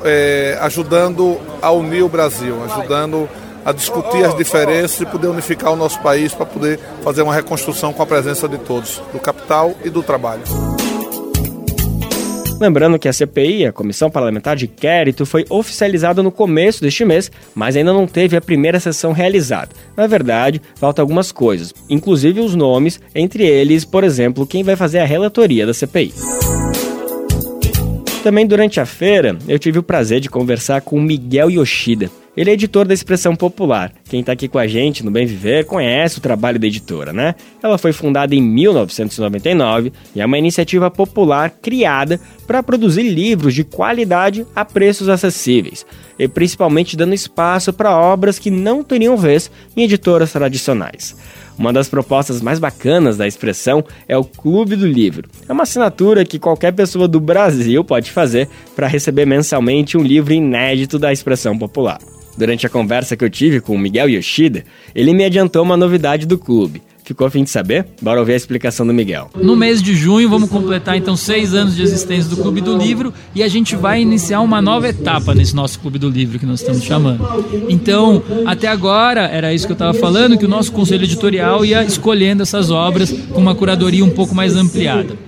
é, 0.04 0.58
ajudando 0.60 1.38
a 1.60 1.70
unir 1.70 2.02
o 2.02 2.08
Brasil, 2.08 2.56
ajudando 2.64 3.28
a 3.64 3.72
discutir 3.72 4.24
as 4.24 4.34
diferenças 4.36 5.00
e 5.00 5.06
poder 5.06 5.28
unificar 5.28 5.72
o 5.72 5.76
nosso 5.76 6.00
país 6.00 6.32
para 6.32 6.46
poder 6.46 6.78
fazer 7.02 7.22
uma 7.22 7.34
reconstrução 7.34 7.92
com 7.92 8.02
a 8.02 8.06
presença 8.06 8.48
de 8.48 8.58
todos, 8.58 9.02
do 9.12 9.18
capital 9.18 9.74
e 9.84 9.90
do 9.90 10.02
trabalho. 10.02 10.42
Lembrando 12.60 12.98
que 12.98 13.08
a 13.08 13.12
CPI, 13.12 13.64
a 13.64 13.72
Comissão 13.72 14.10
Parlamentar 14.10 14.54
de 14.54 14.66
Inquérito, 14.66 15.24
foi 15.24 15.46
oficializada 15.48 16.22
no 16.22 16.30
começo 16.30 16.82
deste 16.82 17.06
mês, 17.06 17.32
mas 17.54 17.74
ainda 17.74 17.90
não 17.90 18.06
teve 18.06 18.36
a 18.36 18.40
primeira 18.40 18.78
sessão 18.78 19.12
realizada. 19.12 19.70
Na 19.96 20.06
verdade, 20.06 20.60
faltam 20.74 21.02
algumas 21.02 21.32
coisas, 21.32 21.72
inclusive 21.88 22.38
os 22.38 22.54
nomes, 22.54 23.00
entre 23.14 23.46
eles, 23.46 23.86
por 23.86 24.04
exemplo, 24.04 24.46
quem 24.46 24.62
vai 24.62 24.76
fazer 24.76 24.98
a 24.98 25.06
relatoria 25.06 25.64
da 25.64 25.72
CPI. 25.72 26.12
Também 28.22 28.46
durante 28.46 28.78
a 28.78 28.84
feira, 28.84 29.38
eu 29.48 29.58
tive 29.58 29.78
o 29.78 29.82
prazer 29.82 30.20
de 30.20 30.28
conversar 30.28 30.82
com 30.82 31.00
Miguel 31.00 31.50
Yoshida. 31.50 32.10
Ele 32.36 32.50
é 32.50 32.52
editor 32.52 32.86
da 32.86 32.92
Expressão 32.92 33.34
Popular. 33.34 33.92
Quem 34.08 34.20
está 34.20 34.32
aqui 34.32 34.46
com 34.46 34.58
a 34.58 34.66
gente 34.66 35.02
no 35.02 35.10
Bem 35.10 35.26
Viver 35.26 35.64
conhece 35.64 36.18
o 36.18 36.20
trabalho 36.20 36.58
da 36.58 36.66
editora, 36.66 37.14
né? 37.14 37.34
Ela 37.62 37.78
foi 37.78 37.92
fundada 37.92 38.34
em 38.34 38.42
1999 38.42 39.92
e 40.14 40.20
é 40.20 40.26
uma 40.26 40.38
iniciativa 40.38 40.90
popular 40.90 41.50
criada 41.50 42.20
para 42.46 42.62
produzir 42.62 43.02
livros 43.02 43.54
de 43.54 43.64
qualidade 43.64 44.46
a 44.54 44.64
preços 44.64 45.08
acessíveis, 45.08 45.84
e 46.18 46.28
principalmente 46.28 46.96
dando 46.96 47.14
espaço 47.14 47.72
para 47.72 47.96
obras 47.96 48.38
que 48.38 48.50
não 48.50 48.84
teriam 48.84 49.16
vez 49.16 49.50
em 49.76 49.82
editoras 49.82 50.30
tradicionais. 50.30 51.16
Uma 51.60 51.74
das 51.74 51.90
propostas 51.90 52.40
mais 52.40 52.58
bacanas 52.58 53.18
da 53.18 53.28
expressão 53.28 53.84
é 54.08 54.16
o 54.16 54.24
Clube 54.24 54.76
do 54.76 54.86
Livro. 54.86 55.28
É 55.46 55.52
uma 55.52 55.64
assinatura 55.64 56.24
que 56.24 56.38
qualquer 56.38 56.72
pessoa 56.72 57.06
do 57.06 57.20
Brasil 57.20 57.84
pode 57.84 58.10
fazer 58.10 58.48
para 58.74 58.86
receber 58.86 59.26
mensalmente 59.26 59.98
um 59.98 60.02
livro 60.02 60.32
inédito 60.32 60.98
da 60.98 61.12
expressão 61.12 61.58
popular. 61.58 61.98
Durante 62.34 62.66
a 62.66 62.70
conversa 62.70 63.14
que 63.14 63.22
eu 63.22 63.28
tive 63.28 63.60
com 63.60 63.74
o 63.74 63.78
Miguel 63.78 64.08
Yoshida, 64.08 64.64
ele 64.94 65.12
me 65.12 65.22
adiantou 65.22 65.62
uma 65.62 65.76
novidade 65.76 66.26
do 66.26 66.38
clube. 66.38 66.80
Ficou 67.10 67.26
a 67.26 67.30
fim 67.30 67.42
de 67.42 67.50
saber? 67.50 67.86
Bora 68.00 68.20
ouvir 68.20 68.34
a 68.34 68.36
explicação 68.36 68.86
do 68.86 68.94
Miguel. 68.94 69.30
No 69.34 69.56
mês 69.56 69.82
de 69.82 69.96
junho, 69.96 70.30
vamos 70.30 70.48
completar 70.48 70.96
então 70.96 71.16
seis 71.16 71.54
anos 71.54 71.74
de 71.74 71.82
existência 71.82 72.30
do 72.30 72.36
Clube 72.36 72.60
do 72.60 72.78
Livro 72.78 73.12
e 73.34 73.42
a 73.42 73.48
gente 73.48 73.74
vai 73.74 74.00
iniciar 74.00 74.40
uma 74.40 74.62
nova 74.62 74.88
etapa 74.88 75.34
nesse 75.34 75.52
nosso 75.52 75.80
Clube 75.80 75.98
do 75.98 76.08
Livro 76.08 76.38
que 76.38 76.46
nós 76.46 76.60
estamos 76.60 76.84
chamando. 76.84 77.26
Então, 77.68 78.22
até 78.46 78.68
agora, 78.68 79.22
era 79.22 79.52
isso 79.52 79.66
que 79.66 79.72
eu 79.72 79.74
estava 79.74 79.92
falando, 79.92 80.38
que 80.38 80.44
o 80.44 80.48
nosso 80.48 80.70
conselho 80.70 81.02
editorial 81.02 81.64
ia 81.64 81.82
escolhendo 81.82 82.44
essas 82.44 82.70
obras 82.70 83.10
com 83.10 83.40
uma 83.40 83.56
curadoria 83.56 84.04
um 84.04 84.10
pouco 84.10 84.32
mais 84.32 84.54
ampliada. 84.54 85.18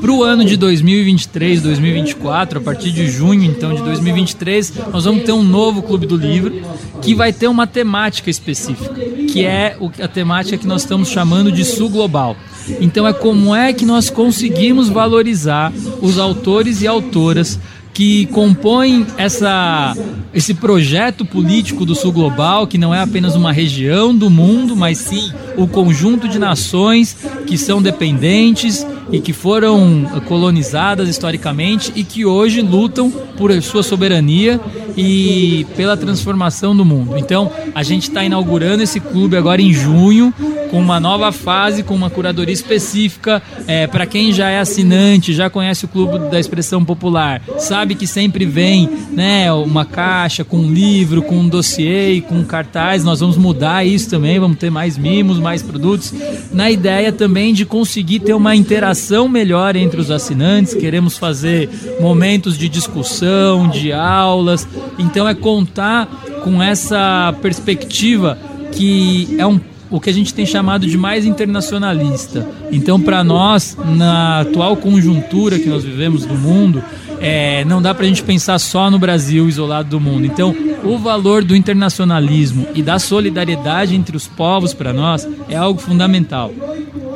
Para 0.00 0.12
o 0.12 0.22
ano 0.22 0.44
de 0.44 0.56
2023, 0.56 1.62
2024, 1.62 2.58
a 2.58 2.62
partir 2.62 2.92
de 2.92 3.10
junho 3.10 3.44
então 3.44 3.74
de 3.74 3.82
2023, 3.82 4.74
nós 4.92 5.04
vamos 5.04 5.24
ter 5.24 5.32
um 5.32 5.42
novo 5.42 5.82
Clube 5.82 6.06
do 6.06 6.16
Livro 6.16 6.62
que 7.02 7.14
vai 7.14 7.32
ter 7.32 7.48
uma 7.48 7.66
temática 7.66 8.30
específica, 8.30 8.94
que 8.94 9.44
é 9.44 9.76
a 10.00 10.08
temática 10.08 10.56
que 10.56 10.66
nós 10.66 10.82
estamos 10.82 11.08
chamando 11.08 11.50
de 11.50 11.64
Sul 11.64 11.88
Global. 11.88 12.36
Então 12.80 13.06
é 13.06 13.12
como 13.12 13.54
é 13.54 13.72
que 13.72 13.84
nós 13.84 14.10
conseguimos 14.10 14.88
valorizar 14.88 15.72
os 16.00 16.18
autores 16.18 16.82
e 16.82 16.86
autoras 16.86 17.58
que 17.98 18.26
compõem 18.26 19.04
essa, 19.16 19.92
esse 20.32 20.54
projeto 20.54 21.24
político 21.24 21.84
do 21.84 21.96
Sul 21.96 22.12
Global, 22.12 22.64
que 22.64 22.78
não 22.78 22.94
é 22.94 23.00
apenas 23.00 23.34
uma 23.34 23.50
região 23.50 24.14
do 24.14 24.30
mundo, 24.30 24.76
mas 24.76 24.98
sim 24.98 25.32
o 25.56 25.66
conjunto 25.66 26.28
de 26.28 26.38
nações 26.38 27.16
que 27.44 27.58
são 27.58 27.82
dependentes 27.82 28.86
e 29.10 29.20
que 29.20 29.32
foram 29.32 30.04
colonizadas 30.26 31.08
historicamente 31.08 31.92
e 31.96 32.04
que 32.04 32.24
hoje 32.24 32.60
lutam 32.60 33.10
por 33.10 33.50
sua 33.62 33.82
soberania 33.82 34.60
e 34.96 35.66
pela 35.76 35.96
transformação 35.96 36.76
do 36.76 36.84
mundo. 36.84 37.16
Então, 37.16 37.50
a 37.74 37.82
gente 37.82 38.04
está 38.04 38.24
inaugurando 38.24 38.82
esse 38.82 39.00
clube 39.00 39.36
agora 39.36 39.62
em 39.62 39.72
junho, 39.72 40.32
com 40.70 40.80
uma 40.80 41.00
nova 41.00 41.32
fase, 41.32 41.82
com 41.82 41.94
uma 41.94 42.10
curadoria 42.10 42.52
específica. 42.52 43.42
É, 43.66 43.86
Para 43.86 44.06
quem 44.06 44.32
já 44.32 44.50
é 44.50 44.58
assinante, 44.58 45.32
já 45.32 45.48
conhece 45.48 45.84
o 45.84 45.88
Clube 45.88 46.18
da 46.30 46.38
Expressão 46.38 46.84
Popular, 46.84 47.40
sabe 47.58 47.87
que 47.94 48.06
sempre 48.06 48.44
vem 48.44 48.88
né, 49.12 49.52
uma 49.52 49.84
caixa 49.84 50.44
com 50.44 50.58
um 50.58 50.72
livro, 50.72 51.22
com 51.22 51.36
um 51.38 51.48
dossiê, 51.48 52.20
com 52.20 52.36
um 52.36 52.44
cartaz. 52.44 53.04
Nós 53.04 53.20
vamos 53.20 53.36
mudar 53.36 53.84
isso 53.84 54.08
também, 54.10 54.38
vamos 54.38 54.58
ter 54.58 54.70
mais 54.70 54.98
mimos, 54.98 55.38
mais 55.38 55.62
produtos, 55.62 56.12
na 56.52 56.70
ideia 56.70 57.12
também 57.12 57.52
de 57.52 57.64
conseguir 57.64 58.20
ter 58.20 58.34
uma 58.34 58.54
interação 58.54 59.28
melhor 59.28 59.76
entre 59.76 60.00
os 60.00 60.10
assinantes. 60.10 60.74
Queremos 60.74 61.16
fazer 61.16 61.68
momentos 62.00 62.56
de 62.56 62.68
discussão, 62.68 63.68
de 63.68 63.92
aulas. 63.92 64.66
Então 64.98 65.28
é 65.28 65.34
contar 65.34 66.06
com 66.44 66.62
essa 66.62 67.34
perspectiva 67.40 68.38
que 68.72 69.34
é 69.38 69.46
um 69.46 69.58
o 69.90 70.00
que 70.00 70.10
a 70.10 70.12
gente 70.12 70.34
tem 70.34 70.44
chamado 70.44 70.86
de 70.86 70.96
mais 70.96 71.24
internacionalista. 71.24 72.46
Então, 72.70 73.00
para 73.00 73.24
nós, 73.24 73.76
na 73.96 74.40
atual 74.40 74.76
conjuntura 74.76 75.58
que 75.58 75.68
nós 75.68 75.84
vivemos 75.84 76.26
do 76.26 76.34
mundo, 76.34 76.82
é, 77.20 77.64
não 77.64 77.82
dá 77.82 77.94
para 77.94 78.04
a 78.04 78.08
gente 78.08 78.22
pensar 78.22 78.58
só 78.58 78.90
no 78.90 78.98
Brasil 78.98 79.48
isolado 79.48 79.88
do 79.88 80.00
mundo. 80.00 80.26
Então, 80.26 80.54
o 80.84 80.98
valor 80.98 81.42
do 81.42 81.56
internacionalismo 81.56 82.66
e 82.74 82.82
da 82.82 82.98
solidariedade 82.98 83.94
entre 83.94 84.16
os 84.16 84.26
povos 84.26 84.72
para 84.72 84.92
nós 84.92 85.26
é 85.48 85.56
algo 85.56 85.80
fundamental. 85.80 86.52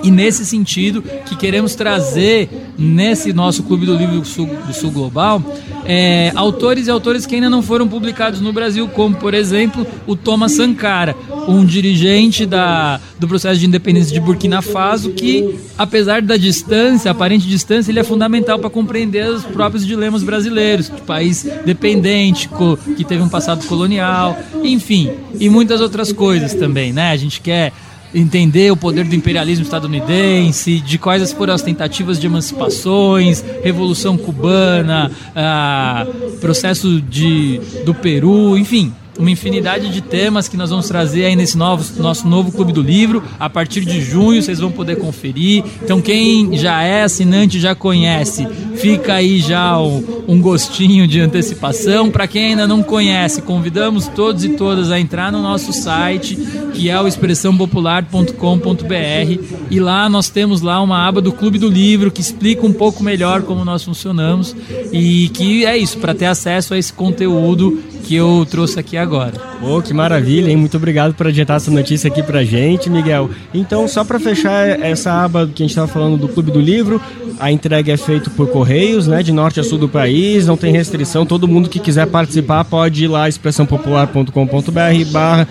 E 0.02 0.10
nesse 0.10 0.44
sentido 0.44 1.02
que 1.02 1.36
queremos 1.36 1.74
trazer 1.74 2.48
nesse 2.78 3.32
nosso 3.32 3.62
Clube 3.62 3.86
do 3.86 3.96
Livro 3.96 4.20
do 4.20 4.26
Sul, 4.26 4.46
do 4.66 4.72
Sul 4.72 4.90
Global 4.90 5.42
é, 5.84 6.32
autores 6.34 6.86
e 6.86 6.90
autores 6.90 7.26
que 7.26 7.34
ainda 7.34 7.50
não 7.50 7.62
foram 7.62 7.88
publicados 7.88 8.40
no 8.40 8.52
Brasil, 8.52 8.88
como 8.88 9.16
por 9.16 9.34
exemplo 9.34 9.86
o 10.06 10.14
Thomas 10.14 10.52
Sankara, 10.52 11.16
um 11.48 11.64
dirigente 11.64 12.46
da, 12.46 13.00
do 13.18 13.26
processo 13.26 13.58
de 13.58 13.66
independência 13.66 14.12
de 14.12 14.20
Burkina 14.20 14.62
Faso, 14.62 15.10
que 15.10 15.56
apesar 15.76 16.22
da 16.22 16.36
distância, 16.36 17.10
aparente 17.10 17.46
distância, 17.46 17.90
ele 17.90 17.98
é 17.98 18.04
fundamental 18.04 18.58
para 18.58 18.70
compreender 18.70 19.28
os 19.28 19.44
próprios 19.44 19.86
dilemas 19.86 20.22
brasileiros, 20.22 20.88
de 20.88 21.00
país 21.02 21.46
dependente, 21.64 22.48
que 22.96 23.04
teve 23.04 23.22
um 23.22 23.28
passado 23.28 23.66
colonial, 23.66 24.38
enfim, 24.62 25.10
e 25.38 25.48
muitas 25.48 25.80
outras 25.80 26.12
coisas 26.12 26.54
também, 26.54 26.92
né? 26.92 27.10
A 27.10 27.16
gente 27.16 27.40
quer 27.40 27.72
entender 28.14 28.70
o 28.70 28.76
poder 28.76 29.04
do 29.04 29.14
imperialismo 29.14 29.64
estadunidense, 29.64 30.80
de 30.80 30.98
quais 30.98 31.32
foram 31.32 31.54
as 31.54 31.62
tentativas 31.62 32.18
de 32.20 32.26
emancipações, 32.26 33.44
Revolução 33.62 34.16
Cubana, 34.16 35.10
ah, 35.34 36.06
processo 36.40 37.00
de, 37.00 37.60
do 37.84 37.94
Peru, 37.94 38.56
enfim, 38.56 38.92
uma 39.18 39.30
infinidade 39.30 39.90
de 39.90 40.00
temas 40.00 40.48
que 40.48 40.56
nós 40.56 40.70
vamos 40.70 40.88
trazer 40.88 41.26
aí 41.26 41.36
nesse 41.36 41.56
novo, 41.56 41.84
nosso 42.02 42.26
novo 42.26 42.50
Clube 42.50 42.72
do 42.72 42.82
Livro. 42.82 43.22
A 43.38 43.50
partir 43.50 43.84
de 43.84 44.00
junho 44.00 44.42
vocês 44.42 44.58
vão 44.58 44.70
poder 44.70 44.96
conferir. 44.96 45.64
Então, 45.82 46.00
quem 46.00 46.56
já 46.56 46.82
é 46.82 47.02
assinante 47.02 47.60
já 47.60 47.74
conhece, 47.74 48.46
fica 48.76 49.14
aí 49.14 49.38
já 49.38 49.78
um, 49.78 50.24
um 50.26 50.40
gostinho 50.40 51.06
de 51.06 51.20
antecipação. 51.20 52.10
Para 52.10 52.26
quem 52.26 52.46
ainda 52.46 52.66
não 52.66 52.82
conhece, 52.82 53.42
convidamos 53.42 54.08
todos 54.08 54.44
e 54.44 54.50
todas 54.50 54.90
a 54.90 54.98
entrar 54.98 55.30
no 55.30 55.42
nosso 55.42 55.72
site, 55.72 56.36
que 56.72 56.88
é 56.88 57.00
o 57.00 57.06
expressãopopular.com.br. 57.06 59.42
E 59.70 59.80
lá 59.80 60.08
nós 60.08 60.30
temos 60.30 60.62
lá 60.62 60.80
uma 60.80 61.06
aba 61.06 61.20
do 61.20 61.32
Clube 61.32 61.58
do 61.58 61.68
Livro 61.68 62.10
que 62.10 62.20
explica 62.20 62.66
um 62.66 62.72
pouco 62.72 63.02
melhor 63.02 63.42
como 63.42 63.64
nós 63.64 63.82
funcionamos. 63.82 64.54
E 64.92 65.28
que 65.30 65.64
é 65.64 65.76
isso, 65.76 65.98
para 65.98 66.14
ter 66.14 66.26
acesso 66.26 66.74
a 66.74 66.78
esse 66.78 66.92
conteúdo 66.92 67.82
que 68.02 68.14
eu 68.14 68.46
trouxe 68.50 68.80
aqui 68.80 68.96
agora. 69.02 69.32
Oh, 69.62 69.82
que 69.82 69.92
maravilha, 69.92 70.50
hein? 70.50 70.56
Muito 70.56 70.76
obrigado 70.76 71.14
por 71.14 71.26
adiantar 71.26 71.56
essa 71.56 71.70
notícia 71.70 72.08
aqui 72.08 72.22
pra 72.22 72.44
gente, 72.44 72.88
Miguel. 72.88 73.30
Então, 73.52 73.86
só 73.86 74.04
para 74.04 74.18
fechar 74.18 74.80
essa 74.80 75.24
aba 75.24 75.46
que 75.46 75.62
a 75.62 75.64
gente 75.64 75.70
estava 75.70 75.88
falando 75.88 76.16
do 76.16 76.28
Clube 76.28 76.50
do 76.50 76.60
Livro, 76.60 77.00
a 77.38 77.50
entrega 77.50 77.92
é 77.92 77.96
feita 77.96 78.30
por 78.30 78.48
correios, 78.48 79.06
né, 79.06 79.22
de 79.22 79.32
norte 79.32 79.60
a 79.60 79.64
sul 79.64 79.78
do 79.78 79.88
país, 79.88 80.46
não 80.46 80.56
tem 80.56 80.72
restrição, 80.72 81.26
todo 81.26 81.48
mundo 81.48 81.68
que 81.68 81.78
quiser 81.78 82.06
participar 82.06 82.64
pode 82.64 83.04
ir 83.04 83.08
lá 83.08 83.28
expressãopopular.com.br 83.28 85.10
barra 85.10 85.48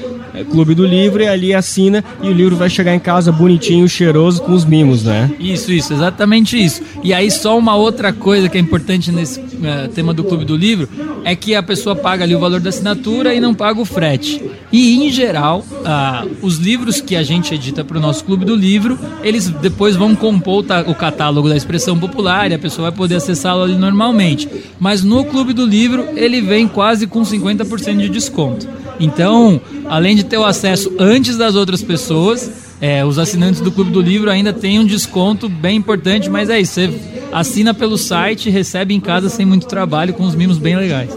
Clube 0.50 0.76
do 0.76 0.86
Livro 0.86 1.22
e 1.22 1.28
ali 1.28 1.54
assina 1.54 2.04
e 2.22 2.30
o 2.30 2.34
livro 2.34 2.56
vai 2.56 2.70
chegar 2.70 2.96
em 2.96 3.00
casa 3.00 3.32
bonitinho, 3.32 3.88
cheiroso, 3.88 4.42
com 4.42 4.54
os 4.54 4.66
mimos, 4.66 5.04
né? 5.04 5.32
Isso, 5.40 5.72
isso, 5.72 5.94
exatamente 5.94 6.62
isso. 6.62 6.82
E 7.04 7.14
aí 7.14 7.30
só 7.30 7.58
uma 7.58 7.76
outra 7.76 8.14
coisa 8.14 8.50
que 8.50 8.58
é 8.58 8.62
importante 8.62 9.12
nesse 9.12 9.40
uh, 9.40 9.88
tema 9.94 10.14
do 10.14 10.24
Clube 10.24 10.46
do 10.46 10.56
Livro 10.56 10.88
é 11.24 11.36
que 11.36 11.56
a 11.56 11.64
pessoa 11.64 11.96
paga 11.96 12.24
ali 12.24 12.36
o 12.36 12.40
valor 12.40 12.60
da 12.60 12.70
assinatura 12.70 13.34
e 13.34 13.40
não 13.40 13.54
paga 13.54 13.80
o 13.80 13.86
frete. 13.86 14.42
E 14.72 15.06
em 15.06 15.12
geral, 15.12 15.66
uh, 15.70 16.30
os 16.42 16.58
livros 16.58 17.02
que 17.02 17.16
a 17.16 17.24
gente 17.24 17.54
edita 17.54 17.84
para 17.84 17.98
o 17.98 18.02
nosso 18.02 18.24
Clube 18.24 18.46
do 18.46 18.56
Livro, 18.56 18.98
eles 19.24 19.50
depois 19.50 19.96
vão 19.96 20.16
compor 20.16 20.66
o 20.88 20.96
catálogo 20.96 21.50
da 21.50 21.56
expressão 21.56 21.98
popular 21.98 22.52
e 22.52 22.54
a 22.54 22.60
pessoa 22.60 22.90
vai 22.90 22.98
poder 22.98 23.16
acessá-lo 23.16 23.64
ali 23.64 23.76
normalmente. 23.76 24.48
Mas 24.80 25.04
no 25.04 25.26
Clube 25.26 25.54
do 25.54 25.66
Livro, 25.66 26.06
ele 26.16 26.42
vem 26.42 26.68
quase 26.68 27.08
com 27.08 27.22
50% 27.22 27.98
de 27.98 28.10
desconto. 28.10 28.68
Então, 29.00 29.60
além 29.90 30.16
de 30.16 30.21
ter 30.24 30.38
o 30.38 30.46
acesso 30.46 30.94
antes 31.00 31.38
das 31.38 31.56
outras 31.56 31.84
pessoas, 31.84 32.50
é, 32.82 33.06
os 33.06 33.20
assinantes 33.20 33.62
do 33.62 33.72
Clube 33.72 33.92
do 33.92 34.02
Livro 34.02 34.30
ainda 34.30 34.52
têm 34.52 34.80
um 34.80 34.86
desconto 34.86 35.48
bem 35.48 35.78
importante, 35.78 36.30
mas 36.30 36.50
é 36.50 36.60
isso, 36.60 36.74
você 36.74 36.94
assina 37.32 37.74
pelo 37.74 37.98
site 37.98 38.50
recebe 38.50 38.94
em 38.94 39.00
casa 39.00 39.30
sem 39.30 39.46
muito 39.46 39.68
trabalho, 39.68 40.14
com 40.14 40.24
os 40.24 40.36
mimos 40.36 40.58
bem 40.58 40.76
legais. 40.76 41.10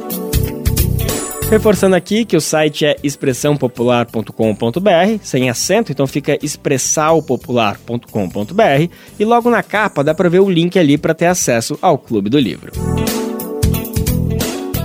Reforçando 1.50 1.94
aqui 1.94 2.24
que 2.24 2.36
o 2.36 2.40
site 2.40 2.86
é 2.86 2.96
expressãopopular.com.br, 3.02 5.18
sem 5.22 5.50
acento, 5.50 5.92
então 5.92 6.06
fica 6.06 6.38
expressalpopular.com.br 6.42 8.88
e 9.18 9.24
logo 9.24 9.50
na 9.50 9.62
capa 9.62 10.02
dá 10.02 10.14
para 10.14 10.28
ver 10.28 10.40
o 10.40 10.50
link 10.50 10.76
ali 10.78 10.98
para 10.98 11.14
ter 11.14 11.26
acesso 11.26 11.78
ao 11.80 11.98
Clube 11.98 12.30
do 12.30 12.38
Livro. 12.38 12.72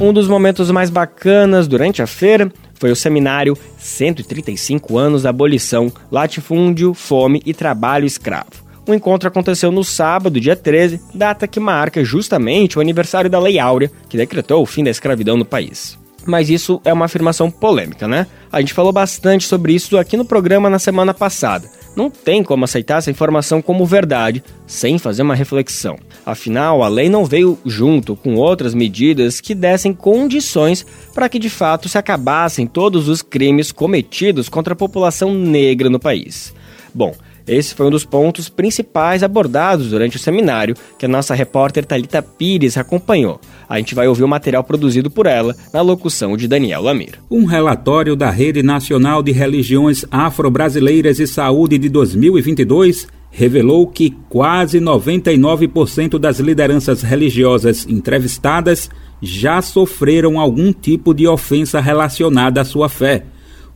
Um 0.01 0.13
dos 0.13 0.27
momentos 0.27 0.71
mais 0.71 0.89
bacanas 0.89 1.67
durante 1.67 2.01
a 2.01 2.07
feira 2.07 2.51
foi 2.79 2.91
o 2.91 2.95
seminário 2.95 3.55
135 3.77 4.97
anos 4.97 5.23
da 5.23 5.29
abolição, 5.29 5.91
latifúndio, 6.09 6.93
fome 6.93 7.41
e 7.45 7.53
trabalho 7.53 8.07
escravo. 8.07 8.69
O 8.87 8.93
encontro 8.93 9.27
aconteceu 9.27 9.71
no 9.71 9.83
sábado, 9.83 10.39
dia 10.39 10.55
13, 10.55 10.99
data 11.13 11.47
que 11.47 11.59
marca 11.59 12.03
justamente 12.03 12.77
o 12.77 12.81
aniversário 12.81 13.29
da 13.29 13.39
Lei 13.39 13.59
Áurea, 13.59 13.91
que 14.09 14.17
decretou 14.17 14.63
o 14.63 14.65
fim 14.65 14.83
da 14.83 14.89
escravidão 14.89 15.37
no 15.37 15.45
país. 15.45 15.99
Mas 16.25 16.49
isso 16.49 16.81
é 16.83 16.91
uma 16.91 17.05
afirmação 17.05 17.51
polêmica, 17.51 18.07
né? 18.07 18.25
A 18.51 18.59
gente 18.59 18.73
falou 18.73 18.91
bastante 18.91 19.45
sobre 19.45 19.73
isso 19.73 19.97
aqui 19.97 20.17
no 20.17 20.25
programa 20.25 20.69
na 20.69 20.79
semana 20.79 21.13
passada. 21.13 21.69
Não 21.95 22.09
tem 22.09 22.43
como 22.43 22.65
aceitar 22.65 22.99
essa 22.99 23.11
informação 23.11 23.61
como 23.61 23.85
verdade 23.85 24.43
sem 24.65 24.97
fazer 24.97 25.21
uma 25.21 25.35
reflexão. 25.35 25.97
Afinal, 26.25 26.83
a 26.83 26.87
lei 26.87 27.09
não 27.09 27.25
veio 27.25 27.57
junto 27.65 28.15
com 28.15 28.35
outras 28.35 28.73
medidas 28.73 29.41
que 29.41 29.55
dessem 29.55 29.93
condições 29.93 30.85
para 31.13 31.27
que 31.27 31.39
de 31.39 31.49
fato 31.49 31.89
se 31.89 31.97
acabassem 31.97 32.67
todos 32.67 33.07
os 33.07 33.21
crimes 33.21 33.71
cometidos 33.71 34.47
contra 34.47 34.73
a 34.73 34.77
população 34.77 35.33
negra 35.33 35.89
no 35.89 35.99
país. 35.99 36.53
Bom, 36.93 37.13
esse 37.49 37.73
foi 37.73 37.87
um 37.87 37.91
dos 37.91 38.05
pontos 38.05 38.47
principais 38.47 39.23
abordados 39.23 39.89
durante 39.89 40.17
o 40.17 40.19
seminário 40.19 40.75
que 40.97 41.05
a 41.05 41.09
nossa 41.09 41.33
repórter 41.33 41.83
Talita 41.83 42.21
Pires 42.21 42.77
acompanhou. 42.77 43.39
A 43.67 43.77
gente 43.77 43.95
vai 43.95 44.07
ouvir 44.07 44.23
o 44.23 44.27
material 44.27 44.63
produzido 44.63 45.09
por 45.09 45.25
ela 45.25 45.55
na 45.73 45.81
locução 45.81 46.37
de 46.37 46.47
Daniel 46.47 46.83
Lamir. 46.83 47.19
Um 47.29 47.45
relatório 47.45 48.15
da 48.15 48.29
Rede 48.29 48.61
Nacional 48.61 49.23
de 49.23 49.31
Religiões 49.31 50.05
Afro-Brasileiras 50.11 51.19
e 51.19 51.27
Saúde 51.27 51.77
de 51.77 51.89
2022 51.89 53.07
revelou 53.31 53.87
que 53.87 54.15
quase 54.27 54.79
99% 54.79 56.17
das 56.17 56.39
lideranças 56.39 57.01
religiosas 57.01 57.85
entrevistadas 57.87 58.89
já 59.21 59.61
sofreram 59.61 60.39
algum 60.39 60.71
tipo 60.71 61.13
de 61.13 61.27
ofensa 61.27 61.79
relacionada 61.79 62.61
à 62.61 62.65
sua 62.65 62.89
fé. 62.89 63.25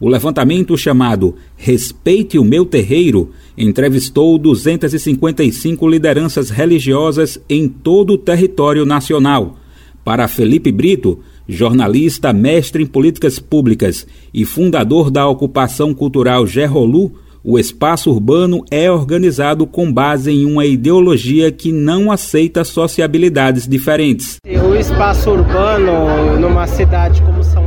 O 0.04 0.10
levantamento 0.10 0.78
chamado 0.78 1.34
Respeite 1.56 2.38
o 2.38 2.44
Meu 2.44 2.66
Terreiro 2.66 3.32
entrevistou 3.58 4.38
255 4.38 5.88
lideranças 5.88 6.50
religiosas 6.50 7.40
em 7.50 7.70
todo 7.70 8.16
o 8.16 8.18
território 8.18 8.86
nacional. 8.86 9.56
Para 10.04 10.28
Felipe 10.28 10.74
Brito, 10.74 11.20
jornalista, 11.48 12.34
mestre 12.34 12.84
em 12.84 12.86
políticas 12.86 13.40
públicas 13.40 14.06
e 14.34 14.44
fundador 14.44 15.10
da 15.10 15.26
ocupação 15.26 15.94
cultural 15.94 16.46
Gerrolu, 16.46 17.14
o 17.42 17.58
espaço 17.58 18.12
urbano 18.12 18.66
é 18.70 18.92
organizado 18.92 19.66
com 19.66 19.90
base 19.90 20.32
em 20.32 20.44
uma 20.44 20.66
ideologia 20.66 21.50
que 21.50 21.72
não 21.72 22.12
aceita 22.12 22.66
sociabilidades 22.66 23.66
diferentes. 23.66 24.36
O 24.70 24.76
espaço 24.76 25.30
urbano 25.30 26.38
numa 26.42 26.68
cidade 26.68 27.22
como 27.22 27.42
São 27.42 27.63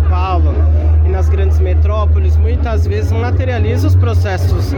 grandes 1.47 1.61
metrópoles 1.61 2.37
muitas 2.37 2.87
vezes 2.87 3.13
materializa 3.13 3.87
os 3.87 3.95
processos 3.95 4.75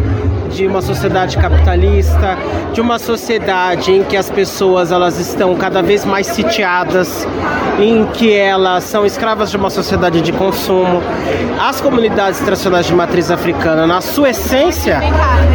de 0.55 0.67
uma 0.67 0.83
sociedade 0.83 1.39
capitalista, 1.39 2.37
de 2.75 2.81
uma 2.81 2.99
sociedade 2.99 3.91
em 3.91 4.05
que 4.05 4.17
as 4.17 4.29
pessoas 4.31 4.93
elas 4.93 5.19
estão 5.19 5.57
cada 5.57 5.83
vez 5.83 6.05
mais 6.05 6.27
sitiadas, 6.27 7.27
em 7.81 8.05
que 8.07 8.35
elas 8.35 8.85
são 8.85 9.07
escravas 9.07 9.51
de 9.51 9.57
uma 9.57 9.71
sociedade 9.71 10.21
de 10.21 10.33
consumo. 10.33 11.01
As 11.59 11.81
comunidades 11.81 12.41
tradicionais 12.41 12.87
de 12.87 12.95
matriz 12.95 13.31
africana, 13.31 13.87
na 13.87 14.03
sua 14.03 14.31
essência, 14.31 15.01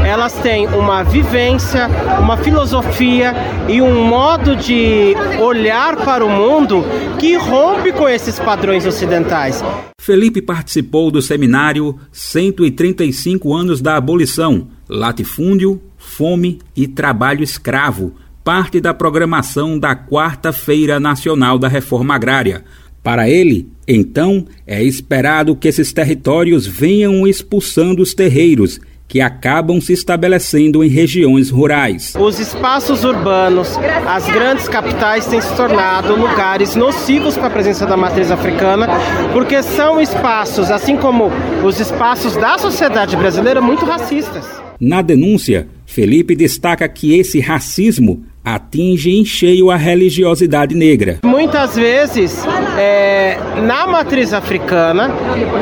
elas 0.06 0.34
têm 0.34 0.68
uma 0.68 1.04
vivência, 1.04 1.88
uma 2.20 2.38
filosofia 2.38 3.36
e 3.68 3.82
um 3.82 4.06
modo 4.06 4.56
de 4.56 5.16
olhar 5.40 5.96
para 5.98 6.26
o 6.26 6.30
mundo 6.30 6.84
que 7.20 7.36
rompe 7.36 7.92
com 7.92 8.10
esses 8.10 8.40
padrões 8.40 8.86
ocidentais. 8.86 9.64
Felipe 10.04 10.42
participou 10.42 11.03
do 11.12 11.22
seminário 11.22 11.98
135 12.12 13.54
anos 13.54 13.82
da 13.82 13.96
abolição, 13.98 14.68
latifúndio, 14.88 15.82
fome 15.98 16.60
e 16.76 16.88
trabalho 16.88 17.44
escravo, 17.44 18.14
parte 18.44 18.82
da 18.82 18.94
programação 18.94 19.80
da 19.80 19.96
Quarta-feira 19.96 21.00
Nacional 21.00 21.58
da 21.58 21.68
Reforma 21.68 22.16
Agrária. 22.16 22.64
Para 23.02 23.30
ele, 23.30 23.70
então, 23.88 24.46
é 24.66 24.84
esperado 24.84 25.56
que 25.56 25.68
esses 25.68 25.92
territórios 25.92 26.66
venham 26.66 27.28
expulsando 27.28 28.02
os 28.02 28.14
terreiros 28.14 28.80
que 29.14 29.22
acabam 29.22 29.80
se 29.80 29.94
estabelecendo 29.94 30.84
em 30.84 30.88
regiões 30.88 31.52
rurais. 31.52 32.16
Os 32.20 32.40
espaços 32.40 33.04
urbanos, 33.04 33.78
as 34.08 34.26
grandes 34.26 34.68
capitais 34.68 35.28
têm 35.28 35.40
se 35.40 35.56
tornado 35.56 36.16
lugares 36.16 36.76
nocivos 36.76 37.38
para 37.38 37.46
a 37.46 37.52
presença 37.52 37.86
da 37.86 37.96
matriz 37.96 38.32
africana, 38.32 38.88
porque 39.32 39.62
são 39.62 40.02
espaços, 40.02 40.72
assim 40.72 40.98
como 40.98 41.30
os 41.64 41.80
espaços 41.80 42.36
da 42.36 42.58
sociedade 42.58 43.16
brasileira, 43.16 43.62
muito 43.62 43.86
racistas. 43.86 44.48
Na 44.80 45.04
denúncia, 45.04 45.68
Felipe 45.86 46.36
destaca 46.36 46.90
que 46.90 47.14
esse 47.14 47.40
racismo 47.40 48.26
atinge 48.44 49.12
em 49.12 49.24
cheio 49.24 49.72
a 49.72 49.76
religiosidade 49.76 50.76
negra. 50.76 51.20
Muitas 51.24 51.76
vezes, 51.76 52.46
é, 52.78 53.38
na 53.62 53.88
matriz 53.88 54.34
africana, 54.34 55.12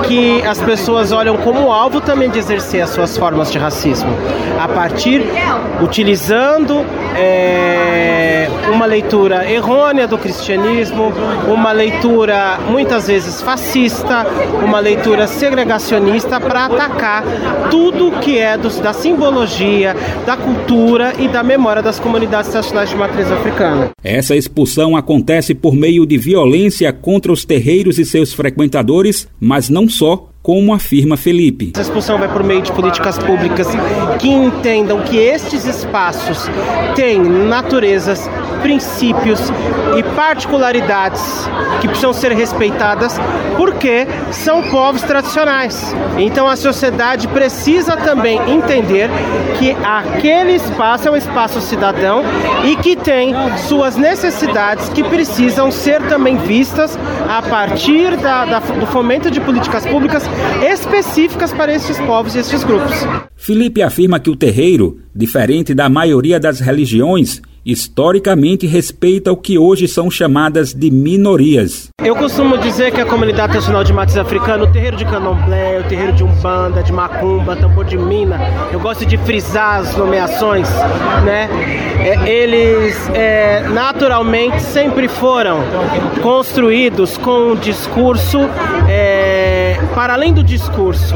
que 0.07 0.41
as 0.41 0.59
pessoas 0.61 1.11
olham 1.11 1.37
como 1.37 1.71
alvo 1.71 2.01
também 2.01 2.29
de 2.29 2.39
exercer 2.39 2.81
as 2.81 2.89
suas 2.89 3.15
formas 3.17 3.51
de 3.51 3.57
racismo, 3.57 4.09
a 4.59 4.67
partir, 4.67 5.21
utilizando 5.81 6.85
é, 7.15 8.47
uma 8.73 8.85
leitura 8.85 9.49
errônea 9.51 10.07
do 10.07 10.17
cristianismo, 10.17 11.11
uma 11.47 11.71
leitura 11.71 12.57
muitas 12.69 13.07
vezes 13.07 13.41
fascista, 13.41 14.25
uma 14.63 14.79
leitura 14.79 15.27
segregacionista 15.27 16.39
para 16.39 16.65
atacar 16.65 17.23
tudo 17.69 18.11
que 18.19 18.37
é 18.37 18.57
do, 18.57 18.69
da 18.81 18.93
simbologia, 18.93 19.95
da 20.25 20.37
cultura 20.37 21.13
e 21.19 21.27
da 21.27 21.43
memória 21.43 21.81
das 21.81 21.99
comunidades 21.99 22.49
de 22.71 22.95
matriz 22.95 23.29
africana. 23.29 23.91
Essa 24.01 24.35
expulsão 24.35 24.95
acontece 24.95 25.53
por 25.53 25.75
meio 25.75 26.05
de 26.05 26.17
violência 26.17 26.91
contra 26.93 27.31
os 27.31 27.43
terreiros 27.43 27.99
e 27.99 28.05
seus 28.05 28.33
frequentadores, 28.33 29.27
mas 29.39 29.69
não 29.69 29.89
só 29.89 30.30
como 30.41 30.73
afirma 30.73 31.15
Felipe. 31.15 31.71
Essa 31.73 31.83
expulsão 31.83 32.17
vai 32.17 32.27
por 32.27 32.43
meio 32.43 32.61
de 32.61 32.71
políticas 32.71 33.17
públicas 33.17 33.67
que 34.19 34.27
entendam 34.27 35.01
que 35.01 35.17
estes 35.17 35.65
espaços 35.65 36.49
têm 36.95 37.19
naturezas, 37.19 38.29
princípios 38.61 39.39
e 39.97 40.03
particularidades 40.15 41.47
que 41.79 41.87
precisam 41.87 42.13
ser 42.13 42.31
respeitadas 42.31 43.19
porque 43.57 44.07
são 44.31 44.63
povos 44.69 45.01
tradicionais. 45.01 45.93
Então 46.17 46.47
a 46.47 46.55
sociedade 46.55 47.27
precisa 47.27 47.95
também 47.97 48.39
entender 48.51 49.09
que 49.59 49.75
aquele 49.83 50.53
espaço 50.53 51.07
é 51.07 51.11
um 51.11 51.15
espaço 51.15 51.61
cidadão 51.61 52.23
e 52.65 52.75
que 52.77 52.95
tem 52.95 53.33
suas 53.67 53.95
necessidades 53.95 54.89
que 54.89 55.03
precisam 55.03 55.71
ser 55.71 56.01
também 56.07 56.37
vistas 56.37 56.97
a 57.27 57.41
partir 57.41 58.15
da, 58.17 58.45
da, 58.45 58.59
do 58.59 58.87
fomento 58.87 59.29
de 59.29 59.39
políticas 59.39 59.85
públicas 59.85 60.23
específicas 60.71 61.53
para 61.53 61.73
estes 61.73 61.97
povos 61.99 62.35
e 62.35 62.39
estes 62.39 62.63
grupos. 62.63 62.93
Felipe 63.35 63.81
afirma 63.81 64.19
que 64.19 64.29
o 64.29 64.35
terreiro, 64.35 64.99
diferente 65.15 65.73
da 65.73 65.89
maioria 65.89 66.39
das 66.39 66.59
religiões, 66.59 67.41
historicamente 67.65 68.65
respeita 68.65 69.31
o 69.31 69.37
que 69.37 69.57
hoje 69.57 69.87
são 69.87 70.09
chamadas 70.09 70.73
de 70.73 70.89
minorias. 70.89 71.89
Eu 72.03 72.15
costumo 72.15 72.57
dizer 72.57 72.91
que 72.91 72.99
a 72.99 73.05
comunidade 73.05 73.53
nacional 73.53 73.83
de 73.83 73.93
matriz 73.93 74.17
africana, 74.17 74.63
o 74.63 74.71
terreiro 74.71 74.97
de 74.97 75.05
candomblé, 75.05 75.79
o 75.79 75.83
terreiro 75.83 76.13
de 76.13 76.23
umbanda, 76.23 76.81
de 76.81 76.91
macumba, 76.91 77.55
tambor 77.55 77.85
de 77.85 77.97
mina, 77.97 78.39
eu 78.71 78.79
gosto 78.79 79.05
de 79.05 79.17
frisar 79.17 79.81
as 79.81 79.95
nomeações, 79.95 80.67
né? 81.23 81.49
É, 81.99 82.27
eles 82.27 82.97
é, 83.13 83.67
naturalmente 83.69 84.59
sempre 84.61 85.07
foram 85.07 85.59
construídos 86.23 87.15
com 87.17 87.51
um 87.51 87.55
discurso 87.55 88.39
é, 88.89 89.60
para 89.93 90.13
além 90.13 90.33
do 90.33 90.43
discurso. 90.43 91.15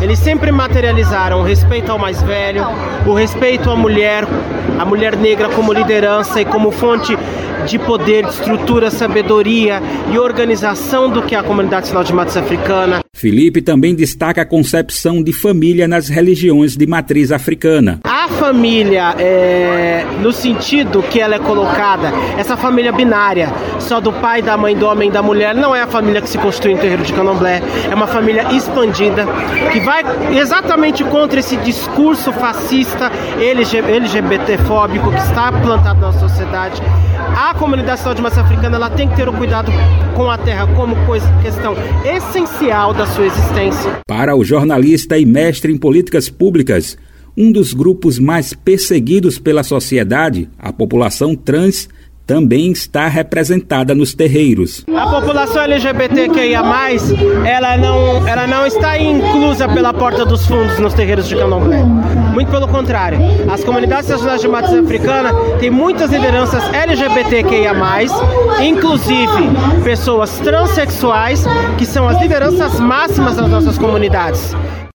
Eles 0.00 0.18
sempre 0.18 0.50
materializaram 0.50 1.40
o 1.40 1.42
respeito 1.42 1.90
ao 1.90 1.98
mais 1.98 2.22
velho, 2.22 2.66
o 3.06 3.14
respeito 3.14 3.70
à 3.70 3.76
mulher, 3.76 4.24
a 4.78 4.84
mulher 4.84 5.16
negra 5.16 5.48
como 5.48 5.72
liderança 5.72 6.40
e 6.40 6.44
como 6.44 6.70
fonte 6.70 7.16
de 7.66 7.78
poder, 7.78 8.24
de 8.24 8.30
estrutura, 8.30 8.90
sabedoria 8.90 9.80
e 10.12 10.18
organização 10.18 11.08
do 11.08 11.22
que 11.22 11.34
é 11.34 11.38
a 11.38 11.42
comunidade 11.42 11.86
nacional 11.86 12.04
de 12.04 12.12
matriz 12.12 12.36
africana. 12.36 13.00
Felipe 13.14 13.62
também 13.62 13.94
destaca 13.94 14.42
a 14.42 14.44
concepção 14.44 15.22
de 15.22 15.32
família 15.32 15.88
nas 15.88 16.08
religiões 16.08 16.76
de 16.76 16.86
matriz 16.86 17.32
africana. 17.32 18.00
A 18.04 18.13
família, 18.28 19.14
é, 19.18 20.04
no 20.20 20.32
sentido 20.32 21.02
que 21.02 21.20
ela 21.20 21.34
é 21.34 21.38
colocada, 21.38 22.12
essa 22.38 22.56
família 22.56 22.92
binária, 22.92 23.52
só 23.78 24.00
do 24.00 24.12
pai, 24.12 24.42
da 24.42 24.56
mãe, 24.56 24.76
do 24.76 24.86
homem 24.86 25.10
da 25.10 25.22
mulher, 25.22 25.54
não 25.54 25.74
é 25.74 25.82
a 25.82 25.86
família 25.86 26.20
que 26.20 26.28
se 26.28 26.38
constitui 26.38 26.72
em 26.72 26.76
terreiro 26.76 27.02
de 27.02 27.12
candomblé, 27.12 27.62
é 27.90 27.94
uma 27.94 28.06
família 28.06 28.52
expandida, 28.52 29.26
que 29.72 29.80
vai 29.80 30.02
exatamente 30.36 31.04
contra 31.04 31.40
esse 31.40 31.56
discurso 31.58 32.32
fascista, 32.32 33.10
LGBTfóbico 33.38 35.10
que 35.10 35.18
está 35.18 35.52
plantado 35.52 36.00
na 36.00 36.12
sociedade. 36.12 36.82
A 37.36 37.54
comunidade 37.54 38.02
de 38.14 38.22
matriz 38.22 38.38
africana 38.38 38.76
ela 38.76 38.90
tem 38.90 39.08
que 39.08 39.16
ter 39.16 39.28
o 39.28 39.32
cuidado 39.32 39.72
com 40.14 40.30
a 40.30 40.38
terra 40.38 40.66
como 40.74 40.94
coisa, 41.06 41.26
questão 41.42 41.74
essencial 42.04 42.92
da 42.92 43.06
sua 43.06 43.26
existência. 43.26 43.98
Para 44.06 44.36
o 44.36 44.44
jornalista 44.44 45.18
e 45.18 45.24
mestre 45.24 45.72
em 45.72 45.78
políticas 45.78 46.28
públicas, 46.28 46.96
um 47.36 47.50
dos 47.50 47.72
grupos 47.72 48.18
mais 48.18 48.52
perseguidos 48.52 49.38
pela 49.38 49.62
sociedade, 49.62 50.48
a 50.58 50.72
população 50.72 51.34
trans, 51.34 51.88
também 52.26 52.72
está 52.72 53.06
representada 53.06 53.94
nos 53.94 54.14
terreiros. 54.14 54.84
A 54.94 55.06
população 55.08 55.62
LGBTQIA+, 55.62 56.62
ela 57.44 57.76
não, 57.76 58.26
ela 58.26 58.46
não 58.46 58.66
está 58.66 58.98
inclusa 58.98 59.68
pela 59.68 59.92
porta 59.92 60.24
dos 60.24 60.46
fundos 60.46 60.78
nos 60.78 60.94
terreiros 60.94 61.28
de 61.28 61.36
candomblé. 61.36 61.82
Muito 62.32 62.50
pelo 62.50 62.66
contrário. 62.66 63.18
As 63.50 63.62
comunidades 63.62 64.08
nacionais 64.08 64.40
de 64.40 64.48
matriz 64.48 64.78
africana 64.78 65.34
têm 65.58 65.70
muitas 65.70 66.10
lideranças 66.10 66.62
LGBTQIA+, 66.72 67.74
inclusive 68.62 69.50
pessoas 69.84 70.38
transexuais, 70.38 71.44
que 71.76 71.84
são 71.84 72.08
as 72.08 72.20
lideranças 72.20 72.80
máximas 72.80 73.36
das 73.36 73.50
nossas 73.50 73.76
comunidades. 73.76 74.54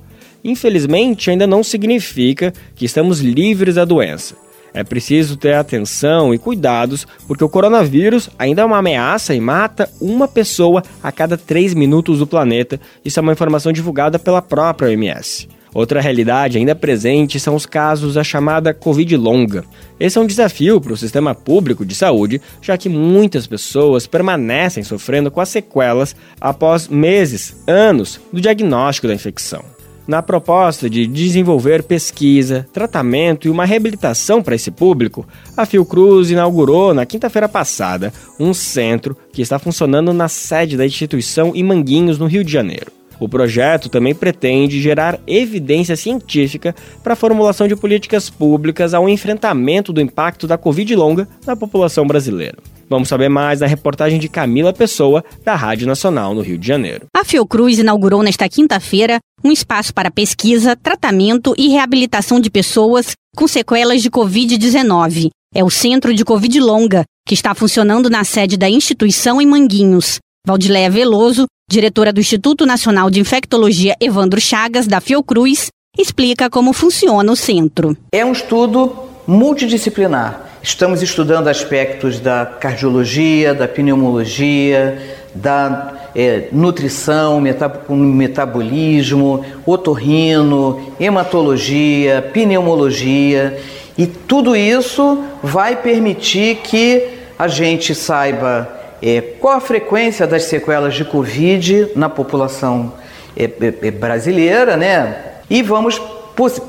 Infelizmente, 0.42 1.30
ainda 1.30 1.46
não 1.46 1.62
significa 1.62 2.54
que 2.74 2.86
estamos 2.86 3.20
livres 3.20 3.74
da 3.74 3.84
doença. 3.84 4.34
É 4.72 4.82
preciso 4.82 5.36
ter 5.36 5.54
atenção 5.54 6.32
e 6.32 6.38
cuidados, 6.38 7.06
porque 7.28 7.44
o 7.44 7.48
coronavírus 7.50 8.30
ainda 8.38 8.62
é 8.62 8.64
uma 8.64 8.78
ameaça 8.78 9.34
e 9.34 9.40
mata 9.40 9.90
uma 10.00 10.26
pessoa 10.26 10.82
a 11.02 11.12
cada 11.12 11.36
três 11.36 11.74
minutos 11.74 12.18
do 12.18 12.26
planeta. 12.26 12.80
Isso 13.04 13.20
é 13.20 13.22
uma 13.22 13.32
informação 13.32 13.72
divulgada 13.72 14.18
pela 14.18 14.40
própria 14.40 14.88
OMS. 14.88 15.48
Outra 15.74 16.00
realidade 16.00 16.56
ainda 16.56 16.74
presente 16.74 17.40
são 17.40 17.56
os 17.56 17.66
casos 17.66 18.14
da 18.14 18.22
chamada 18.22 18.72
Covid 18.72 19.16
longa. 19.16 19.64
Esse 19.98 20.16
é 20.16 20.20
um 20.20 20.26
desafio 20.26 20.80
para 20.80 20.92
o 20.92 20.96
sistema 20.96 21.34
público 21.34 21.84
de 21.84 21.96
saúde, 21.96 22.40
já 22.62 22.78
que 22.78 22.88
muitas 22.88 23.46
pessoas 23.46 24.06
permanecem 24.06 24.84
sofrendo 24.84 25.32
com 25.32 25.40
as 25.40 25.48
sequelas 25.48 26.14
após 26.40 26.86
meses, 26.86 27.56
anos 27.66 28.20
do 28.32 28.40
diagnóstico 28.40 29.08
da 29.08 29.14
infecção. 29.14 29.64
Na 30.06 30.22
proposta 30.22 30.88
de 30.88 31.06
desenvolver 31.06 31.82
pesquisa, 31.82 32.68
tratamento 32.72 33.48
e 33.48 33.50
uma 33.50 33.64
reabilitação 33.64 34.42
para 34.42 34.54
esse 34.54 34.70
público, 34.70 35.26
a 35.56 35.64
Fiocruz 35.64 36.30
inaugurou 36.30 36.92
na 36.92 37.06
quinta-feira 37.06 37.48
passada 37.48 38.12
um 38.38 38.52
centro 38.52 39.16
que 39.32 39.40
está 39.40 39.58
funcionando 39.58 40.12
na 40.12 40.28
sede 40.28 40.76
da 40.76 40.84
instituição 40.84 41.52
em 41.54 41.62
Manguinhos, 41.62 42.18
no 42.18 42.26
Rio 42.26 42.44
de 42.44 42.52
Janeiro. 42.52 42.92
O 43.24 43.28
projeto 43.28 43.88
também 43.88 44.14
pretende 44.14 44.82
gerar 44.82 45.18
evidência 45.26 45.96
científica 45.96 46.74
para 47.02 47.14
a 47.14 47.16
formulação 47.16 47.66
de 47.66 47.74
políticas 47.74 48.28
públicas 48.28 48.92
ao 48.92 49.08
enfrentamento 49.08 49.94
do 49.94 50.00
impacto 50.02 50.46
da 50.46 50.58
Covid 50.58 50.94
longa 50.94 51.26
na 51.46 51.56
população 51.56 52.06
brasileira. 52.06 52.58
Vamos 52.86 53.08
saber 53.08 53.30
mais 53.30 53.60
na 53.60 53.66
reportagem 53.66 54.18
de 54.18 54.28
Camila 54.28 54.74
Pessoa, 54.74 55.24
da 55.42 55.54
Rádio 55.54 55.86
Nacional 55.86 56.34
no 56.34 56.42
Rio 56.42 56.58
de 56.58 56.68
Janeiro. 56.68 57.06
A 57.16 57.24
Fiocruz 57.24 57.78
inaugurou 57.78 58.22
nesta 58.22 58.46
quinta-feira 58.46 59.18
um 59.42 59.50
espaço 59.50 59.94
para 59.94 60.10
pesquisa, 60.10 60.76
tratamento 60.76 61.54
e 61.56 61.68
reabilitação 61.68 62.38
de 62.38 62.50
pessoas 62.50 63.12
com 63.34 63.48
sequelas 63.48 64.02
de 64.02 64.10
Covid-19. 64.10 65.30
É 65.54 65.64
o 65.64 65.70
Centro 65.70 66.12
de 66.12 66.26
Covid 66.26 66.60
Longa, 66.60 67.04
que 67.26 67.32
está 67.32 67.54
funcionando 67.54 68.10
na 68.10 68.22
sede 68.22 68.58
da 68.58 68.68
instituição 68.68 69.40
em 69.40 69.46
Manguinhos. 69.46 70.18
Valdileia 70.46 70.90
Veloso, 70.90 71.46
diretora 71.70 72.12
do 72.12 72.20
Instituto 72.20 72.66
Nacional 72.66 73.10
de 73.10 73.20
Infectologia 73.20 73.96
Evandro 74.00 74.40
Chagas, 74.40 74.86
da 74.86 75.00
Fiocruz, 75.00 75.68
explica 75.98 76.50
como 76.50 76.72
funciona 76.72 77.30
o 77.30 77.36
centro. 77.36 77.96
É 78.12 78.24
um 78.24 78.32
estudo 78.32 78.94
multidisciplinar. 79.26 80.40
Estamos 80.62 81.02
estudando 81.02 81.48
aspectos 81.48 82.20
da 82.20 82.46
cardiologia, 82.46 83.54
da 83.54 83.66
pneumologia, 83.68 84.98
da 85.34 86.10
é, 86.14 86.48
nutrição, 86.52 87.40
metab 87.40 87.88
metabolismo, 87.90 89.44
otorrino, 89.66 90.92
hematologia, 91.00 92.22
pneumologia. 92.32 93.58
E 93.96 94.06
tudo 94.06 94.56
isso 94.56 95.22
vai 95.42 95.76
permitir 95.76 96.56
que 96.62 97.08
a 97.38 97.48
gente 97.48 97.94
saiba 97.94 98.83
é, 99.04 99.20
qual 99.38 99.58
a 99.58 99.60
frequência 99.60 100.26
das 100.26 100.44
sequelas 100.44 100.94
de 100.94 101.04
Covid 101.04 101.90
na 101.94 102.08
população 102.08 102.94
é, 103.36 103.44
é, 103.44 103.74
é 103.88 103.90
brasileira, 103.90 104.78
né? 104.78 105.14
E 105.50 105.60
vamos 105.60 106.00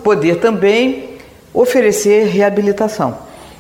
poder 0.04 0.42
também 0.42 1.12
oferecer 1.54 2.28
reabilitação, 2.28 3.18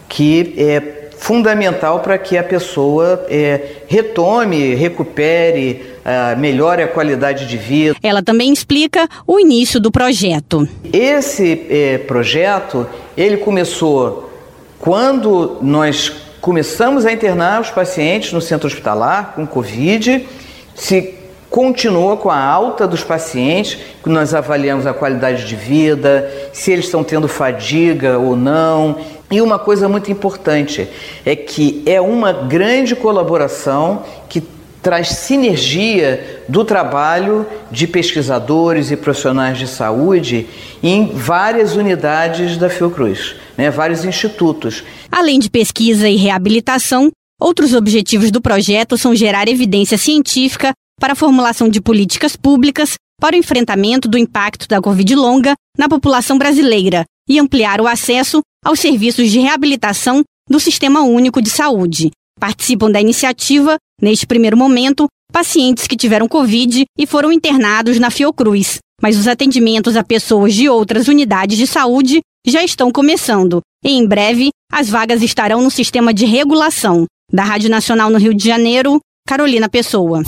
que 0.09 0.53
é 0.57 1.07
fundamental 1.17 2.01
para 2.01 2.17
que 2.17 2.37
a 2.37 2.43
pessoa 2.43 3.25
é, 3.29 3.61
retome, 3.87 4.75
recupere, 4.75 5.81
uh, 6.01 6.37
melhore 6.37 6.83
a 6.83 6.87
qualidade 6.89 7.47
de 7.47 7.55
vida. 7.55 7.95
Ela 8.03 8.21
também 8.21 8.51
explica 8.51 9.07
o 9.25 9.39
início 9.39 9.79
do 9.79 9.89
projeto. 9.89 10.67
Esse 10.91 11.65
é, 11.69 11.97
projeto 11.99 12.85
ele 13.15 13.37
começou 13.37 14.29
quando 14.77 15.57
nós 15.61 16.24
começamos 16.45 17.07
a 17.07 17.11
internar 17.11 17.59
os 17.59 17.71
pacientes 17.71 18.31
no 18.31 18.39
centro 18.39 18.67
hospitalar 18.67 19.33
com 19.33 19.47
Covid, 19.47 20.27
se 20.75 21.15
continua 21.49 22.17
com 22.17 22.29
a 22.29 22.37
alta 22.39 22.87
dos 22.87 23.03
pacientes, 23.03 23.79
que 24.03 24.09
nós 24.11 24.31
avaliamos 24.31 24.85
a 24.85 24.93
qualidade 24.93 25.47
de 25.47 25.55
vida, 25.55 26.31
se 26.53 26.71
eles 26.71 26.85
estão 26.85 27.03
tendo 27.03 27.27
fadiga 27.27 28.19
ou 28.19 28.35
não. 28.35 28.95
E 29.31 29.41
uma 29.41 29.57
coisa 29.57 29.89
muito 29.89 30.11
importante 30.11 30.87
é 31.25 31.35
que 31.35 31.81
é 31.83 31.99
uma 31.99 32.31
grande 32.31 32.95
colaboração 32.95 34.03
que 34.29 34.39
traz 34.85 35.09
sinergia 35.09 36.43
do 36.47 36.63
trabalho 36.63 37.43
de 37.71 37.87
pesquisadores 37.87 38.91
e 38.91 38.95
profissionais 38.95 39.57
de 39.57 39.67
saúde 39.67 40.47
em 40.83 41.07
várias 41.07 41.75
unidades 41.75 42.55
da 42.55 42.69
Fiocruz, 42.69 43.35
né, 43.57 43.71
vários 43.71 44.05
institutos. 44.05 44.83
Além 45.11 45.39
de 45.39 45.49
pesquisa 45.49 46.07
e 46.07 46.15
reabilitação, 46.15 47.11
Outros 47.39 47.73
objetivos 47.73 48.31
do 48.31 48.41
projeto 48.41 48.97
são 48.97 49.13
gerar 49.13 49.49
evidência 49.49 49.97
científica 49.97 50.71
para 50.99 51.13
a 51.13 51.15
formulação 51.15 51.67
de 51.67 51.81
políticas 51.81 52.35
públicas 52.35 52.93
para 53.19 53.35
o 53.35 53.39
enfrentamento 53.39 54.07
do 54.07 54.17
impacto 54.17 54.67
da 54.69 54.81
Covid 54.81 55.15
longa 55.15 55.53
na 55.77 55.89
população 55.89 56.37
brasileira 56.37 57.03
e 57.29 57.37
ampliar 57.37 57.81
o 57.81 57.87
acesso 57.87 58.39
aos 58.63 58.79
serviços 58.79 59.29
de 59.29 59.39
reabilitação 59.39 60.23
do 60.49 60.59
Sistema 60.59 61.01
Único 61.01 61.41
de 61.41 61.49
Saúde. 61.49 62.11
Participam 62.39 62.91
da 62.91 62.99
iniciativa, 62.99 63.77
neste 64.01 64.27
primeiro 64.27 64.57
momento, 64.57 65.07
pacientes 65.31 65.87
que 65.87 65.95
tiveram 65.95 66.27
Covid 66.27 66.85
e 66.97 67.07
foram 67.07 67.31
internados 67.31 67.97
na 67.99 68.09
Fiocruz, 68.09 68.79
mas 69.01 69.17
os 69.17 69.27
atendimentos 69.27 69.95
a 69.95 70.03
pessoas 70.03 70.53
de 70.53 70.67
outras 70.67 71.07
unidades 71.07 71.57
de 71.57 71.65
saúde 71.65 72.19
já 72.45 72.63
estão 72.63 72.91
começando 72.91 73.61
e 73.83 73.91
em 73.91 74.05
breve 74.05 74.49
as 74.71 74.89
vagas 74.89 75.21
estarão 75.21 75.61
no 75.61 75.71
sistema 75.71 76.13
de 76.13 76.25
regulação. 76.25 77.05
Da 77.31 77.43
Rádio 77.43 77.69
Nacional 77.69 78.09
no 78.09 78.19
Rio 78.19 78.33
de 78.33 78.45
Janeiro, 78.45 78.99
Carolina 79.27 79.67
Pessoa. 79.67 80.21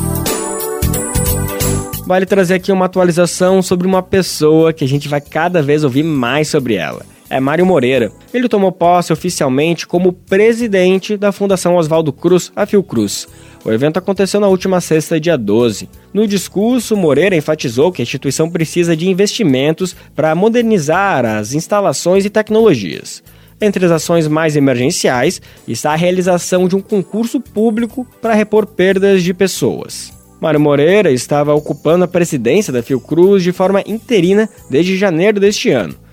Vale 2.06 2.26
trazer 2.26 2.56
aqui 2.56 2.72
uma 2.72 2.86
atualização 2.86 3.62
sobre 3.62 3.86
uma 3.86 4.02
pessoa 4.02 4.72
que 4.72 4.84
a 4.84 4.88
gente 4.88 5.08
vai 5.10 5.20
cada 5.20 5.62
vez 5.62 5.84
ouvir 5.84 6.04
mais 6.04 6.48
sobre 6.48 6.76
ela. 6.76 7.06
É 7.30 7.40
Mário 7.40 7.66
Moreira. 7.66 8.12
Ele 8.34 8.48
tomou 8.48 8.72
posse 8.72 9.12
oficialmente 9.12 9.86
como 9.86 10.14
presidente 10.14 11.18
da 11.18 11.32
Fundação 11.32 11.76
Oswaldo 11.76 12.14
Cruz, 12.14 12.52
a 12.56 12.66
Fiocruz. 12.66 13.28
O 13.66 13.72
evento 13.72 13.98
aconteceu 13.98 14.40
na 14.40 14.48
última 14.48 14.80
sexta, 14.80 15.20
dia 15.20 15.38
12. 15.38 15.90
No 16.14 16.26
discurso, 16.26 16.96
Moreira 16.96 17.36
enfatizou 17.36 17.92
que 17.92 18.02
a 18.02 18.04
instituição 18.04 18.50
precisa 18.50 18.96
de 18.96 19.10
investimentos 19.10 19.96
para 20.16 20.34
modernizar 20.34 21.26
as 21.26 21.54
instalações 21.54 22.24
e 22.24 22.30
tecnologias. 22.30 23.22
Entre 23.60 23.86
as 23.86 23.92
ações 23.92 24.28
mais 24.28 24.56
emergenciais 24.56 25.42
está 25.68 25.92
a 25.92 25.98
realização 25.98 26.68
de 26.68 26.76
um 26.76 26.82
concurso 26.82 27.42
público 27.42 28.08
para 28.22 28.36
repor 28.36 28.66
perdas 28.68 29.22
de 29.22 29.34
pessoas. 29.34 30.14
Mário 30.40 30.60
Moreira 30.60 31.12
estava 31.12 31.54
ocupando 31.54 32.06
a 32.06 32.08
presidência 32.08 32.72
da 32.72 32.84
Fiocruz 32.84 33.44
de 33.44 33.52
forma 33.52 33.84
interina 33.86 34.48
desde 34.70 34.96
janeiro 34.96 35.40
deste 35.40 35.72
ano. 35.72 36.07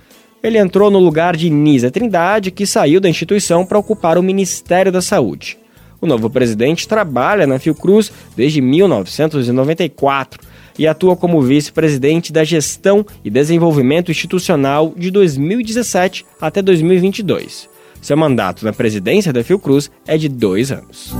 Ele 0.45 0.59
entrou 0.59 0.91
no 0.91 0.99
lugar 0.99 1.35
de 1.35 1.49
Nisa 1.49 1.91
Trindade, 1.91 2.51
que 2.51 2.67
saiu 2.67 3.01
da 3.01 3.09
instituição 3.09 3.65
para 3.65 3.79
ocupar 3.79 4.19
o 4.19 4.23
Ministério 4.23 4.93
da 4.93 5.01
Saúde. 5.01 5.57
O 6.03 6.07
novo 6.07 6.29
presidente 6.29 6.87
trabalha 6.87 7.47
na 7.47 7.59
Fiocruz 7.59 8.13
desde 8.37 8.61
1994 8.61 10.47
e 10.79 10.87
atua 10.87 11.17
como 11.17 11.41
vice-presidente 11.41 12.31
da 12.31 12.45
Gestão 12.45 13.07
e 13.25 13.31
Desenvolvimento 13.31 14.11
Institucional 14.11 14.93
de 14.95 15.11
2017 15.11 16.27
até 16.39 16.61
2022. 16.61 17.71
Seu 18.03 18.17
mandato 18.19 18.67
na 18.67 18.73
presidência 18.75 19.33
da 19.33 19.43
Fiocruz 19.43 19.91
é 20.07 20.19
de 20.19 20.29
dois 20.29 20.71
anos. 20.71 21.15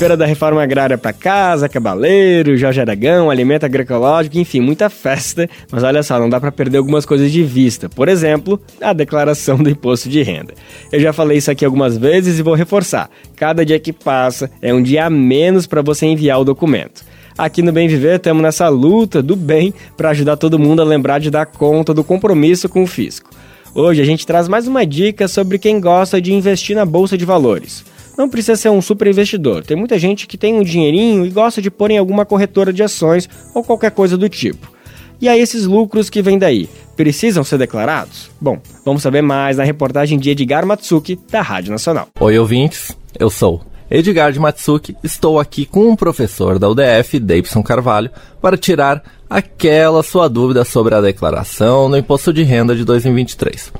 Feira 0.00 0.16
da 0.16 0.24
Reforma 0.24 0.62
Agrária 0.62 0.96
para 0.96 1.12
casa, 1.12 1.68
Cabaleiro, 1.68 2.56
Jorge 2.56 2.80
Aragão, 2.80 3.28
Alimento 3.28 3.66
Agroecológico, 3.66 4.38
enfim, 4.38 4.58
muita 4.58 4.88
festa. 4.88 5.46
Mas 5.70 5.82
olha 5.82 6.02
só, 6.02 6.18
não 6.18 6.30
dá 6.30 6.40
para 6.40 6.50
perder 6.50 6.78
algumas 6.78 7.04
coisas 7.04 7.30
de 7.30 7.42
vista. 7.42 7.86
Por 7.86 8.08
exemplo, 8.08 8.58
a 8.80 8.94
declaração 8.94 9.58
do 9.58 9.68
imposto 9.68 10.08
de 10.08 10.22
renda. 10.22 10.54
Eu 10.90 11.00
já 11.00 11.12
falei 11.12 11.36
isso 11.36 11.50
aqui 11.50 11.66
algumas 11.66 11.98
vezes 11.98 12.38
e 12.38 12.42
vou 12.42 12.54
reforçar. 12.54 13.10
Cada 13.36 13.62
dia 13.62 13.78
que 13.78 13.92
passa 13.92 14.50
é 14.62 14.72
um 14.72 14.82
dia 14.82 15.04
a 15.04 15.10
menos 15.10 15.66
para 15.66 15.82
você 15.82 16.06
enviar 16.06 16.40
o 16.40 16.44
documento. 16.46 17.04
Aqui 17.36 17.60
no 17.60 17.70
Bem 17.70 17.86
Viver 17.86 18.16
estamos 18.16 18.42
nessa 18.42 18.70
luta 18.70 19.22
do 19.22 19.36
bem 19.36 19.74
para 19.98 20.08
ajudar 20.08 20.38
todo 20.38 20.58
mundo 20.58 20.80
a 20.80 20.84
lembrar 20.86 21.18
de 21.18 21.30
dar 21.30 21.44
conta 21.44 21.92
do 21.92 22.02
compromisso 22.02 22.70
com 22.70 22.84
o 22.84 22.86
fisco. 22.86 23.28
Hoje 23.74 24.00
a 24.00 24.04
gente 24.06 24.26
traz 24.26 24.48
mais 24.48 24.66
uma 24.66 24.86
dica 24.86 25.28
sobre 25.28 25.58
quem 25.58 25.78
gosta 25.78 26.22
de 26.22 26.32
investir 26.32 26.74
na 26.74 26.86
bolsa 26.86 27.18
de 27.18 27.26
valores. 27.26 27.84
Não 28.20 28.28
precisa 28.28 28.54
ser 28.54 28.68
um 28.68 28.82
super 28.82 29.06
investidor. 29.06 29.64
Tem 29.64 29.74
muita 29.74 29.98
gente 29.98 30.26
que 30.26 30.36
tem 30.36 30.52
um 30.52 30.62
dinheirinho 30.62 31.24
e 31.24 31.30
gosta 31.30 31.62
de 31.62 31.70
pôr 31.70 31.90
em 31.90 31.96
alguma 31.96 32.26
corretora 32.26 32.70
de 32.70 32.82
ações 32.82 33.26
ou 33.54 33.64
qualquer 33.64 33.92
coisa 33.92 34.14
do 34.14 34.28
tipo. 34.28 34.70
E 35.18 35.26
aí 35.26 35.40
esses 35.40 35.64
lucros 35.64 36.10
que 36.10 36.20
vêm 36.20 36.38
daí, 36.38 36.68
precisam 36.94 37.42
ser 37.42 37.56
declarados? 37.56 38.30
Bom, 38.38 38.60
vamos 38.84 39.00
saber 39.00 39.22
mais 39.22 39.56
na 39.56 39.64
reportagem 39.64 40.18
de 40.18 40.28
Edgar 40.28 40.66
Matsuki, 40.66 41.18
da 41.30 41.40
Rádio 41.40 41.72
Nacional. 41.72 42.08
Oi, 42.20 42.38
ouvintes. 42.38 42.94
Eu 43.18 43.30
sou 43.30 43.62
Edgar 43.90 44.32
de 44.32 44.38
Matsuki. 44.38 44.94
Estou 45.02 45.40
aqui 45.40 45.64
com 45.64 45.88
um 45.88 45.96
professor 45.96 46.58
da 46.58 46.68
UDF, 46.68 47.18
Davidson 47.18 47.62
Carvalho, 47.62 48.10
para 48.38 48.58
tirar 48.58 49.02
aquela 49.30 50.02
sua 50.02 50.28
dúvida 50.28 50.62
sobre 50.62 50.94
a 50.94 51.00
declaração 51.00 51.88
no 51.88 51.96
imposto 51.96 52.34
de 52.34 52.42
renda 52.42 52.76
de 52.76 52.84
2023. 52.84 53.72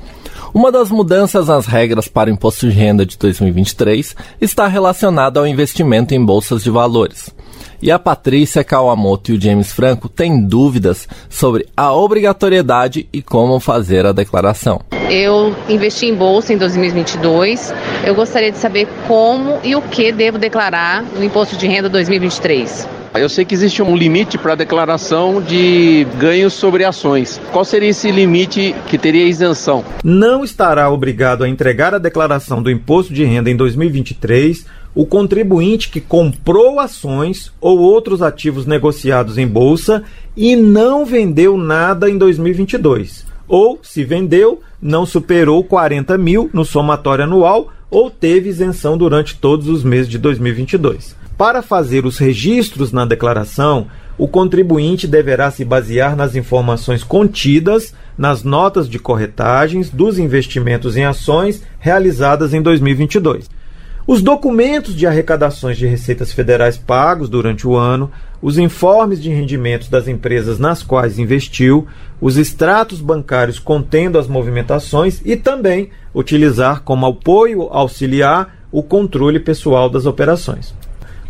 Uma 0.53 0.69
das 0.69 0.91
mudanças 0.91 1.47
nas 1.47 1.65
regras 1.65 2.09
para 2.09 2.29
o 2.29 2.33
imposto 2.33 2.69
de 2.69 2.75
renda 2.75 3.05
de 3.05 3.17
2023 3.17 4.13
está 4.41 4.67
relacionada 4.67 5.39
ao 5.39 5.47
investimento 5.47 6.13
em 6.13 6.23
bolsas 6.23 6.61
de 6.61 6.69
valores. 6.69 7.33
E 7.81 7.89
a 7.89 7.97
Patrícia 7.97 8.61
Kawamoto 8.61 9.31
e 9.31 9.37
o 9.37 9.41
James 9.41 9.71
Franco 9.71 10.09
têm 10.09 10.45
dúvidas 10.45 11.07
sobre 11.29 11.65
a 11.75 11.93
obrigatoriedade 11.93 13.07
e 13.13 13.21
como 13.21 13.61
fazer 13.61 14.05
a 14.05 14.11
declaração. 14.11 14.81
Eu 15.09 15.55
investi 15.69 16.07
em 16.07 16.15
bolsa 16.15 16.53
em 16.53 16.57
2022. 16.57 17.73
Eu 18.05 18.13
gostaria 18.13 18.51
de 18.51 18.57
saber 18.57 18.89
como 19.07 19.57
e 19.63 19.73
o 19.73 19.81
que 19.81 20.11
devo 20.11 20.37
declarar 20.37 21.01
no 21.01 21.23
imposto 21.23 21.55
de 21.55 21.65
renda 21.65 21.87
2023. 21.87 23.00
Eu 23.13 23.27
sei 23.27 23.43
que 23.43 23.53
existe 23.53 23.81
um 23.81 23.95
limite 23.95 24.37
para 24.37 24.53
a 24.53 24.55
declaração 24.55 25.41
de 25.41 26.07
ganhos 26.17 26.53
sobre 26.53 26.85
ações. 26.85 27.41
Qual 27.51 27.65
seria 27.65 27.89
esse 27.89 28.09
limite 28.09 28.73
que 28.87 28.97
teria 28.97 29.27
isenção? 29.27 29.83
Não 30.01 30.45
estará 30.45 30.89
obrigado 30.89 31.43
a 31.43 31.49
entregar 31.49 31.93
a 31.93 31.97
declaração 31.97 32.63
do 32.63 32.71
imposto 32.71 33.13
de 33.13 33.25
renda 33.25 33.49
em 33.49 33.55
2023 33.55 34.65
o 34.93 35.05
contribuinte 35.05 35.89
que 35.89 36.01
comprou 36.01 36.79
ações 36.79 37.51
ou 37.61 37.79
outros 37.79 38.21
ativos 38.21 38.65
negociados 38.65 39.37
em 39.37 39.47
bolsa 39.47 40.03
e 40.35 40.55
não 40.55 41.05
vendeu 41.05 41.57
nada 41.57 42.09
em 42.09 42.17
2022. 42.17 43.25
Ou, 43.47 43.79
se 43.81 44.03
vendeu, 44.03 44.61
não 44.81 45.05
superou 45.05 45.63
40 45.63 46.17
mil 46.17 46.49
no 46.53 46.65
somatório 46.65 47.23
anual 47.23 47.69
ou 47.89 48.09
teve 48.09 48.49
isenção 48.49 48.97
durante 48.97 49.37
todos 49.37 49.67
os 49.67 49.83
meses 49.83 50.09
de 50.09 50.17
2022. 50.17 51.20
Para 51.41 51.63
fazer 51.63 52.05
os 52.05 52.19
registros 52.19 52.91
na 52.91 53.03
declaração, 53.03 53.87
o 54.15 54.27
contribuinte 54.27 55.07
deverá 55.07 55.49
se 55.49 55.65
basear 55.65 56.15
nas 56.15 56.35
informações 56.35 57.03
contidas 57.03 57.95
nas 58.15 58.43
notas 58.43 58.87
de 58.87 58.99
corretagens 58.99 59.89
dos 59.89 60.19
investimentos 60.19 60.95
em 60.95 61.03
ações 61.03 61.63
realizadas 61.79 62.53
em 62.53 62.61
2022. 62.61 63.49
Os 64.05 64.21
documentos 64.21 64.95
de 64.95 65.07
arrecadações 65.07 65.79
de 65.79 65.87
receitas 65.87 66.31
federais 66.31 66.77
pagos 66.77 67.27
durante 67.27 67.67
o 67.67 67.75
ano, 67.75 68.11
os 68.39 68.59
informes 68.59 69.19
de 69.19 69.31
rendimentos 69.31 69.89
das 69.89 70.07
empresas 70.07 70.59
nas 70.59 70.83
quais 70.83 71.17
investiu, 71.17 71.87
os 72.21 72.37
extratos 72.37 73.01
bancários 73.01 73.57
contendo 73.57 74.19
as 74.19 74.27
movimentações 74.27 75.19
e 75.25 75.35
também 75.35 75.89
utilizar 76.13 76.81
como 76.83 77.07
apoio 77.07 77.63
auxiliar 77.71 78.57
o 78.71 78.83
controle 78.83 79.39
pessoal 79.39 79.89
das 79.89 80.05
operações. 80.05 80.79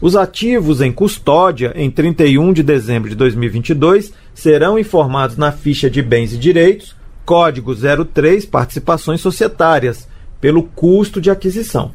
Os 0.02 0.16
ativos 0.16 0.82
em 0.82 0.92
custódia 0.92 1.72
em 1.76 1.92
31 1.92 2.54
de 2.54 2.64
dezembro 2.64 3.08
de 3.08 3.16
2022 3.16 4.12
serão 4.34 4.80
informados 4.80 5.38
na 5.38 5.52
ficha 5.52 5.92
de 5.92 6.02
bens 6.02 6.34
e 6.34 6.40
direitos, 6.40 6.96
código 7.24 7.76
03 7.76 8.46
participações 8.48 9.22
societárias, 9.22 10.08
pelo 10.42 10.64
custo 10.64 11.22
de 11.22 11.30
aquisição. 11.30 11.92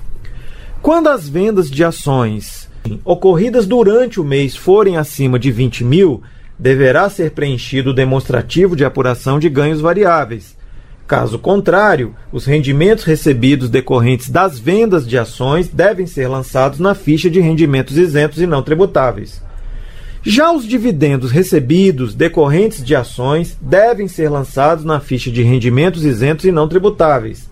Quando 0.81 1.09
as 1.09 1.29
vendas 1.29 1.69
de 1.69 1.83
ações 1.83 2.71
ocorridas 3.05 3.67
durante 3.67 4.21
o 4.21 4.25
mês 4.25 4.55
forem 4.55 4.97
acima 4.97 5.37
de 5.37 5.51
20 5.51 5.83
mil, 5.83 6.23
deverá 6.57 7.11
ser 7.11 7.33
preenchido 7.33 7.91
o 7.91 7.95
demonstrativo 7.95 8.77
de 8.77 8.85
apuração 8.85 9.41
de 9.41 9.49
ganhos 9.49 9.81
variáveis, 9.81 10.57
Caso 11.07 11.39
contrário, 11.39 12.17
os 12.33 12.45
rendimentos 12.45 13.05
recebidos 13.05 13.71
decorrentes 13.71 14.29
das 14.29 14.59
vendas 14.59 15.07
de 15.07 15.17
ações 15.17 15.69
devem 15.69 16.05
ser 16.05 16.27
lançados 16.27 16.81
na 16.81 16.97
ficha 16.97 17.31
de 17.31 17.41
rendimentos 17.41 17.97
isentos 17.97 18.41
e 18.41 18.47
não 18.47 18.61
tributáveis. 18.61 19.41
Já 20.21 20.51
os 20.51 20.67
dividendos 20.67 21.31
recebidos 21.31 22.13
decorrentes 22.13 22.85
de 22.85 22.97
ações 22.97 23.57
devem 23.61 24.09
ser 24.09 24.29
lançados 24.29 24.85
na 24.85 24.99
ficha 24.99 25.31
de 25.31 25.45
rendimentos 25.45 26.05
isentos 26.05 26.45
e 26.45 26.51
não 26.51 26.67
tributáveis. 26.67 27.49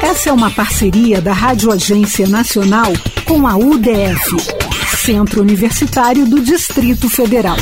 Essa 0.04 0.30
é 0.30 0.34
uma 0.34 0.50
parceria 0.50 1.22
da 1.22 1.34
Rádio 1.34 1.72
Agência 1.72 2.28
Nacional 2.28 2.92
com 3.26 3.48
a 3.48 3.56
UDF, 3.56 4.67
Centro 5.08 5.40
Universitário 5.40 6.26
do 6.26 6.42
Distrito 6.42 7.10
Federal. 7.10 7.56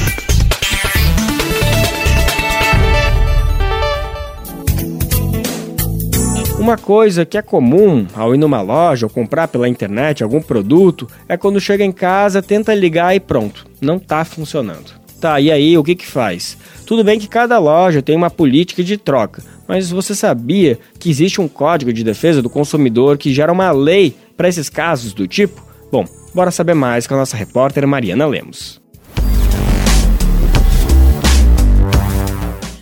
Uma 6.57 6.75
coisa 6.75 7.23
que 7.23 7.37
é 7.37 7.43
comum 7.43 8.07
ao 8.15 8.33
ir 8.33 8.39
numa 8.39 8.63
loja 8.63 9.05
ou 9.05 9.11
comprar 9.11 9.47
pela 9.47 9.69
internet 9.69 10.23
algum 10.23 10.41
produto 10.41 11.07
é 11.29 11.37
quando 11.37 11.61
chega 11.61 11.83
em 11.83 11.91
casa, 11.91 12.41
tenta 12.41 12.73
ligar 12.73 13.15
e 13.15 13.19
pronto, 13.19 13.67
não 13.79 13.97
está 13.97 14.25
funcionando. 14.25 14.93
Tá, 15.21 15.39
e 15.39 15.51
aí 15.51 15.77
o 15.77 15.83
que 15.83 15.93
que 15.93 16.07
faz? 16.07 16.57
Tudo 16.83 17.03
bem 17.03 17.19
que 17.19 17.27
cada 17.27 17.59
loja 17.59 18.01
tem 18.01 18.15
uma 18.15 18.31
política 18.31 18.83
de 18.83 18.97
troca, 18.97 19.43
mas 19.67 19.91
você 19.91 20.15
sabia 20.15 20.79
que 20.97 21.11
existe 21.11 21.39
um 21.39 21.47
código 21.47 21.93
de 21.93 22.03
defesa 22.03 22.41
do 22.41 22.49
consumidor 22.49 23.19
que 23.19 23.31
gera 23.31 23.53
uma 23.53 23.69
lei 23.69 24.15
para 24.35 24.49
esses 24.49 24.67
casos 24.67 25.13
do 25.13 25.27
tipo? 25.27 25.63
Bom, 25.91 26.05
bora 26.36 26.51
saber 26.51 26.73
mais 26.73 27.07
com 27.07 27.13
a 27.13 27.17
nossa 27.17 27.38
repórter 27.38 27.88
Mariana 27.88 28.27
Lemos. 28.27 28.83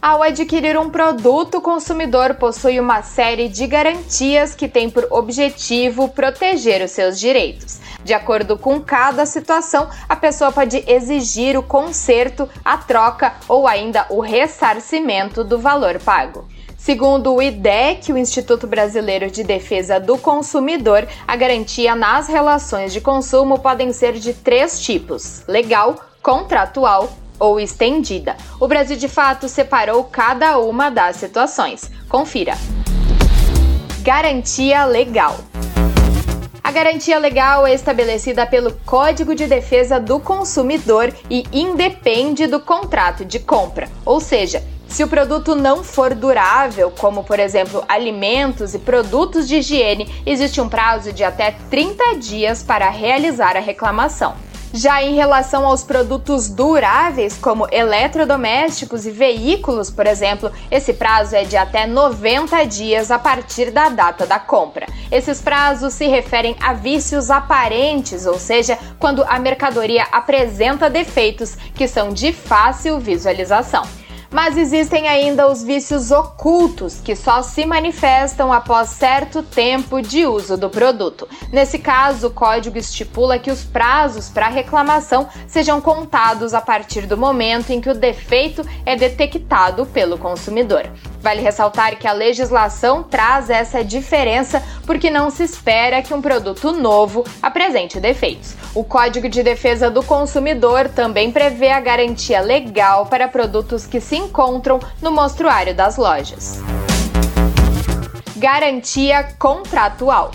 Ao 0.01 0.23
adquirir 0.23 0.75
um 0.75 0.89
produto, 0.89 1.59
o 1.59 1.61
consumidor 1.61 2.33
possui 2.33 2.79
uma 2.79 3.03
série 3.03 3.47
de 3.47 3.67
garantias 3.67 4.55
que 4.55 4.67
têm 4.67 4.89
por 4.89 5.07
objetivo 5.11 6.09
proteger 6.09 6.83
os 6.83 6.91
seus 6.91 7.19
direitos. 7.19 7.79
De 8.03 8.13
acordo 8.13 8.57
com 8.57 8.81
cada 8.81 9.25
situação, 9.25 9.87
a 10.09 10.15
pessoa 10.15 10.51
pode 10.51 10.83
exigir 10.87 11.55
o 11.55 11.63
conserto, 11.63 12.49
a 12.65 12.75
troca 12.75 13.33
ou 13.47 13.67
ainda 13.67 14.07
o 14.09 14.19
ressarcimento 14.19 15.43
do 15.43 15.59
valor 15.59 15.99
pago. 15.99 16.45
Segundo 16.83 17.33
o 17.33 17.41
IDEC, 17.41 18.11
o 18.11 18.17
Instituto 18.17 18.67
Brasileiro 18.67 19.31
de 19.31 19.41
Defesa 19.41 20.01
do 20.01 20.17
Consumidor, 20.17 21.07
a 21.25 21.33
garantia 21.33 21.95
nas 21.95 22.27
relações 22.27 22.91
de 22.91 22.99
consumo 22.99 23.57
podem 23.57 23.93
ser 23.93 24.15
de 24.15 24.33
três 24.33 24.81
tipos: 24.81 25.43
legal, 25.47 25.95
contratual 26.21 27.09
ou 27.39 27.57
estendida. 27.57 28.35
O 28.59 28.67
Brasil 28.67 28.97
de 28.97 29.07
fato 29.07 29.47
separou 29.47 30.03
cada 30.03 30.57
uma 30.57 30.89
das 30.89 31.15
situações. 31.15 31.89
Confira. 32.09 32.57
Garantia 34.01 34.83
legal. 34.83 35.37
A 36.61 36.69
garantia 36.69 37.17
legal 37.17 37.65
é 37.65 37.73
estabelecida 37.73 38.45
pelo 38.45 38.73
Código 38.85 39.33
de 39.33 39.47
Defesa 39.47 40.01
do 40.01 40.19
Consumidor 40.19 41.13
e 41.29 41.45
independe 41.53 42.45
do 42.45 42.59
contrato 42.59 43.23
de 43.23 43.39
compra, 43.39 43.87
ou 44.05 44.19
seja, 44.19 44.61
se 44.87 45.03
o 45.03 45.07
produto 45.07 45.55
não 45.55 45.83
for 45.83 46.13
durável, 46.13 46.91
como 46.91 47.23
por 47.23 47.39
exemplo 47.39 47.83
alimentos 47.87 48.75
e 48.75 48.79
produtos 48.79 49.47
de 49.47 49.55
higiene, 49.55 50.21
existe 50.25 50.61
um 50.61 50.69
prazo 50.69 51.11
de 51.11 51.23
até 51.23 51.55
30 51.69 52.15
dias 52.19 52.61
para 52.61 52.89
realizar 52.89 53.57
a 53.57 53.59
reclamação. 53.59 54.35
Já 54.75 55.03
em 55.03 55.13
relação 55.13 55.67
aos 55.67 55.83
produtos 55.83 56.49
duráveis, 56.49 57.37
como 57.37 57.67
eletrodomésticos 57.71 59.05
e 59.05 59.11
veículos, 59.11 59.91
por 59.91 60.07
exemplo, 60.07 60.51
esse 60.71 60.93
prazo 60.93 61.35
é 61.35 61.43
de 61.43 61.55
até 61.55 61.85
90 61.85 62.63
dias 62.63 63.11
a 63.11 63.19
partir 63.19 63.69
da 63.69 63.89
data 63.89 64.25
da 64.25 64.39
compra. 64.39 64.87
Esses 65.11 65.39
prazos 65.39 65.93
se 65.93 66.07
referem 66.07 66.55
a 66.59 66.73
vícios 66.73 67.29
aparentes, 67.29 68.25
ou 68.25 68.39
seja, 68.39 68.79
quando 68.97 69.23
a 69.27 69.37
mercadoria 69.37 70.07
apresenta 70.11 70.89
defeitos 70.89 71.55
que 71.75 71.87
são 71.87 72.09
de 72.09 72.33
fácil 72.33 72.99
visualização. 72.99 73.83
Mas 74.33 74.57
existem 74.57 75.07
ainda 75.07 75.47
os 75.47 75.63
vícios 75.63 76.09
ocultos, 76.09 76.99
que 76.99 77.15
só 77.15 77.43
se 77.43 77.67
manifestam 77.67 78.51
após 78.51 78.89
certo 78.89 79.43
tempo 79.43 80.01
de 80.01 80.25
uso 80.25 80.57
do 80.57 80.71
produto. 80.71 81.27
Nesse 81.51 81.77
caso, 81.77 82.27
o 82.27 82.31
código 82.31 82.75
estipula 82.75 83.37
que 83.37 83.51
os 83.51 83.63
prazos 83.63 84.29
para 84.29 84.47
reclamação 84.47 85.29
sejam 85.47 85.79
contados 85.79 86.55
a 86.55 86.61
partir 86.61 87.05
do 87.05 87.15
momento 87.15 87.69
em 87.69 87.79
que 87.79 87.91
o 87.91 87.93
defeito 87.93 88.67
é 88.87 88.95
detectado 88.95 89.85
pelo 89.85 90.17
consumidor. 90.17 90.89
Vale 91.21 91.41
ressaltar 91.41 91.97
que 91.97 92.07
a 92.07 92.11
legislação 92.11 93.03
traz 93.03 93.51
essa 93.51 93.83
diferença 93.83 94.63
porque 94.85 95.11
não 95.11 95.29
se 95.29 95.43
espera 95.43 96.01
que 96.01 96.13
um 96.13 96.21
produto 96.21 96.71
novo 96.71 97.23
apresente 97.41 97.99
defeitos. 97.99 98.55
O 98.73 98.83
Código 98.83 99.29
de 99.29 99.43
Defesa 99.43 99.91
do 99.91 100.01
Consumidor 100.01 100.89
também 100.89 101.31
prevê 101.31 101.69
a 101.69 101.79
garantia 101.79 102.41
legal 102.41 103.05
para 103.05 103.27
produtos 103.27 103.85
que 103.85 104.01
se 104.01 104.22
encontram 104.23 104.79
no 105.01 105.11
mostruário 105.11 105.75
das 105.75 105.97
lojas. 105.97 106.59
Garantia 108.37 109.23
contratual. 109.37 110.31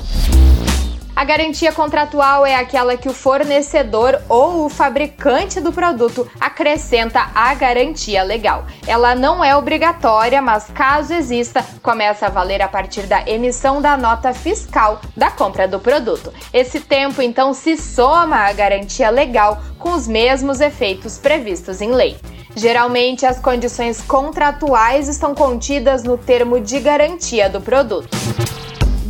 A 1.18 1.24
garantia 1.24 1.72
contratual 1.72 2.46
é 2.46 2.54
aquela 2.54 2.96
que 2.96 3.08
o 3.08 3.12
fornecedor 3.12 4.22
ou 4.28 4.64
o 4.64 4.68
fabricante 4.68 5.60
do 5.60 5.72
produto 5.72 6.30
acrescenta 6.38 7.32
à 7.34 7.52
garantia 7.54 8.22
legal. 8.22 8.66
Ela 8.86 9.16
não 9.16 9.44
é 9.44 9.56
obrigatória, 9.56 10.40
mas 10.40 10.66
caso 10.72 11.12
exista, 11.12 11.66
começa 11.82 12.26
a 12.26 12.30
valer 12.30 12.62
a 12.62 12.68
partir 12.68 13.08
da 13.08 13.28
emissão 13.28 13.82
da 13.82 13.96
nota 13.96 14.32
fiscal 14.32 15.00
da 15.16 15.28
compra 15.28 15.66
do 15.66 15.80
produto. 15.80 16.32
Esse 16.52 16.78
tempo 16.78 17.20
então 17.20 17.52
se 17.52 17.76
soma 17.76 18.36
à 18.36 18.52
garantia 18.52 19.10
legal 19.10 19.60
com 19.76 19.94
os 19.94 20.06
mesmos 20.06 20.60
efeitos 20.60 21.18
previstos 21.18 21.80
em 21.80 21.90
lei. 21.90 22.16
Geralmente, 22.54 23.26
as 23.26 23.40
condições 23.40 24.00
contratuais 24.00 25.08
estão 25.08 25.34
contidas 25.34 26.04
no 26.04 26.16
termo 26.16 26.60
de 26.60 26.78
garantia 26.78 27.50
do 27.50 27.60
produto. 27.60 28.16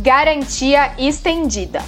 Garantia 0.01 0.93
estendida. 0.97 1.83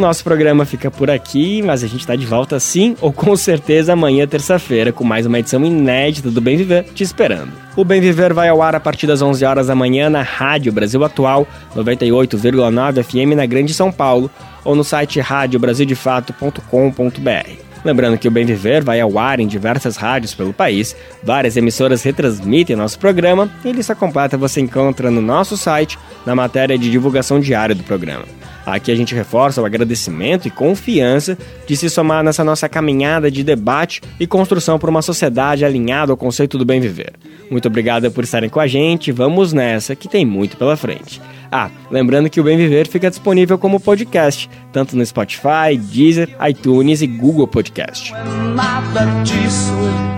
nosso 0.00 0.24
programa 0.24 0.64
fica 0.64 0.90
por 0.90 1.10
aqui, 1.10 1.60
mas 1.60 1.84
a 1.84 1.86
gente 1.86 2.00
está 2.00 2.16
de 2.16 2.24
volta 2.24 2.58
sim, 2.58 2.96
ou 3.02 3.12
com 3.12 3.36
certeza 3.36 3.92
amanhã, 3.92 4.26
terça-feira, 4.26 4.94
com 4.94 5.04
mais 5.04 5.26
uma 5.26 5.38
edição 5.38 5.62
inédita 5.62 6.30
do 6.30 6.40
Bem 6.40 6.56
Viver 6.56 6.84
te 6.94 7.02
esperando. 7.02 7.52
O 7.76 7.84
Bem 7.84 8.00
Viver 8.00 8.32
vai 8.32 8.48
ao 8.48 8.62
ar 8.62 8.74
a 8.74 8.80
partir 8.80 9.06
das 9.06 9.20
11 9.20 9.44
horas 9.44 9.66
da 9.66 9.74
manhã 9.74 10.08
na 10.08 10.22
Rádio 10.22 10.72
Brasil 10.72 11.04
Atual, 11.04 11.46
98,9 11.76 13.02
FM 13.02 13.36
na 13.36 13.44
Grande 13.44 13.74
São 13.74 13.92
Paulo, 13.92 14.30
ou 14.64 14.74
no 14.74 14.82
site 14.82 15.20
radiobrasildefato.com.br. 15.20 17.69
Lembrando 17.84 18.18
que 18.18 18.28
o 18.28 18.30
Bem 18.30 18.44
Viver 18.44 18.84
vai 18.84 19.00
ao 19.00 19.18
ar 19.18 19.40
em 19.40 19.46
diversas 19.46 19.96
rádios 19.96 20.34
pelo 20.34 20.52
país, 20.52 20.94
várias 21.22 21.56
emissoras 21.56 22.02
retransmitem 22.02 22.76
nosso 22.76 22.98
programa 22.98 23.50
e 23.64 23.72
lista 23.72 23.94
completa 23.94 24.36
você 24.36 24.60
encontra 24.60 25.10
no 25.10 25.22
nosso 25.22 25.56
site, 25.56 25.98
na 26.26 26.34
matéria 26.34 26.78
de 26.78 26.90
divulgação 26.90 27.40
diária 27.40 27.74
do 27.74 27.82
programa. 27.82 28.24
Aqui 28.66 28.92
a 28.92 28.94
gente 28.94 29.14
reforça 29.14 29.60
o 29.60 29.64
agradecimento 29.64 30.46
e 30.46 30.50
confiança 30.50 31.36
de 31.66 31.76
se 31.76 31.88
somar 31.88 32.22
nessa 32.22 32.44
nossa 32.44 32.68
caminhada 32.68 33.30
de 33.30 33.42
debate 33.42 34.02
e 34.18 34.26
construção 34.26 34.78
por 34.78 34.90
uma 34.90 35.02
sociedade 35.02 35.64
alinhada 35.64 36.12
ao 36.12 36.16
conceito 36.16 36.58
do 36.58 36.64
bem 36.64 36.80
viver. 36.80 37.14
Muito 37.50 37.66
obrigado 37.66 38.10
por 38.10 38.22
estarem 38.22 38.50
com 38.50 38.60
a 38.60 38.66
gente, 38.66 39.10
vamos 39.10 39.52
nessa 39.52 39.96
que 39.96 40.08
tem 40.08 40.24
muito 40.24 40.56
pela 40.56 40.76
frente. 40.76 41.20
Ah, 41.52 41.68
lembrando 41.90 42.30
que 42.30 42.40
o 42.40 42.44
Bem 42.44 42.56
Viver 42.56 42.86
fica 42.86 43.10
disponível 43.10 43.58
como 43.58 43.80
podcast, 43.80 44.48
tanto 44.72 44.96
no 44.96 45.04
Spotify, 45.04 45.76
Deezer, 45.76 46.36
iTunes 46.48 47.02
e 47.02 47.06
Google 47.08 47.48
Podcast. 47.48 48.12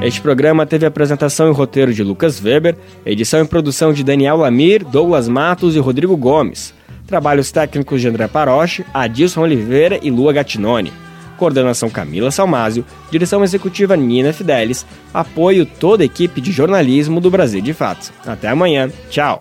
Este 0.03 0.21
programa 0.21 0.67
teve 0.67 0.85
apresentação 0.85 1.49
e 1.49 1.55
roteiro 1.55 1.95
de 1.95 2.03
Lucas 2.03 2.43
Weber, 2.43 2.77
edição 3.07 3.41
e 3.41 3.47
produção 3.47 3.93
de 3.93 4.05
Daniel 4.05 4.37
Lamir, 4.37 4.85
Douglas 4.85 5.27
Matos 5.27 5.75
e 5.75 5.79
Rodrigo 5.79 6.17
Gomes. 6.17 6.75
Trabalhos 7.07 7.51
técnicos 7.51 8.01
de 8.01 8.09
André 8.09 8.29
Paroche, 8.29 8.85
Adilson 8.93 9.43
Oliveira 9.43 9.99
e 10.03 10.11
Lua 10.11 10.33
Gattinoni. 10.33 10.93
Coordenação 11.39 11.91
Camila 11.91 12.31
Salmásio, 12.31 12.85
direção 13.11 13.43
executiva 13.43 13.97
Nina 13.97 14.33
Fidelis, 14.33 14.87
apoio 15.13 15.67
toda 15.67 16.03
a 16.03 16.07
equipe 16.07 16.41
de 16.41 16.53
jornalismo 16.53 17.21
do 17.21 17.31
Brasil 17.31 17.61
de 17.61 17.73
Fato. 17.73 18.13
Até 18.25 18.49
amanhã, 18.49 18.91
tchau! 19.11 19.41